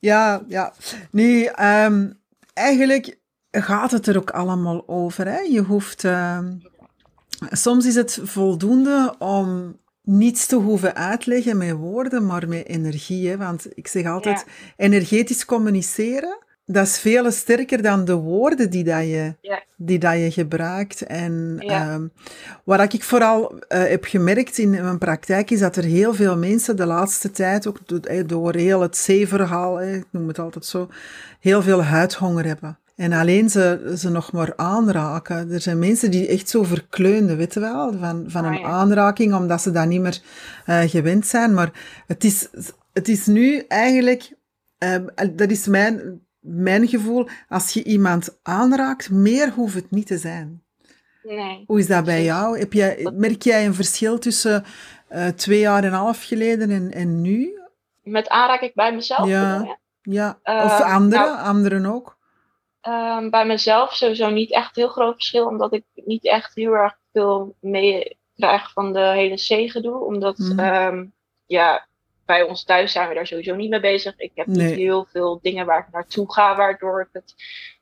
Ja, 0.00 0.44
ja. 0.48 0.72
Nu, 1.10 1.50
um, 1.60 2.20
eigenlijk 2.58 3.18
gaat 3.50 3.90
het 3.90 4.06
er 4.06 4.16
ook 4.16 4.30
allemaal 4.30 4.82
over. 4.86 5.26
Hè? 5.26 5.38
Je 5.38 5.62
hoeft. 5.62 6.04
Uh, 6.04 6.38
soms 7.50 7.86
is 7.86 7.94
het 7.94 8.20
voldoende 8.22 9.14
om 9.18 9.76
niets 10.02 10.46
te 10.46 10.56
hoeven 10.56 10.94
uitleggen 10.94 11.56
met 11.56 11.72
woorden, 11.72 12.26
maar 12.26 12.48
met 12.48 12.66
energie. 12.66 13.28
Hè? 13.28 13.36
Want 13.36 13.66
ik 13.74 13.88
zeg 13.88 14.06
altijd: 14.06 14.46
energetisch 14.76 15.44
communiceren. 15.44 16.46
Dat 16.70 16.86
is 16.86 16.98
veel 16.98 17.30
sterker 17.30 17.82
dan 17.82 18.04
de 18.04 18.14
woorden 18.14 18.70
die, 18.70 18.84
dat 18.84 19.02
je, 19.02 19.34
die 19.76 19.98
dat 19.98 20.12
je 20.12 20.30
gebruikt. 20.30 21.02
En 21.02 21.56
ja. 21.58 21.98
uh, 21.98 22.04
wat 22.64 22.92
ik 22.92 23.04
vooral 23.04 23.52
uh, 23.52 23.58
heb 23.68 24.04
gemerkt 24.04 24.58
in 24.58 24.70
mijn 24.70 24.98
praktijk, 24.98 25.50
is 25.50 25.60
dat 25.60 25.76
er 25.76 25.84
heel 25.84 26.14
veel 26.14 26.36
mensen 26.36 26.76
de 26.76 26.86
laatste 26.86 27.30
tijd, 27.30 27.66
ook 27.66 27.78
door 28.28 28.54
heel 28.54 28.80
het 28.80 28.96
zeeverhaal, 28.96 29.82
ik 29.82 30.04
noem 30.10 30.28
het 30.28 30.38
altijd 30.38 30.64
zo, 30.64 30.88
heel 31.40 31.62
veel 31.62 31.82
huidhonger 31.82 32.44
hebben. 32.44 32.78
En 32.98 33.12
alleen 33.12 33.50
ze, 33.50 33.94
ze 33.98 34.10
nog 34.10 34.32
maar 34.32 34.56
aanraken. 34.56 35.50
Er 35.50 35.60
zijn 35.60 35.78
mensen 35.78 36.10
die 36.10 36.28
echt 36.28 36.48
zo 36.48 36.62
verkleunden, 36.62 37.36
weet 37.36 37.54
je 37.54 37.60
wel, 37.60 37.92
van, 37.92 38.24
van 38.26 38.44
een 38.44 38.64
ah, 38.64 38.72
aanraking, 38.72 39.34
omdat 39.34 39.62
ze 39.62 39.70
dat 39.70 39.86
niet 39.86 40.00
meer 40.00 40.20
uh, 40.66 40.80
gewend 40.80 41.26
zijn. 41.26 41.54
Maar 41.54 42.02
het 42.06 42.24
is, 42.24 42.48
het 42.92 43.08
is 43.08 43.26
nu 43.26 43.64
eigenlijk, 43.68 44.32
uh, 44.78 44.96
dat 45.32 45.50
is 45.50 45.66
mijn, 45.66 46.20
mijn 46.40 46.88
gevoel, 46.88 47.28
als 47.48 47.72
je 47.72 47.84
iemand 47.84 48.38
aanraakt, 48.42 49.10
meer 49.10 49.50
hoeft 49.50 49.74
het 49.74 49.90
niet 49.90 50.06
te 50.06 50.18
zijn. 50.18 50.62
Nee. 51.22 51.64
Hoe 51.66 51.78
is 51.78 51.86
dat 51.86 52.04
bij 52.04 52.24
jou? 52.24 52.58
Heb 52.58 52.72
jij, 52.72 53.10
merk 53.14 53.42
jij 53.42 53.66
een 53.66 53.74
verschil 53.74 54.18
tussen 54.18 54.64
uh, 55.10 55.26
twee 55.26 55.60
jaar 55.60 55.82
en 55.82 55.88
een 55.88 55.98
half 55.98 56.24
geleden 56.24 56.70
en, 56.70 56.92
en 56.92 57.20
nu? 57.20 57.60
Met 58.02 58.28
aanraak 58.28 58.60
ik 58.60 58.74
bij 58.74 58.94
mezelf? 58.94 59.28
Ja, 59.28 59.78
ja. 60.02 60.38
of 60.42 60.80
anderen, 60.80 61.26
nou, 61.26 61.38
anderen 61.38 61.86
ook? 61.86 62.17
Um, 62.82 63.30
bij 63.30 63.46
mezelf 63.46 63.94
sowieso 63.94 64.30
niet 64.30 64.52
echt 64.52 64.76
heel 64.76 64.88
groot 64.88 65.14
verschil, 65.14 65.46
omdat 65.46 65.72
ik 65.72 65.84
niet 65.94 66.24
echt 66.24 66.54
heel 66.54 66.72
erg 66.72 66.98
veel 67.12 67.56
meekrijg 67.60 68.72
van 68.72 68.92
de 68.92 69.06
hele 69.06 69.36
zeegedoe. 69.36 70.04
Omdat 70.04 70.38
mm. 70.38 70.58
um, 70.58 71.12
ja, 71.46 71.88
bij 72.24 72.42
ons 72.42 72.64
thuis 72.64 72.92
zijn 72.92 73.08
we 73.08 73.14
daar 73.14 73.26
sowieso 73.26 73.54
niet 73.54 73.70
mee 73.70 73.80
bezig. 73.80 74.16
Ik 74.16 74.32
heb 74.34 74.46
niet 74.46 74.74
heel 74.74 75.04
veel 75.04 75.38
dingen 75.42 75.66
waar 75.66 75.78
ik 75.86 75.92
naartoe 75.92 76.32
ga, 76.32 76.56
waardoor 76.56 77.00
ik 77.00 77.08
het 77.12 77.34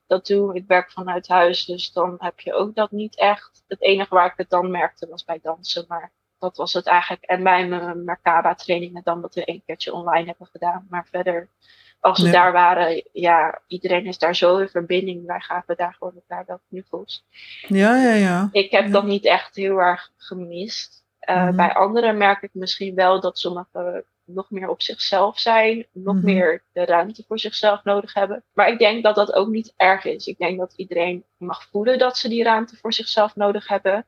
dat 0.06 0.26
doe. 0.26 0.54
Ik 0.54 0.64
werk 0.66 0.90
vanuit 0.90 1.28
huis, 1.28 1.64
dus 1.64 1.92
dan 1.92 2.14
heb 2.18 2.40
je 2.40 2.54
ook 2.54 2.74
dat 2.74 2.90
niet 2.90 3.16
echt. 3.16 3.64
Het 3.68 3.82
enige 3.82 4.14
waar 4.14 4.26
ik 4.26 4.36
het 4.36 4.50
dan 4.50 4.70
merkte 4.70 5.08
was 5.08 5.24
bij 5.24 5.38
dansen, 5.42 5.84
maar 5.88 6.12
dat 6.38 6.56
was 6.56 6.72
het 6.72 6.86
eigenlijk. 6.86 7.24
En 7.24 7.42
bij 7.42 7.68
mijn 7.68 8.04
Merkaba 8.04 8.54
trainingen 8.54 9.02
dan 9.04 9.20
dat 9.20 9.34
we 9.34 9.50
een 9.50 9.62
keertje 9.66 9.92
online 9.92 10.26
hebben 10.26 10.46
gedaan. 10.46 10.86
Maar 10.90 11.06
verder, 11.10 11.48
als 12.06 12.22
we 12.22 12.30
daar 12.30 12.52
waren, 12.52 13.02
ja, 13.12 13.60
iedereen 13.66 14.06
is 14.06 14.18
daar 14.18 14.36
zo 14.36 14.58
in 14.58 14.68
verbinding. 14.68 15.26
Wij 15.26 15.40
gaven 15.40 15.76
daar 15.76 15.94
gewoon 15.98 16.14
elkaar 16.14 16.44
wel 16.46 16.60
knuffels. 16.68 17.24
Ja, 17.68 17.96
ja, 17.96 18.14
ja. 18.14 18.48
Ik 18.52 18.70
heb 18.70 18.92
dat 18.92 19.04
niet 19.04 19.24
echt 19.24 19.56
heel 19.56 19.78
erg 19.78 20.12
gemist. 20.16 21.04
Uh, 21.28 21.50
Bij 21.50 21.74
anderen 21.74 22.16
merk 22.16 22.42
ik 22.42 22.50
misschien 22.52 22.94
wel 22.94 23.20
dat 23.20 23.38
sommigen 23.38 24.04
nog 24.24 24.50
meer 24.50 24.68
op 24.68 24.82
zichzelf 24.82 25.38
zijn, 25.38 25.86
nog 25.92 26.14
mhm. 26.14 26.24
meer 26.24 26.62
de 26.72 26.84
ruimte 26.84 27.24
voor 27.26 27.38
zichzelf 27.38 27.84
nodig 27.84 28.14
hebben. 28.14 28.44
Maar 28.52 28.68
ik 28.68 28.78
denk 28.78 29.02
dat 29.02 29.14
dat 29.14 29.32
ook 29.32 29.48
niet 29.48 29.72
erg 29.76 30.04
is. 30.04 30.26
Ik 30.26 30.38
denk 30.38 30.58
dat 30.58 30.72
iedereen 30.76 31.24
mag 31.36 31.68
voelen 31.70 31.98
dat 31.98 32.18
ze 32.18 32.28
die 32.28 32.42
ruimte 32.42 32.76
voor 32.76 32.92
zichzelf 32.92 33.36
nodig 33.36 33.68
hebben. 33.68 34.06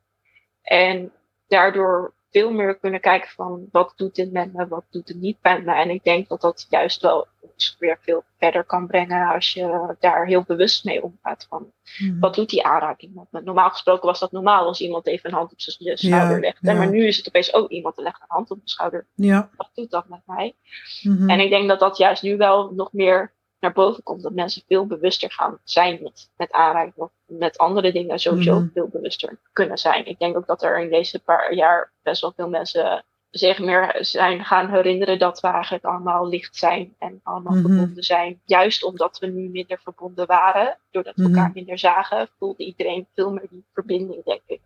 En 0.61 1.11
daardoor 1.47 2.13
veel 2.31 2.51
meer 2.51 2.77
kunnen 2.77 2.99
kijken 2.99 3.29
van 3.29 3.67
wat 3.71 3.93
doet 3.95 4.15
dit 4.15 4.31
met 4.31 4.53
me, 4.53 4.67
wat 4.67 4.83
doet 4.89 5.07
het 5.07 5.17
niet 5.17 5.37
met 5.41 5.65
me. 5.65 5.73
En 5.73 5.89
ik 5.89 6.03
denk 6.03 6.27
dat 6.27 6.41
dat 6.41 6.65
juist 6.69 7.01
wel 7.01 7.27
ons 7.39 7.75
weer 7.79 7.97
veel 8.01 8.23
verder 8.37 8.63
kan 8.63 8.87
brengen 8.87 9.27
als 9.27 9.53
je 9.53 9.95
daar 9.99 10.25
heel 10.25 10.43
bewust 10.43 10.83
mee 10.83 11.03
omgaat. 11.03 11.45
Van 11.49 11.71
hmm. 11.97 12.19
wat 12.19 12.35
doet 12.35 12.49
die 12.49 12.63
aanraking 12.63 13.15
met 13.15 13.25
me? 13.29 13.41
Normaal 13.41 13.69
gesproken 13.69 14.07
was 14.07 14.19
dat 14.19 14.31
normaal 14.31 14.65
als 14.65 14.81
iemand 14.81 15.07
even 15.07 15.29
een 15.29 15.35
hand 15.35 15.51
op 15.51 15.61
zijn 15.61 15.97
schouder 15.97 16.39
legt. 16.39 16.57
Ja. 16.61 16.73
Maar 16.73 16.89
nu 16.89 17.07
is 17.07 17.17
het 17.17 17.27
opeens 17.27 17.53
ook 17.53 17.69
iemand 17.69 17.95
die 17.95 18.03
legt 18.03 18.21
een 18.21 18.27
hand 18.27 18.49
op 18.51 18.57
mijn 18.57 18.69
schouder. 18.69 19.07
Ja. 19.15 19.49
Wat 19.55 19.69
doet 19.73 19.91
dat 19.91 20.09
met 20.09 20.21
mij? 20.25 20.55
Mhm. 21.03 21.29
En 21.29 21.39
ik 21.39 21.49
denk 21.49 21.67
dat 21.67 21.79
dat 21.79 21.97
juist 21.97 22.23
nu 22.23 22.37
wel 22.37 22.71
nog 22.73 22.93
meer 22.93 23.33
naar 23.59 23.73
boven 23.73 24.03
komt. 24.03 24.21
Dat 24.21 24.33
mensen 24.33 24.63
veel 24.67 24.85
bewuster 24.85 25.31
gaan 25.31 25.59
zijn 25.63 25.99
met, 26.01 26.29
met 26.37 26.51
aanraking 26.51 26.95
of 26.95 27.11
met 27.25 27.57
andere 27.57 27.91
dingen 27.91 28.19
sowieso 28.19 28.59
mhm. 28.59 28.67
veel 28.73 28.87
bewuster 28.87 29.39
kunnen 29.53 29.77
zijn. 29.77 30.05
Ik 30.05 30.19
denk 30.19 30.37
ook 30.37 30.47
dat 30.47 30.63
er 30.63 30.79
in 30.79 30.89
deze 30.89 31.19
paar 31.19 31.53
jaar 31.53 31.91
best 32.01 32.21
wel 32.21 32.33
veel 32.35 32.49
mensen 32.49 33.03
zich 33.29 33.59
meer 33.59 33.97
zijn 33.99 34.45
gaan 34.45 34.69
herinneren 34.69 35.19
dat 35.19 35.39
we 35.39 35.47
eigenlijk 35.47 35.83
allemaal 35.83 36.27
licht 36.27 36.55
zijn 36.55 36.95
en 36.97 37.19
allemaal 37.23 37.53
mhm. 37.53 37.67
verbonden 37.67 38.03
zijn. 38.03 38.41
Juist 38.45 38.83
omdat 38.83 39.19
we 39.19 39.27
nu 39.27 39.49
minder 39.49 39.79
verbonden 39.83 40.27
waren, 40.27 40.77
doordat 40.91 41.15
we 41.15 41.21
mhm. 41.21 41.35
elkaar 41.35 41.51
minder 41.53 41.79
zagen, 41.79 42.29
voelde 42.39 42.65
iedereen 42.65 43.07
veel 43.13 43.31
meer 43.31 43.47
die 43.49 43.65
verbinding, 43.73 44.23
denk 44.23 44.41
ik. 44.45 44.61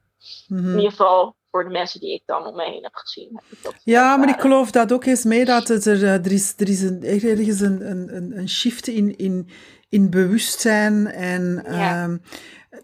In 0.49 0.65
ieder 0.65 0.89
geval 0.89 1.35
voor 1.51 1.63
de 1.63 1.69
mensen 1.69 1.99
die 1.99 2.13
ik 2.13 2.21
dan 2.25 2.45
om 2.45 2.55
me 2.55 2.63
heen 2.63 2.83
heb 2.83 2.95
gezien. 2.95 3.29
Heb 3.33 3.43
ik 3.49 3.63
dat 3.63 3.75
ja, 3.83 4.17
maar 4.17 4.29
ik 4.29 4.39
geloof 4.39 4.71
dat 4.71 4.91
ook 4.91 5.05
eens 5.05 5.23
mee 5.23 5.45
dat 5.45 5.69
er, 5.69 6.03
eh, 6.03 6.13
er 6.13 6.31
is, 6.31 6.53
er 6.57 6.69
is 6.69 6.81
een, 6.81 7.03
ergens 7.03 7.59
een, 7.59 7.89
een, 7.89 8.37
een 8.37 8.49
shift 8.49 8.87
in, 8.87 9.17
in, 9.17 9.49
in 9.89 10.09
bewustzijn 10.09 11.07
en... 11.07 11.63
Ja. 11.67 12.03
Um, 12.03 12.21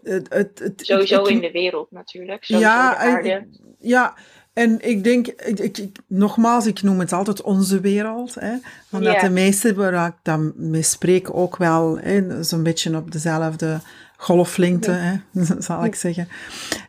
het, 0.02 0.26
het, 0.34 0.58
het, 0.58 0.80
Sowieso 0.84 1.22
in 1.22 1.40
de 1.40 1.50
wereld 1.50 1.90
natuurlijk. 1.90 2.44
Sowieso 2.44 2.68
ja, 2.68 3.42
ja, 3.78 4.14
en 4.52 4.88
ik 4.88 5.04
denk, 5.04 5.26
ik, 5.26 5.58
ik, 5.58 5.98
nogmaals, 6.06 6.66
ik 6.66 6.82
noem 6.82 7.00
het 7.00 7.12
altijd 7.12 7.42
onze 7.42 7.80
wereld. 7.80 8.34
Hè, 8.34 8.54
omdat 8.90 9.20
de 9.20 9.30
meesten 9.30 9.74
waar 9.74 10.06
ik 10.06 10.14
dan 10.22 10.52
mee 10.56 10.82
spreek 10.82 11.34
ook 11.34 11.56
wel 11.56 12.00
zo'n 12.40 12.62
beetje 12.62 12.96
op 12.96 13.10
dezelfde 13.10 13.80
golflengte, 14.20 14.90
hè, 14.90 15.16
zal 15.58 15.84
ik 15.84 15.94
zeggen. 15.94 16.28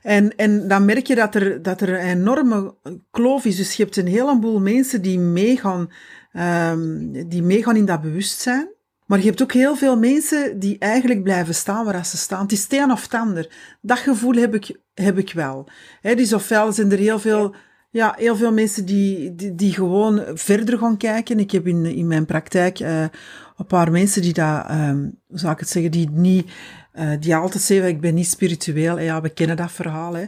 En, 0.02 0.36
en 0.36 0.68
dan 0.68 0.86
merk 0.86 1.08
je 1.08 1.16
dat 1.16 1.36
er, 1.36 1.62
dat 1.62 1.82
er 1.82 1.90
een 1.90 2.10
enorme 2.10 2.76
kloof 3.12 3.46
is. 3.46 3.56
Dus 3.56 3.76
je 3.76 3.84
hebt 3.84 3.98
een 3.98 4.08
heleboel 4.08 4.60
mensen 4.60 5.02
die 5.02 5.20
meegaan, 5.20 5.92
um, 6.34 7.30
die 7.30 7.44
meegaan 7.44 7.76
in 7.76 7.86
dat 7.86 8.02
bewustzijn. 8.02 8.70
Maar 9.06 9.20
je 9.20 9.26
hebt 9.26 9.42
ook 9.42 9.54
heel 9.54 9.76
veel 9.76 9.98
mensen 9.98 10.60
die 10.60 10.76
eigenlijk 10.80 11.24
blijven 11.24 11.56
staan 11.56 11.86
waar 11.86 12.06
ze 12.06 12.18
staan. 12.18 12.42
Het 12.42 12.52
is 12.52 12.64
het 12.64 12.74
een 12.74 12.92
of 12.92 13.02
het 13.02 13.14
ander. 13.14 13.50
Dat 13.82 13.98
gevoel 13.98 14.34
heb 14.36 14.54
ik, 14.54 14.80
heb 14.94 15.18
ik 15.18 15.34
wel. 15.34 15.68
He, 16.02 16.16
dus 16.16 16.34
ofwel 16.34 16.72
zijn 16.72 16.92
er 16.92 16.98
heel 16.98 17.20
veel, 17.20 17.56
ja, 17.90 18.16
heel 18.18 18.36
veel 18.36 18.52
mensen 18.52 18.86
die, 18.86 19.36
die, 19.36 19.56
die 19.56 19.74
gewoon 19.74 20.22
verder 20.34 20.78
gaan 20.78 20.98
kijken. 20.98 21.40
Ik 21.40 21.52
heb 21.52 21.68
in, 21.68 21.86
in 21.86 22.08
mijn 22.08 22.26
praktijk 22.26 22.80
uh, 22.80 23.02
een 23.58 23.66
paar 23.68 23.92
mensen 23.92 24.22
die 24.22 24.34
dat, 24.34 24.70
um, 24.72 25.20
hoe 25.28 25.40
zou 25.40 25.54
ik 25.54 25.60
het 25.60 25.70
zeggen, 25.70 25.92
die 25.92 26.10
niet 26.10 26.52
uh, 26.96 27.12
die 27.20 27.36
altijd 27.36 27.64
zeggen, 27.64 27.88
ik 27.88 28.02
ben 28.02 28.14
niet 28.14 28.28
spiritueel. 28.28 29.00
Ja, 29.00 29.22
we 29.22 29.30
kennen 29.30 29.56
dat 29.56 29.72
verhaal. 29.72 30.14
Hè. 30.16 30.26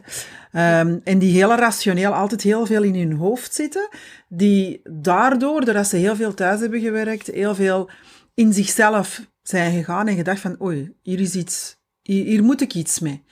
Um, 0.80 1.02
en 1.04 1.19
die 1.19 1.32
heel 1.32 1.56
rationeel 1.56 2.13
altijd 2.13 2.41
heel 2.41 2.65
veel 2.65 2.84
in 2.84 2.95
hun 2.95 3.13
hoofd 3.13 3.54
zitten. 3.54 3.89
Die 4.28 4.82
daardoor, 4.84 5.65
doordat 5.65 5.88
ze 5.88 5.95
heel 5.95 6.15
veel 6.15 6.34
thuis 6.34 6.60
hebben 6.60 6.82
gewerkt, 6.82 7.28
heel 7.28 7.56
veel 7.56 7.89
in 8.34 8.54
zichzelf 8.54 9.21
zijn 9.41 9.73
gegaan 9.73 10.08
en 10.08 10.15
gedacht 10.15 10.39
van, 10.39 10.62
oei, 10.62 10.93
hier 11.02 11.19
is 11.19 11.36
iets, 11.36 11.78
hier, 12.02 12.43
moet 12.43 12.62
ik 12.62 12.73
iets 12.73 12.99
mee. 12.99 13.23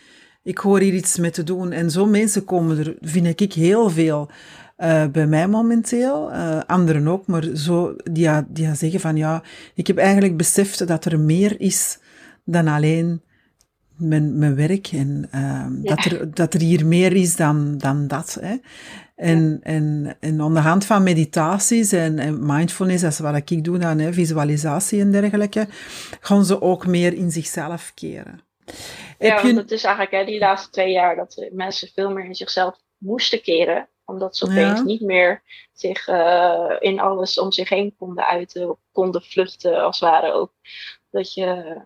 Ik 0.43 0.57
hoor 0.57 0.79
hier 0.79 0.93
iets 0.93 1.17
mee 1.17 1.31
te 1.31 1.43
doen. 1.43 1.71
En 1.71 1.91
zo 1.91 2.05
mensen 2.05 2.45
komen 2.45 2.77
er, 2.77 2.95
vind 3.01 3.41
ik, 3.41 3.53
heel 3.53 3.89
veel 3.89 4.29
uh, 4.77 5.05
bij 5.07 5.27
mij 5.27 5.47
momenteel. 5.47 6.31
Uh, 6.31 6.59
anderen 6.67 7.07
ook, 7.07 7.27
maar 7.27 7.43
zo, 7.55 7.95
die, 8.03 8.29
die 8.47 8.75
zeggen 8.75 8.99
van, 8.99 9.15
ja, 9.15 9.43
ik 9.73 9.87
heb 9.87 9.97
eigenlijk 9.97 10.37
beseft 10.37 10.87
dat 10.87 11.05
er 11.05 11.19
meer 11.19 11.59
is 11.59 11.99
dan 12.43 12.67
alleen 12.67 13.21
mijn, 13.95 14.37
mijn 14.37 14.55
werk. 14.55 14.87
En 14.87 15.29
uh, 15.35 15.65
dat, 15.69 16.05
er, 16.05 16.33
dat 16.33 16.53
er 16.53 16.59
hier 16.59 16.85
meer 16.85 17.13
is 17.13 17.35
dan, 17.35 17.77
dan 17.77 18.07
dat. 18.07 18.37
Hè. 18.41 18.55
En, 19.15 19.59
en, 19.63 20.17
en 20.19 20.41
aan 20.41 20.53
de 20.53 20.59
hand 20.59 20.85
van 20.85 21.03
meditaties 21.03 21.91
en, 21.91 22.19
en 22.19 22.45
mindfulness, 22.45 23.01
dat 23.01 23.11
is 23.11 23.19
wat 23.19 23.35
ik 23.35 23.63
doe 23.63 23.77
dan, 23.77 23.99
hè, 23.99 24.13
visualisatie 24.13 25.01
en 25.01 25.11
dergelijke, 25.11 25.67
gaan 26.19 26.45
ze 26.45 26.61
ook 26.61 26.87
meer 26.87 27.13
in 27.13 27.31
zichzelf 27.31 27.91
keren. 27.95 28.41
Ja, 29.19 29.41
je... 29.41 29.53
het 29.53 29.71
is 29.71 29.83
eigenlijk 29.83 30.15
hè, 30.15 30.25
die 30.25 30.39
laatste 30.39 30.69
twee 30.69 30.91
jaar 30.91 31.15
dat 31.15 31.49
mensen 31.51 31.87
veel 31.93 32.11
meer 32.11 32.25
in 32.25 32.35
zichzelf 32.35 32.79
moesten 32.97 33.41
keren. 33.41 33.87
Omdat 34.05 34.37
ze 34.37 34.45
opeens 34.45 34.83
niet 34.83 35.01
meer 35.01 35.43
zich 35.73 36.07
uh, 36.07 36.75
in 36.79 36.99
alles 36.99 37.39
om 37.39 37.51
zich 37.51 37.69
heen 37.69 37.95
konden 37.97 38.25
uiten, 38.25 38.77
konden 38.91 39.21
vluchten 39.21 39.83
als 39.83 39.99
het 39.99 40.09
ware 40.09 40.33
ook. 40.33 40.53
Dat 41.11 41.33
je 41.33 41.81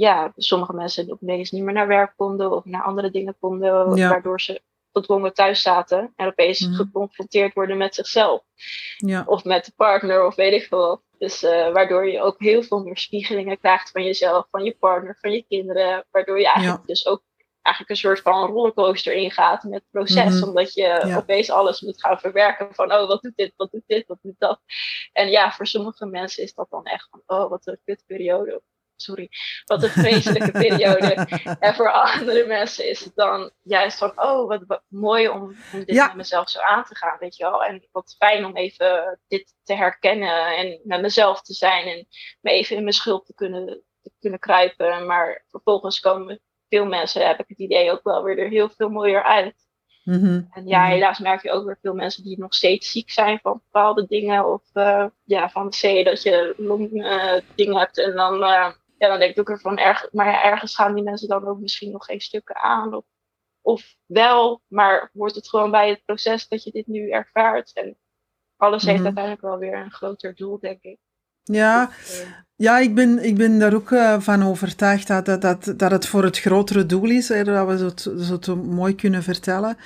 ja, 0.00 0.32
sommige 0.36 0.72
mensen 0.72 1.12
opeens 1.12 1.50
niet 1.50 1.62
meer 1.62 1.74
naar 1.74 1.86
werk 1.86 2.12
konden 2.16 2.52
of 2.52 2.64
naar 2.64 2.82
andere 2.82 3.10
dingen 3.10 3.36
konden, 3.40 3.98
waardoor 4.08 4.40
ze 4.40 4.62
gedwongen 4.92 5.34
thuis 5.34 5.62
zaten 5.62 6.12
en 6.16 6.26
opeens 6.26 6.60
mm. 6.66 6.74
geconfronteerd 6.74 7.54
worden 7.54 7.76
met 7.76 7.94
zichzelf. 7.94 8.42
Ja. 8.96 9.24
Of 9.26 9.44
met 9.44 9.64
de 9.64 9.72
partner 9.76 10.26
of 10.26 10.34
weet 10.34 10.52
ik 10.52 10.66
veel. 10.66 11.02
Dus 11.18 11.42
uh, 11.42 11.72
waardoor 11.72 12.08
je 12.08 12.20
ook 12.20 12.38
heel 12.38 12.62
veel 12.62 12.82
meer 12.82 12.96
spiegelingen 12.96 13.58
krijgt 13.58 13.90
van 13.90 14.04
jezelf, 14.04 14.46
van 14.50 14.64
je 14.64 14.76
partner, 14.78 15.16
van 15.20 15.32
je 15.32 15.44
kinderen. 15.48 16.06
Waardoor 16.10 16.38
je 16.38 16.46
eigenlijk 16.46 16.86
dus 16.86 17.06
ook 17.06 17.22
eigenlijk 17.62 17.88
een 17.90 18.08
soort 18.08 18.20
van 18.20 18.46
rollercoaster 18.46 19.12
ingaat 19.12 19.62
met 19.62 19.72
het 19.72 19.90
proces. 19.90 20.34
Mhm. 20.34 20.48
Omdat 20.48 20.74
je 20.74 21.14
opeens 21.16 21.50
alles 21.50 21.80
moet 21.80 22.00
gaan 22.00 22.18
verwerken 22.18 22.74
van, 22.74 22.92
oh, 22.92 23.06
wat 23.06 23.22
doet 23.22 23.36
dit, 23.36 23.52
wat 23.56 23.70
doet 23.70 23.84
dit, 23.86 24.06
wat 24.06 24.18
doet 24.22 24.38
dat. 24.38 24.60
En 25.12 25.30
ja, 25.30 25.52
voor 25.52 25.66
sommige 25.66 26.06
mensen 26.06 26.42
is 26.42 26.54
dat 26.54 26.70
dan 26.70 26.84
echt 26.84 27.08
van, 27.10 27.22
oh, 27.26 27.50
wat 27.50 27.66
een 27.66 27.80
kutperiode 27.84 28.62
sorry, 29.02 29.28
wat 29.64 29.82
een 29.82 29.90
vreselijke 29.90 30.50
periode. 30.50 31.26
En 31.60 31.74
voor 31.74 31.90
andere 31.90 32.46
mensen 32.46 32.88
is 32.88 33.04
het 33.04 33.14
dan 33.14 33.50
juist 33.62 33.98
van, 33.98 34.12
oh, 34.16 34.58
wat, 34.66 34.82
mooi 34.88 35.28
om, 35.28 35.42
om 35.72 35.84
dit 35.84 35.96
met 35.96 36.14
mezelf 36.14 36.50
zo 36.50 36.60
aan 36.60 36.84
te 36.84 36.96
gaan, 36.96 37.16
weet 37.18 37.36
je 37.36 37.44
wel. 37.44 37.64
En 37.64 37.88
wat 37.92 38.14
fijn 38.18 38.44
om 38.44 38.56
even 38.56 39.20
dit 39.28 39.54
te 39.64 39.74
herkennen 39.74 40.56
en 40.56 40.80
met 40.84 41.00
mezelf 41.00 41.42
te 41.42 41.52
zijn 41.52 41.86
en 41.86 42.06
me 42.40 42.50
even 42.50 42.76
in 42.76 42.82
mijn 42.82 42.94
schulp 42.94 43.24
te 43.26 43.34
kunnen, 43.34 43.82
te 44.02 44.10
kunnen 44.20 44.38
kruipen. 44.38 45.06
Maar 45.06 45.44
vervolgens 45.48 46.00
komen 46.00 46.40
veel 46.68 46.86
mensen, 46.86 47.26
heb 47.26 47.38
ik 47.38 47.48
het 47.48 47.58
idee, 47.58 47.90
ook 47.90 48.02
wel 48.02 48.22
weer 48.22 48.38
er 48.38 48.48
heel 48.48 48.68
veel 48.68 48.88
mooier 48.88 49.22
uit. 49.22 49.68
Mhm. 50.04 50.42
En 50.50 50.66
ja, 50.66 50.82
mhm. 50.82 50.90
helaas 50.90 51.18
merk 51.18 51.42
je 51.42 51.50
ook 51.50 51.64
weer 51.64 51.78
veel 51.82 51.94
mensen 51.94 52.22
die 52.22 52.38
nog 52.38 52.54
steeds 52.54 52.90
ziek 52.90 53.10
zijn 53.10 53.38
van 53.42 53.62
bepaalde 53.64 54.06
dingen. 54.06 54.52
Of 54.52 54.62
uh, 54.74 55.06
ja, 55.24 55.50
van 55.50 55.70
C 55.70 56.04
dat 56.04 56.22
je 56.22 56.54
long 56.56 56.90
uh, 56.92 57.34
dingen 57.54 57.76
hebt 57.76 57.98
en 57.98 58.14
dan 58.14 58.42
uh, 58.42 58.70
ja, 59.00 59.08
dan 59.08 59.18
denk 59.18 59.30
ik 59.30 59.38
ook 59.38 59.50
ervan, 59.50 59.78
erg, 59.78 60.08
maar 60.12 60.26
ja, 60.26 60.44
ergens 60.44 60.74
gaan 60.74 60.94
die 60.94 61.04
mensen 61.04 61.28
dan 61.28 61.46
ook 61.46 61.60
misschien 61.60 61.90
nog 61.90 62.04
geen 62.04 62.20
stukken 62.20 62.56
aan. 62.56 62.94
Of, 62.94 63.04
of 63.60 63.96
wel, 64.06 64.62
maar 64.66 65.10
wordt 65.12 65.34
het 65.34 65.48
gewoon 65.48 65.70
bij 65.70 65.88
het 65.88 66.04
proces 66.04 66.48
dat 66.48 66.64
je 66.64 66.70
dit 66.70 66.86
nu 66.86 67.10
ervaart. 67.10 67.72
En 67.72 67.98
alles 68.56 68.82
heeft 68.82 68.96
mhm. 68.96 69.04
uiteindelijk 69.04 69.44
wel 69.44 69.58
weer 69.58 69.76
een 69.76 69.90
groter 69.90 70.34
doel, 70.34 70.58
denk 70.58 70.82
ik. 70.82 70.98
Ja, 71.42 71.90
eh, 71.90 72.28
ja 72.56 72.78
ik, 72.78 72.94
ben, 72.94 73.24
ik 73.24 73.36
ben 73.36 73.58
daar 73.58 73.74
ook 73.74 73.90
uh, 73.90 74.20
van 74.20 74.42
overtuigd 74.42 75.06
dat, 75.06 75.24
dat, 75.26 75.40
dat, 75.40 75.74
dat 75.76 75.90
het 75.90 76.06
voor 76.06 76.24
het 76.24 76.38
grotere 76.38 76.86
doel 76.86 77.10
is, 77.10 77.28
hè, 77.28 77.44
dat 77.44 77.66
we 77.66 77.78
zo, 77.78 78.16
zo 78.18 78.38
te 78.38 78.54
mooi 78.54 78.94
kunnen 78.94 79.22
vertellen. 79.22 79.76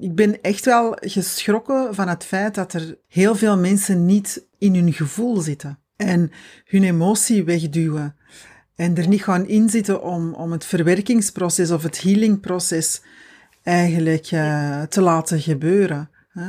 Ik 0.00 0.14
ben 0.14 0.40
echt 0.40 0.64
wel 0.64 0.96
geschrokken 1.00 1.94
van 1.94 2.08
het 2.08 2.24
feit 2.24 2.54
dat 2.54 2.72
er 2.72 2.98
heel 3.06 3.34
veel 3.34 3.58
mensen 3.58 4.06
niet 4.06 4.48
in 4.58 4.74
hun 4.74 4.92
gevoel 4.92 5.36
zitten 5.36 5.82
en 5.98 6.32
hun 6.64 6.84
emotie 6.84 7.44
wegduwen. 7.44 8.16
En 8.76 8.96
er 8.96 9.08
niet 9.08 9.24
gaan 9.24 9.46
inzitten 9.46 10.02
om, 10.02 10.34
om 10.34 10.52
het 10.52 10.64
verwerkingsproces 10.64 11.70
of 11.70 11.82
het 11.82 12.02
healingproces 12.02 13.02
eigenlijk 13.62 14.30
uh, 14.30 14.82
te 14.82 15.00
laten 15.00 15.40
gebeuren. 15.40 16.10
Hè. 16.28 16.48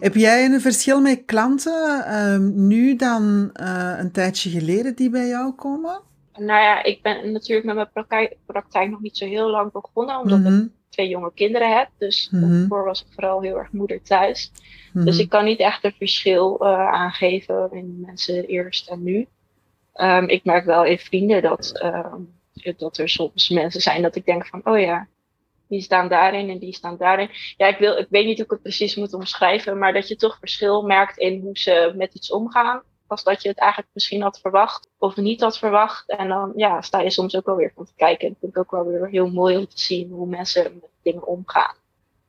Heb 0.00 0.14
jij 0.14 0.44
een 0.44 0.60
verschil 0.60 1.00
met 1.00 1.22
klanten 1.26 2.04
uh, 2.08 2.38
nu 2.54 2.96
dan 2.96 3.50
uh, 3.60 3.94
een 3.98 4.12
tijdje 4.12 4.50
geleden 4.50 4.94
die 4.94 5.10
bij 5.10 5.26
jou 5.26 5.52
komen? 5.52 6.00
Nou 6.36 6.62
ja, 6.62 6.82
ik 6.82 7.02
ben 7.02 7.32
natuurlijk 7.32 7.66
met 7.66 7.74
mijn 7.74 7.90
praktijk, 7.92 8.36
praktijk 8.46 8.90
nog 8.90 9.00
niet 9.00 9.16
zo 9.16 9.26
heel 9.26 9.50
lang 9.50 9.72
begonnen, 9.72 10.18
omdat 10.18 10.38
mm 10.38 10.44
-hmm. 10.44 10.72
Twee 10.98 11.10
jonge 11.10 11.32
kinderen 11.34 11.76
heb. 11.76 11.88
Dus 11.98 12.28
mm 12.30 12.40
daarvoor 12.40 12.84
was 12.84 13.00
ik 13.00 13.06
vooral 13.10 13.42
heel 13.42 13.58
erg 13.58 13.72
moeder 13.72 14.02
thuis. 14.02 14.52
Dus 14.92 15.14
mhm. 15.14 15.22
ik 15.22 15.28
kan 15.28 15.44
niet 15.44 15.58
echt 15.58 15.84
een 15.84 15.94
verschil 15.98 16.58
uh, 16.60 16.68
aangeven 16.92 17.68
in 17.72 18.02
mensen 18.06 18.46
eerst 18.46 18.88
en 18.88 19.02
nu. 19.02 19.26
Um, 19.94 20.28
ik 20.28 20.44
merk 20.44 20.64
wel 20.64 20.84
in 20.84 20.98
vrienden 20.98 21.42
dat, 21.42 21.78
ehm, 21.80 22.20
dat 22.76 22.98
er 22.98 23.08
soms 23.08 23.48
mensen 23.48 23.80
zijn 23.80 24.02
dat 24.02 24.16
ik 24.16 24.24
denk 24.24 24.46
van, 24.46 24.60
oh 24.64 24.80
ja, 24.80 25.06
die 25.68 25.80
staan 25.80 26.08
daarin 26.08 26.50
en 26.50 26.58
die 26.58 26.74
staan 26.74 26.96
daarin. 26.96 27.30
Ja, 27.56 27.66
ik, 27.66 27.78
wil, 27.78 27.96
ik 27.96 28.06
weet 28.10 28.24
niet 28.24 28.36
hoe 28.36 28.44
ik 28.44 28.50
het 28.50 28.62
precies 28.62 28.96
moet 28.96 29.14
omschrijven, 29.14 29.78
maar 29.78 29.92
dat 29.92 30.08
je 30.08 30.16
toch 30.16 30.38
verschil 30.38 30.82
merkt 30.82 31.18
in 31.18 31.40
hoe 31.40 31.58
ze 31.58 31.92
met 31.96 32.14
iets 32.14 32.32
omgaan. 32.32 32.82
Als 33.08 33.24
dat 33.24 33.42
je 33.42 33.48
het 33.48 33.58
eigenlijk 33.58 33.90
misschien 33.92 34.22
had 34.22 34.40
verwacht 34.40 34.88
of 34.98 35.16
niet 35.16 35.40
had 35.40 35.58
verwacht. 35.58 36.08
En 36.08 36.28
dan 36.28 36.52
ja, 36.56 36.80
sta 36.80 37.00
je 37.00 37.10
soms 37.10 37.36
ook 37.36 37.46
wel 37.46 37.56
weer 37.56 37.72
van 37.74 37.84
te 37.84 37.92
kijken. 37.96 38.26
En 38.26 38.32
dat 38.32 38.38
vind 38.40 38.52
ik 38.52 38.58
ook 38.58 38.70
wel 38.70 38.86
weer 38.86 39.08
heel 39.08 39.30
mooi 39.30 39.56
om 39.56 39.68
te 39.68 39.80
zien 39.80 40.10
hoe 40.10 40.26
mensen 40.26 40.62
met 40.62 40.90
dingen 41.02 41.26
omgaan. 41.26 41.74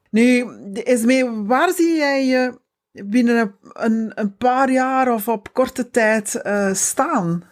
Nu, 0.10 0.48
Esmee, 0.74 1.32
waar 1.32 1.72
zie 1.72 1.96
jij 1.96 2.26
je 2.26 2.60
binnen 2.92 3.58
een, 3.74 4.12
een 4.16 4.38
paar 4.38 4.72
jaar 4.72 5.14
of 5.14 5.28
op 5.28 5.54
korte 5.54 5.90
tijd 5.90 6.42
uh, 6.44 6.74
staan? 6.74 7.44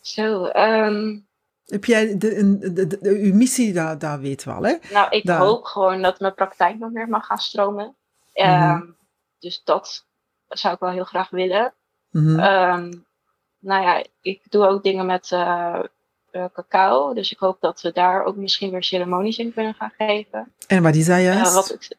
Zo, 0.00 0.44
um, 0.44 1.26
heb 1.66 1.84
jij 1.84 2.18
de, 2.18 2.58
de, 2.72 2.86
de, 2.86 2.98
uw 3.02 3.34
missie, 3.34 3.72
daar, 3.72 3.98
daar 3.98 4.20
weet 4.20 4.44
wel, 4.44 4.62
hè? 4.62 4.74
Nou, 4.92 5.10
ik 5.10 5.28
hoop 5.28 5.64
gewoon 5.64 6.02
dat 6.02 6.20
mijn 6.20 6.34
praktijk 6.34 6.78
nog 6.78 6.90
meer 6.90 7.08
mag 7.08 7.26
gaan 7.26 7.38
stromen. 7.38 7.96
Um, 8.34 8.96
Dus 9.38 9.62
dat 9.64 10.06
zou 10.48 10.74
ik 10.74 10.80
wel 10.80 10.90
heel 10.90 11.04
graag 11.04 11.30
willen. 11.30 11.74
Mm 12.14 12.40
um, 12.40 13.04
nou 13.58 13.82
ja, 13.82 14.04
ik 14.20 14.40
doe 14.50 14.66
ook 14.66 14.82
dingen 14.82 15.06
met 15.06 15.30
uh, 15.30 15.82
uh, 16.32 16.44
cacao. 16.52 17.14
Dus 17.14 17.32
ik 17.32 17.38
hoop 17.38 17.60
dat 17.60 17.80
we 17.80 17.92
daar 17.92 18.24
ook 18.24 18.36
misschien 18.36 18.70
weer 18.70 18.82
ceremonies 18.82 19.38
in 19.38 19.52
kunnen 19.52 19.74
gaan 19.74 19.92
geven. 19.98 20.52
En 20.66 20.82
wat 20.82 20.92
die 20.92 21.02
zei 21.02 21.24
juist? 21.24 21.50
Uh, 21.50 21.54
wat 21.54 21.72
ik, 21.72 21.96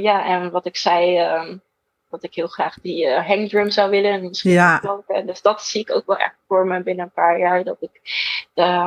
ja, 0.00 0.24
en 0.24 0.50
wat 0.50 0.66
ik 0.66 0.76
zei, 0.76 1.20
um, 1.20 1.62
dat 2.10 2.22
ik 2.22 2.34
heel 2.34 2.46
graag 2.46 2.74
die 2.82 3.10
hangdrum 3.10 3.70
zou 3.70 3.90
willen. 3.90 4.12
En 4.12 4.28
misschien 4.28 4.50
ja. 4.50 5.02
Dus 5.24 5.42
dat 5.42 5.62
zie 5.62 5.80
ik 5.80 5.90
ook 5.90 6.06
wel 6.06 6.16
echt 6.16 6.36
voor 6.48 6.66
me 6.66 6.82
binnen 6.82 7.04
een 7.04 7.10
paar 7.10 7.38
jaar. 7.38 7.64
Dat 7.64 7.76
ik 7.80 8.00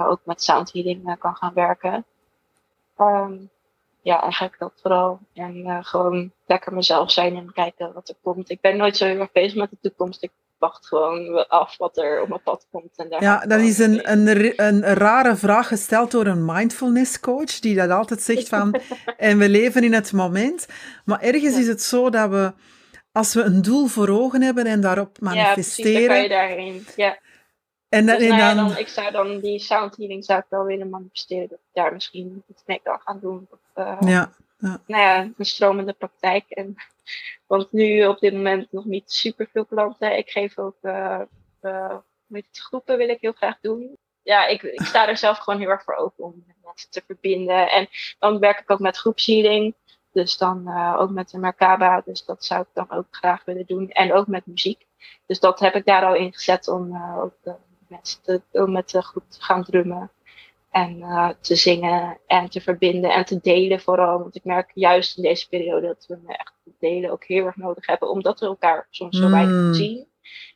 ook 0.07 0.19
met 0.23 0.43
sound 0.43 0.73
healing 0.73 1.15
kan 1.19 1.35
gaan 1.35 1.53
werken. 1.53 2.05
Um, 2.99 3.49
ja, 4.07 4.21
eigenlijk 4.21 4.57
dat 4.59 4.73
vooral. 4.81 5.19
En 5.33 5.83
gewoon 5.85 6.31
lekker 6.45 6.73
mezelf 6.73 7.11
zijn 7.11 7.35
en 7.35 7.51
kijken 7.53 7.93
wat 7.93 8.09
er 8.09 8.15
komt. 8.21 8.49
Ik 8.49 8.61
ben 8.61 8.77
nooit 8.77 8.97
zo 8.97 9.05
heel 9.05 9.19
erg 9.19 9.31
bezig 9.31 9.55
met 9.55 9.69
de 9.69 9.77
toekomst. 9.81 10.23
Ik 10.23 10.31
wacht 10.57 10.87
gewoon 10.87 11.47
af 11.47 11.77
wat 11.77 11.97
er 11.97 12.21
op 12.21 12.27
mijn 12.27 12.41
pad 12.43 12.67
komt. 12.71 12.91
En 12.95 13.09
daar 13.09 13.21
ja, 13.21 13.39
dat 13.39 13.59
is 13.59 13.79
een, 13.79 14.11
een, 14.11 14.53
een, 14.55 14.81
rare 14.81 15.35
vraag 15.35 15.67
gesteld 15.67 16.11
door 16.11 16.25
een 16.25 16.45
mindfulness 16.45 17.19
coach, 17.19 17.59
die 17.59 17.75
dat 17.75 17.89
altijd 17.89 18.21
zegt 18.21 18.49
van, 18.55 18.79
en 19.17 19.37
we 19.37 19.49
leven 19.49 19.83
in 19.83 19.93
het 19.93 20.13
moment. 20.13 20.67
Maar 21.05 21.21
ergens 21.21 21.57
is 21.57 21.67
het 21.67 21.81
zo 21.81 22.09
dat 22.09 22.29
we 22.29 22.53
als 23.11 23.33
we 23.33 23.41
een 23.41 23.61
doel 23.61 23.87
voor 23.87 24.09
ogen 24.09 24.41
hebben 24.41 24.65
en 24.65 24.81
daarop 24.81 25.19
manifesteren. 25.19 26.01
Ja, 26.01 26.07
precies, 26.07 26.07
dan 26.07 26.07
kan 26.07 26.21
je 26.21 26.29
daarheen. 26.29 26.85
Ja. 26.95 27.17
En, 27.89 28.05
dan, 28.05 28.17
dus, 28.17 28.29
nou 28.29 28.55
dan, 28.55 28.77
ik 28.77 28.87
zou 28.87 29.11
dan 29.11 29.39
die 29.39 29.59
sound 29.59 29.97
healing 29.97 30.25
zou 30.25 30.39
ik 30.39 30.45
wel 30.49 30.63
willen 30.63 30.89
manifesteren. 30.89 31.47
Dat 31.47 31.59
ik 31.59 31.73
daar 31.73 31.93
misschien 31.93 32.43
iets 32.47 32.63
mee 32.65 32.79
kan 32.83 32.99
gaan 32.99 33.19
doen. 33.19 33.47
Of, 33.51 33.59
uh, 33.75 33.97
ja, 33.99 34.31
ja. 34.57 34.81
Nou 34.87 35.01
ja, 35.01 35.29
een 35.37 35.45
stromende 35.45 35.93
praktijk. 35.93 36.49
En, 36.49 36.75
want 37.47 37.71
nu 37.71 38.05
op 38.05 38.19
dit 38.19 38.33
moment 38.33 38.71
nog 38.71 38.85
niet 38.85 39.11
super 39.11 39.49
veel 39.51 39.65
klanten. 39.65 40.17
Ik 40.17 40.29
geef 40.29 40.57
ook 40.57 40.77
uh, 40.81 41.21
uh, 41.61 41.95
met 42.25 42.45
groepen 42.51 42.97
wil 42.97 43.09
ik 43.09 43.21
heel 43.21 43.31
graag 43.31 43.57
doen. 43.61 43.97
Ja, 44.23 44.45
ik, 44.45 44.61
ik 44.61 44.81
sta 44.81 45.07
er 45.07 45.17
zelf 45.17 45.37
gewoon 45.37 45.59
heel 45.59 45.69
erg 45.69 45.83
voor 45.83 45.95
open 45.95 46.23
om 46.23 46.43
mensen 46.63 46.89
te 46.89 47.03
verbinden. 47.05 47.71
En 47.71 47.87
dan 48.19 48.39
werk 48.39 48.59
ik 48.59 48.71
ook 48.71 48.79
met 48.79 48.97
groepshealing. 48.97 49.75
Dus 50.11 50.37
dan 50.37 50.63
uh, 50.65 50.95
ook 50.99 51.09
met 51.09 51.29
de 51.29 51.37
Merkaba. 51.37 52.01
Dus 52.05 52.25
dat 52.25 52.45
zou 52.45 52.61
ik 52.61 52.67
dan 52.73 52.91
ook 52.91 53.07
graag 53.11 53.45
willen 53.45 53.65
doen. 53.65 53.89
En 53.91 54.13
ook 54.13 54.27
met 54.27 54.45
muziek. 54.45 54.85
Dus 55.25 55.39
dat 55.39 55.59
heb 55.59 55.75
ik 55.75 55.85
daar 55.85 56.05
al 56.05 56.15
in 56.15 56.33
gezet 56.33 56.67
om 56.67 56.95
uh, 56.95 57.17
ook 57.17 57.33
mensen 57.89 58.21
te, 58.21 58.41
om 58.51 58.71
met 58.71 58.89
de 58.89 59.01
groep 59.01 59.23
te 59.29 59.41
gaan 59.41 59.63
drummen. 59.63 60.11
En 60.71 61.03
te 61.41 61.55
zingen 61.55 62.17
en 62.27 62.49
te 62.49 62.61
verbinden 62.61 63.13
en 63.13 63.25
te 63.25 63.39
delen 63.41 63.79
vooral. 63.79 64.19
Want 64.19 64.35
ik 64.35 64.43
merk 64.43 64.71
juist 64.73 65.17
in 65.17 65.23
deze 65.23 65.49
periode 65.49 65.87
dat 65.87 66.05
we 66.07 66.17
echt 66.27 66.53
delen 66.79 67.11
ook 67.11 67.23
heel 67.23 67.45
erg 67.45 67.55
nodig 67.55 67.85
hebben. 67.85 68.09
Omdat 68.09 68.39
we 68.39 68.45
elkaar 68.45 68.87
soms 68.89 69.17
zo 69.17 69.29
weinig 69.29 69.55
mm. 69.55 69.73
zien. 69.73 70.07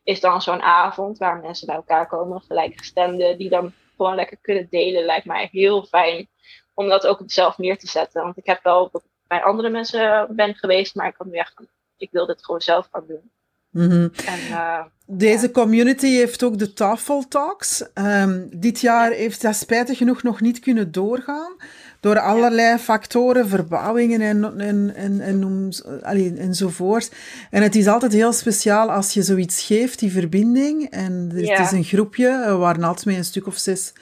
Is 0.03 0.19
dan 0.19 0.41
zo'n 0.41 0.61
avond 0.61 1.17
waar 1.17 1.39
mensen 1.39 1.67
bij 1.67 1.75
elkaar 1.75 2.07
komen, 2.07 2.41
gelijkgestemden, 2.41 3.38
die 3.38 3.49
dan 3.49 3.73
gewoon 3.95 4.15
lekker 4.15 4.38
kunnen 4.41 4.67
delen. 4.69 5.05
Lijkt 5.05 5.25
mij 5.25 5.49
heel 5.51 5.84
fijn 5.84 6.29
om 6.73 6.89
dat 6.89 7.07
ook 7.07 7.19
op 7.19 7.32
zelf 7.32 7.57
neer 7.57 7.77
te 7.77 7.88
zetten. 7.88 8.23
Want 8.23 8.38
ik 8.38 8.45
heb 8.45 8.63
wel 8.63 8.91
bij 9.27 9.43
andere 9.43 9.69
mensen 9.69 10.36
ben 10.36 10.55
geweest, 10.55 10.95
maar 10.95 11.07
ik 11.07 11.13
kan 11.13 11.29
nu 11.29 11.38
echt, 11.38 11.61
ik 11.97 12.11
wil 12.11 12.25
dit 12.25 12.45
gewoon 12.45 12.61
zelf 12.61 12.88
gaan 12.91 13.05
doen. 13.07 13.32
Mhm. 13.72 14.07
en, 14.26 14.39
uh, 14.49 14.80
Deze 15.05 15.51
community 15.51 16.07
heeft 16.07 16.43
ook 16.43 16.57
de 16.57 16.74
tafeltalks. 16.74 17.86
Um, 17.93 18.49
dit 18.53 18.80
jaar 18.80 19.11
heeft 19.11 19.41
dat 19.41 19.55
spijtig 19.55 19.97
genoeg 19.97 20.24
nog 20.24 20.41
niet 20.41 20.59
kunnen 20.59 20.91
doorgaan. 20.91 21.55
Door 21.99 22.19
allerlei 22.19 22.78
factoren, 22.78 23.47
verbouwingen 23.47 24.22
en, 24.22 24.59
en, 24.59 24.95
en, 24.95 25.22
en, 25.22 25.72
allee, 26.01 26.34
enzovoort. 26.38 27.11
En 27.49 27.61
het 27.63 27.76
is 27.76 27.88
altijd 27.88 28.13
heel 28.13 28.34
speciaal 28.34 28.91
als 28.91 29.13
je 29.13 29.22
zoiets 29.22 29.63
geeft, 29.63 29.99
die 29.99 30.11
verbinding. 30.11 30.89
En 30.89 31.32
het 31.34 31.59
is 31.59 31.72
een 31.72 31.84
groepje, 31.84 32.43
we 32.47 32.53
waren 32.53 32.84
altijd 32.84 33.05
met 33.05 33.15
een 33.15 33.26
stuk 33.26 33.47
of 33.47 33.57
zes. 33.57 33.93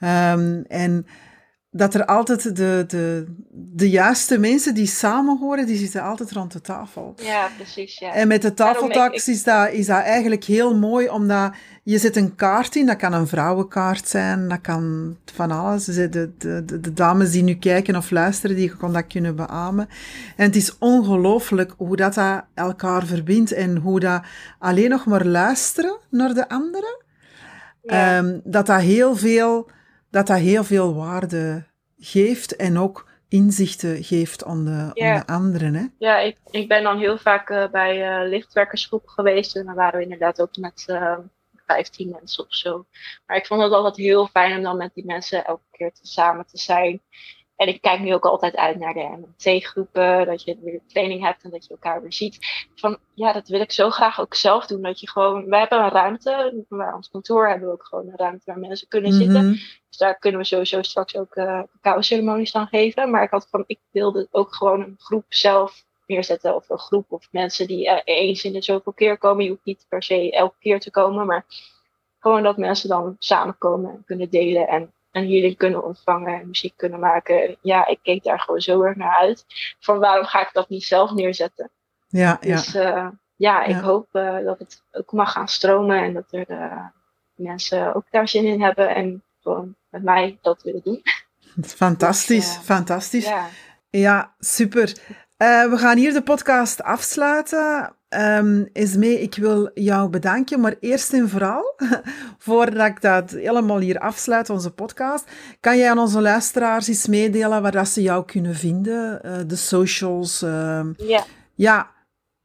Um, 0.00 0.64
en 0.68 1.06
dat 1.74 1.94
er 1.94 2.04
altijd 2.04 2.56
de, 2.56 2.84
de, 2.86 3.26
de 3.52 3.90
juiste 3.90 4.38
mensen 4.38 4.74
die 4.74 4.86
samen 4.86 5.38
horen, 5.38 5.66
die 5.66 5.76
zitten 5.76 6.02
altijd 6.02 6.32
rond 6.32 6.52
de 6.52 6.60
tafel. 6.60 7.14
Ja, 7.16 7.48
precies. 7.56 7.98
Ja. 7.98 8.12
En 8.12 8.28
met 8.28 8.42
de 8.42 8.54
tafeltax 8.54 9.28
is, 9.28 9.42
dat, 9.42 9.70
is 9.70 9.86
dat 9.86 10.02
eigenlijk 10.02 10.44
heel 10.44 10.76
mooi, 10.76 11.08
omdat 11.08 11.52
je 11.82 11.98
zet 11.98 12.16
een 12.16 12.34
kaart 12.34 12.76
in. 12.76 12.86
Dat 12.86 12.96
kan 12.96 13.12
een 13.12 13.26
vrouwenkaart 13.26 14.08
zijn, 14.08 14.48
dat 14.48 14.60
kan 14.60 15.16
van 15.32 15.50
alles. 15.50 15.84
De, 15.84 16.08
de, 16.08 16.30
de, 16.38 16.80
de 16.80 16.92
dames 16.92 17.30
die 17.30 17.42
nu 17.42 17.54
kijken 17.54 17.96
of 17.96 18.10
luisteren, 18.10 18.56
die 18.56 18.72
dat 18.92 19.06
kunnen 19.06 19.36
beamen. 19.36 19.88
En 20.36 20.46
het 20.46 20.56
is 20.56 20.78
ongelooflijk 20.78 21.74
hoe 21.76 21.96
dat, 21.96 22.14
dat 22.14 22.44
elkaar 22.54 23.06
verbindt 23.06 23.52
en 23.52 23.76
hoe 23.76 24.00
dat 24.00 24.22
alleen 24.58 24.90
nog 24.90 25.06
maar 25.06 25.26
luisteren 25.26 25.98
naar 26.10 26.34
de 26.34 26.48
anderen, 26.48 27.02
ja. 27.82 28.18
um, 28.18 28.40
dat 28.44 28.66
dat 28.66 28.80
heel 28.80 29.16
veel 29.16 29.70
dat 30.12 30.26
dat 30.26 30.38
heel 30.38 30.64
veel 30.64 30.94
waarde 30.94 31.64
geeft 31.98 32.56
en 32.56 32.78
ook 32.78 33.10
inzichten 33.28 34.04
geeft 34.04 34.44
aan 34.44 34.64
de, 34.64 34.70
aan 34.70 35.18
de 35.18 35.26
anderen. 35.26 35.74
Hè? 35.74 35.86
Ja, 35.98 36.18
ik, 36.18 36.38
ik 36.50 36.68
ben 36.68 36.82
dan 36.82 36.98
heel 36.98 37.18
vaak 37.18 37.50
uh, 37.50 37.68
bij 37.70 38.22
uh, 38.22 38.28
lichtwerkersgroep 38.28 39.08
geweest 39.08 39.56
en 39.56 39.64
dan 39.64 39.74
waren 39.74 39.98
we 39.98 40.04
inderdaad 40.04 40.40
ook 40.40 40.56
met 40.56 40.84
uh, 40.86 41.12
eh, 41.12 41.18
15 41.66 42.08
mensen 42.10 42.44
of 42.44 42.54
zo. 42.54 42.86
Maar 43.26 43.36
ik 43.36 43.46
vond 43.46 43.62
het 43.62 43.72
altijd 43.72 43.96
heel 43.96 44.26
fijn 44.26 44.56
om 44.56 44.62
dan 44.62 44.76
met 44.76 44.94
die 44.94 45.04
mensen 45.06 45.44
elke 45.44 45.62
keer 45.70 45.92
te, 45.92 46.06
samen 46.06 46.46
te 46.46 46.58
zijn. 46.58 47.02
En 47.56 47.68
ik 47.68 47.80
kijk 47.80 48.00
nu 48.00 48.14
ook 48.14 48.24
altijd 48.24 48.56
uit 48.56 48.78
naar 48.78 48.94
de 48.94 49.24
MT-groepen, 49.26 50.26
dat 50.26 50.42
je 50.44 50.58
weer 50.62 50.80
training 50.86 51.22
hebt 51.22 51.42
en 51.42 51.50
dat 51.50 51.64
je 51.64 51.70
elkaar 51.70 52.02
weer 52.02 52.12
ziet. 52.12 52.66
Van 52.74 52.98
ja, 53.14 53.32
dat 53.32 53.48
wil 53.48 53.60
ik 53.60 53.72
zo 53.72 53.90
graag 53.90 54.20
ook 54.20 54.34
zelf 54.34 54.66
doen. 54.66 54.82
Dat 54.82 55.00
je 55.00 55.08
gewoon, 55.08 55.44
we 55.44 55.56
hebben 55.56 55.82
een 55.82 55.90
ruimte, 55.90 56.64
waar 56.68 56.94
ons 56.94 57.10
kantoor 57.10 57.48
hebben 57.48 57.68
we 57.68 57.74
ook 57.74 57.84
gewoon 57.84 58.08
een 58.08 58.16
ruimte 58.16 58.42
waar 58.44 58.58
mensen 58.58 58.88
kunnen 58.88 59.12
zitten. 59.12 59.44
Mhm. 59.44 59.56
Dus 59.88 59.98
daar 59.98 60.18
kunnen 60.18 60.40
we 60.40 60.46
sowieso 60.46 60.82
straks 60.82 61.16
ook 61.16 61.36
uh, 61.36 61.62
cacao-ceremonies 61.80 62.54
aan 62.54 62.66
geven. 62.66 63.10
Maar 63.10 63.22
ik 63.22 63.30
had 63.30 63.48
van, 63.50 63.64
ik 63.66 63.80
wilde 63.90 64.28
ook 64.30 64.54
gewoon 64.54 64.80
een 64.80 64.94
groep 64.98 65.24
zelf 65.28 65.84
neerzetten. 66.06 66.54
Of 66.54 66.70
een 66.70 66.78
groep 66.78 67.12
of 67.12 67.28
mensen 67.30 67.66
die 67.66 67.86
uh, 67.86 68.00
eens 68.04 68.44
in 68.44 68.52
de 68.52 68.62
zoveel 68.62 68.92
keer 68.92 69.18
komen. 69.18 69.44
Je 69.44 69.50
hoeft 69.50 69.64
niet 69.64 69.86
per 69.88 70.02
se 70.02 70.32
elke 70.32 70.56
keer 70.58 70.80
te 70.80 70.90
komen, 70.90 71.26
maar 71.26 71.44
gewoon 72.18 72.42
dat 72.42 72.56
mensen 72.56 72.88
dan 72.88 73.16
samenkomen 73.18 73.90
en 73.90 74.02
kunnen 74.06 74.30
delen. 74.30 74.68
En 74.68 74.92
en 75.12 75.28
jullie 75.28 75.54
kunnen 75.54 75.84
ontvangen 75.84 76.40
en 76.40 76.46
muziek 76.46 76.76
kunnen 76.76 77.00
maken. 77.00 77.56
Ja, 77.60 77.86
ik 77.86 77.98
keek 78.02 78.22
daar 78.22 78.40
gewoon 78.40 78.60
zo 78.60 78.82
erg 78.82 78.96
naar 78.96 79.18
uit. 79.18 79.44
Van 79.80 79.98
waarom 79.98 80.24
ga 80.24 80.40
ik 80.40 80.50
dat 80.52 80.68
niet 80.68 80.84
zelf 80.84 81.12
neerzetten? 81.12 81.70
Ja, 82.08 82.38
dus 82.40 82.74
uh, 82.74 83.08
ja, 83.36 83.64
ik 83.64 83.76
hoop 83.76 84.08
uh, 84.12 84.44
dat 84.44 84.58
het 84.58 84.82
ook 84.92 85.12
mag 85.12 85.32
gaan 85.32 85.48
stromen 85.48 86.02
en 86.02 86.12
dat 86.12 86.24
er 86.30 86.50
uh, 86.50 86.86
mensen 87.34 87.94
ook 87.94 88.04
daar 88.10 88.28
zin 88.28 88.44
in 88.44 88.62
hebben 88.62 88.94
en 88.94 89.22
gewoon 89.40 89.76
met 89.88 90.02
mij 90.02 90.38
dat 90.42 90.62
willen 90.62 90.82
doen. 90.84 91.02
Fantastisch, 91.62 92.54
dus, 92.54 92.64
fantastisch. 92.64 93.26
Ja. 93.26 93.48
ja, 93.90 94.34
super. 94.38 94.94
We 95.42 95.74
gaan 95.76 95.96
hier 95.96 96.12
de 96.12 96.22
podcast 96.22 96.82
afsluiten. 96.82 97.96
Um, 98.08 98.68
Esmee, 98.72 99.20
ik 99.20 99.34
wil 99.34 99.70
jou 99.74 100.08
bedanken, 100.08 100.60
maar 100.60 100.74
eerst 100.80 101.12
en 101.12 101.28
vooral, 101.28 101.74
voordat 102.38 102.86
ik 102.86 103.00
dat 103.00 103.30
helemaal 103.30 103.78
hier 103.78 103.98
afsluit, 103.98 104.50
onze 104.50 104.70
podcast, 104.70 105.30
kan 105.60 105.78
jij 105.78 105.90
aan 105.90 105.98
onze 105.98 106.20
luisteraars 106.20 106.88
iets 106.88 107.06
meedelen 107.06 107.62
waar 107.62 107.72
dat 107.72 107.88
ze 107.88 108.02
jou 108.02 108.24
kunnen 108.24 108.54
vinden? 108.54 109.20
Uh, 109.24 109.38
de 109.46 109.56
socials? 109.56 110.42
Uh, 110.42 110.86
ja. 110.96 111.24
Ja, 111.54 111.90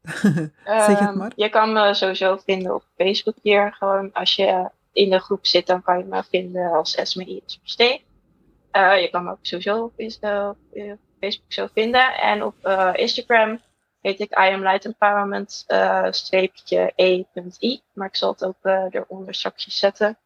zeg 0.65 0.99
het 0.99 1.15
maar. 1.15 1.31
je 1.35 1.49
kan 1.49 1.73
me 1.73 1.93
sowieso 1.93 2.37
vinden 2.45 2.75
op 2.75 2.83
Facebook 2.97 3.35
hier. 3.41 3.73
Gewoon 3.73 4.13
als 4.13 4.35
je 4.35 4.69
in 4.93 5.09
de 5.09 5.19
groep 5.19 5.45
zit, 5.45 5.67
dan 5.67 5.81
kan 5.81 5.97
je 5.97 6.03
me 6.03 6.23
vinden 6.29 6.71
als 6.71 6.95
Esmee 6.95 7.43
uh, 8.71 9.01
je 9.01 9.09
kan 9.11 9.23
me 9.23 9.31
ook 9.31 9.37
sowieso 9.41 9.83
op, 9.83 9.93
Facebook 11.19 11.53
zo 11.53 11.67
vinden. 11.73 12.17
En 12.17 12.43
op 12.43 12.55
Instagram 12.93 13.61
heet 14.01 14.19
ik 14.19 14.31
I 14.31 14.53
am 14.53 14.61
Light 14.61 14.85
Empowerment 14.85 15.65
streepje 16.09 16.93
e.i. 16.95 17.81
Maar 17.93 18.07
ik 18.07 18.15
zal 18.15 18.31
het 18.31 18.45
ook 18.45 18.57
eronder 18.89 19.33
straks 19.33 19.77
zetten. 19.77 20.17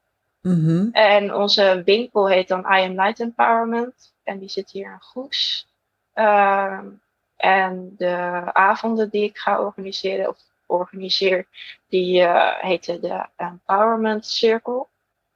Mhm. 0.41 0.87
En 0.91 1.33
onze 1.35 1.81
winkel 1.85 2.29
heet 2.29 2.47
dan 2.47 2.59
I 2.59 2.85
am 2.85 2.95
Light 2.95 3.19
Empowerment. 3.19 4.13
En 4.23 4.39
die 4.39 4.49
zit 4.49 4.71
hier 4.71 4.91
in 4.91 5.01
Goes. 5.01 5.67
Ehm, 6.13 6.87
en 7.35 7.93
de 7.97 8.43
avonden 8.53 9.09
die 9.09 9.23
ik 9.23 9.37
ga 9.37 9.59
organiseren, 9.59 10.27
of 10.29 10.37
organiseer, 10.65 11.47
die 11.87 12.21
uh, 12.21 12.57
heten 12.59 13.01
de 13.01 13.25
Empowerment 13.35 14.25
Circle. 14.25 14.87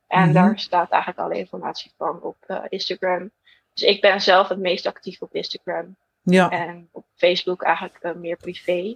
En 0.08 0.24
mhm. 0.24 0.34
daar 0.34 0.60
staat 0.60 0.92
eigenlijk 0.92 1.22
alle 1.22 1.38
informatie 1.38 1.92
van 1.98 2.22
op 2.22 2.38
uh, 2.48 2.64
Instagram. 2.70 3.32
Dus 3.76 3.84
ik 3.84 4.02
ben 4.02 4.22
zelf 4.22 4.48
het 4.48 4.60
meest 4.60 4.86
actief 4.86 5.22
op 5.22 5.34
Instagram. 5.34 5.96
Ja. 6.22 6.50
En 6.50 6.88
op 6.92 7.06
Facebook 7.16 7.64
eigenlijk 7.64 8.00
uh, 8.02 8.14
meer 8.14 8.38
privé. 8.38 8.96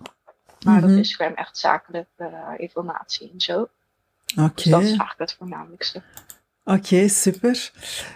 Maar 0.65 0.83
op 0.83 0.89
mhm. 0.89 0.97
Instagram 0.97 1.33
echt 1.33 1.57
zakelijke 1.57 2.55
informatie 2.57 3.31
en 3.33 3.41
zo. 3.41 3.69
Oké. 4.37 4.51
Dus 4.53 4.63
dat 4.63 4.81
is 4.81 4.87
eigenlijk 4.87 5.19
het 5.19 5.35
voornamelijkste. 5.37 6.01
Oké, 6.63 7.07
super. 7.07 7.71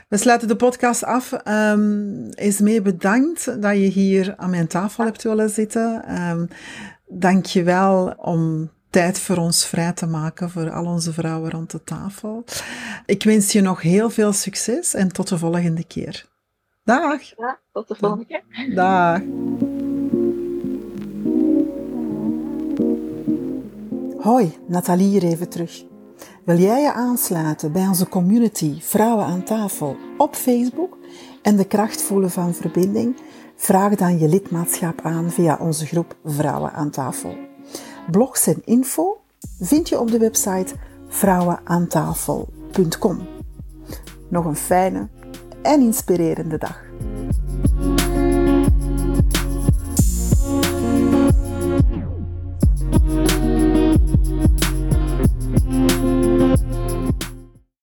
We 0.07 0.17
sluiten 0.17 0.47
de 0.47 0.55
podcast 0.55 1.03
af. 1.03 1.31
Um, 1.47 2.29
is 2.29 2.59
mee 2.59 2.81
bedankt 2.81 3.61
dat 3.61 3.75
je 3.75 3.87
hier 3.87 4.33
aan 4.37 4.49
mijn 4.49 4.67
tafel 4.67 5.03
hebt 5.03 5.23
willen 5.23 5.49
zitten. 5.49 6.21
Um, 6.21 6.49
Dank 7.15 7.45
je 7.45 7.63
wel 7.63 8.13
om 8.17 8.71
tijd 8.89 9.19
voor 9.19 9.37
ons 9.37 9.65
vrij 9.65 9.93
te 9.93 10.05
maken, 10.05 10.49
voor 10.49 10.71
al 10.71 10.85
onze 10.85 11.13
vrouwen 11.13 11.51
rond 11.51 11.71
de 11.71 11.83
tafel. 11.83 12.43
Ik 13.05 13.23
wens 13.23 13.51
je 13.51 13.61
nog 13.61 13.81
heel 13.81 14.09
veel 14.09 14.33
succes 14.33 14.93
en 14.93 15.11
tot 15.11 15.27
de 15.27 15.37
volgende 15.37 15.83
keer. 15.83 16.25
Dag. 16.85 17.21
Ja, 17.37 17.59
tot 17.71 17.87
de 17.87 17.95
volgende 17.95 18.25
keer. 18.25 18.43
Dag. 18.75 19.21
Hoi, 24.23 24.57
Nathalie 24.67 25.07
hier 25.07 25.23
even 25.23 25.49
terug. 25.49 25.83
Wil 26.45 26.57
jij 26.57 26.81
je 26.81 26.93
aansluiten 26.93 27.71
bij 27.71 27.87
onze 27.87 28.09
community 28.09 28.81
Vrouwen 28.81 29.25
aan 29.25 29.43
tafel 29.43 29.95
op 30.17 30.35
Facebook 30.35 30.97
en 31.41 31.55
de 31.55 31.67
kracht 31.67 32.01
voelen 32.01 32.31
van 32.31 32.53
verbinding? 32.53 33.15
Vraag 33.55 33.95
dan 33.95 34.19
je 34.19 34.27
lidmaatschap 34.27 35.01
aan 35.01 35.31
via 35.31 35.57
onze 35.59 35.85
groep 35.85 36.15
Vrouwen 36.25 36.73
aan 36.73 36.89
tafel. 36.89 37.35
Blogs 38.11 38.47
en 38.47 38.61
info 38.65 39.21
vind 39.59 39.89
je 39.89 39.99
op 39.99 40.11
de 40.11 40.17
website 40.17 40.75
vrouwenaantafel.com. 41.07 43.27
Nog 44.29 44.45
een 44.45 44.55
fijne 44.55 45.09
en 45.63 45.81
inspirerende 45.81 46.57
dag. 46.57 46.75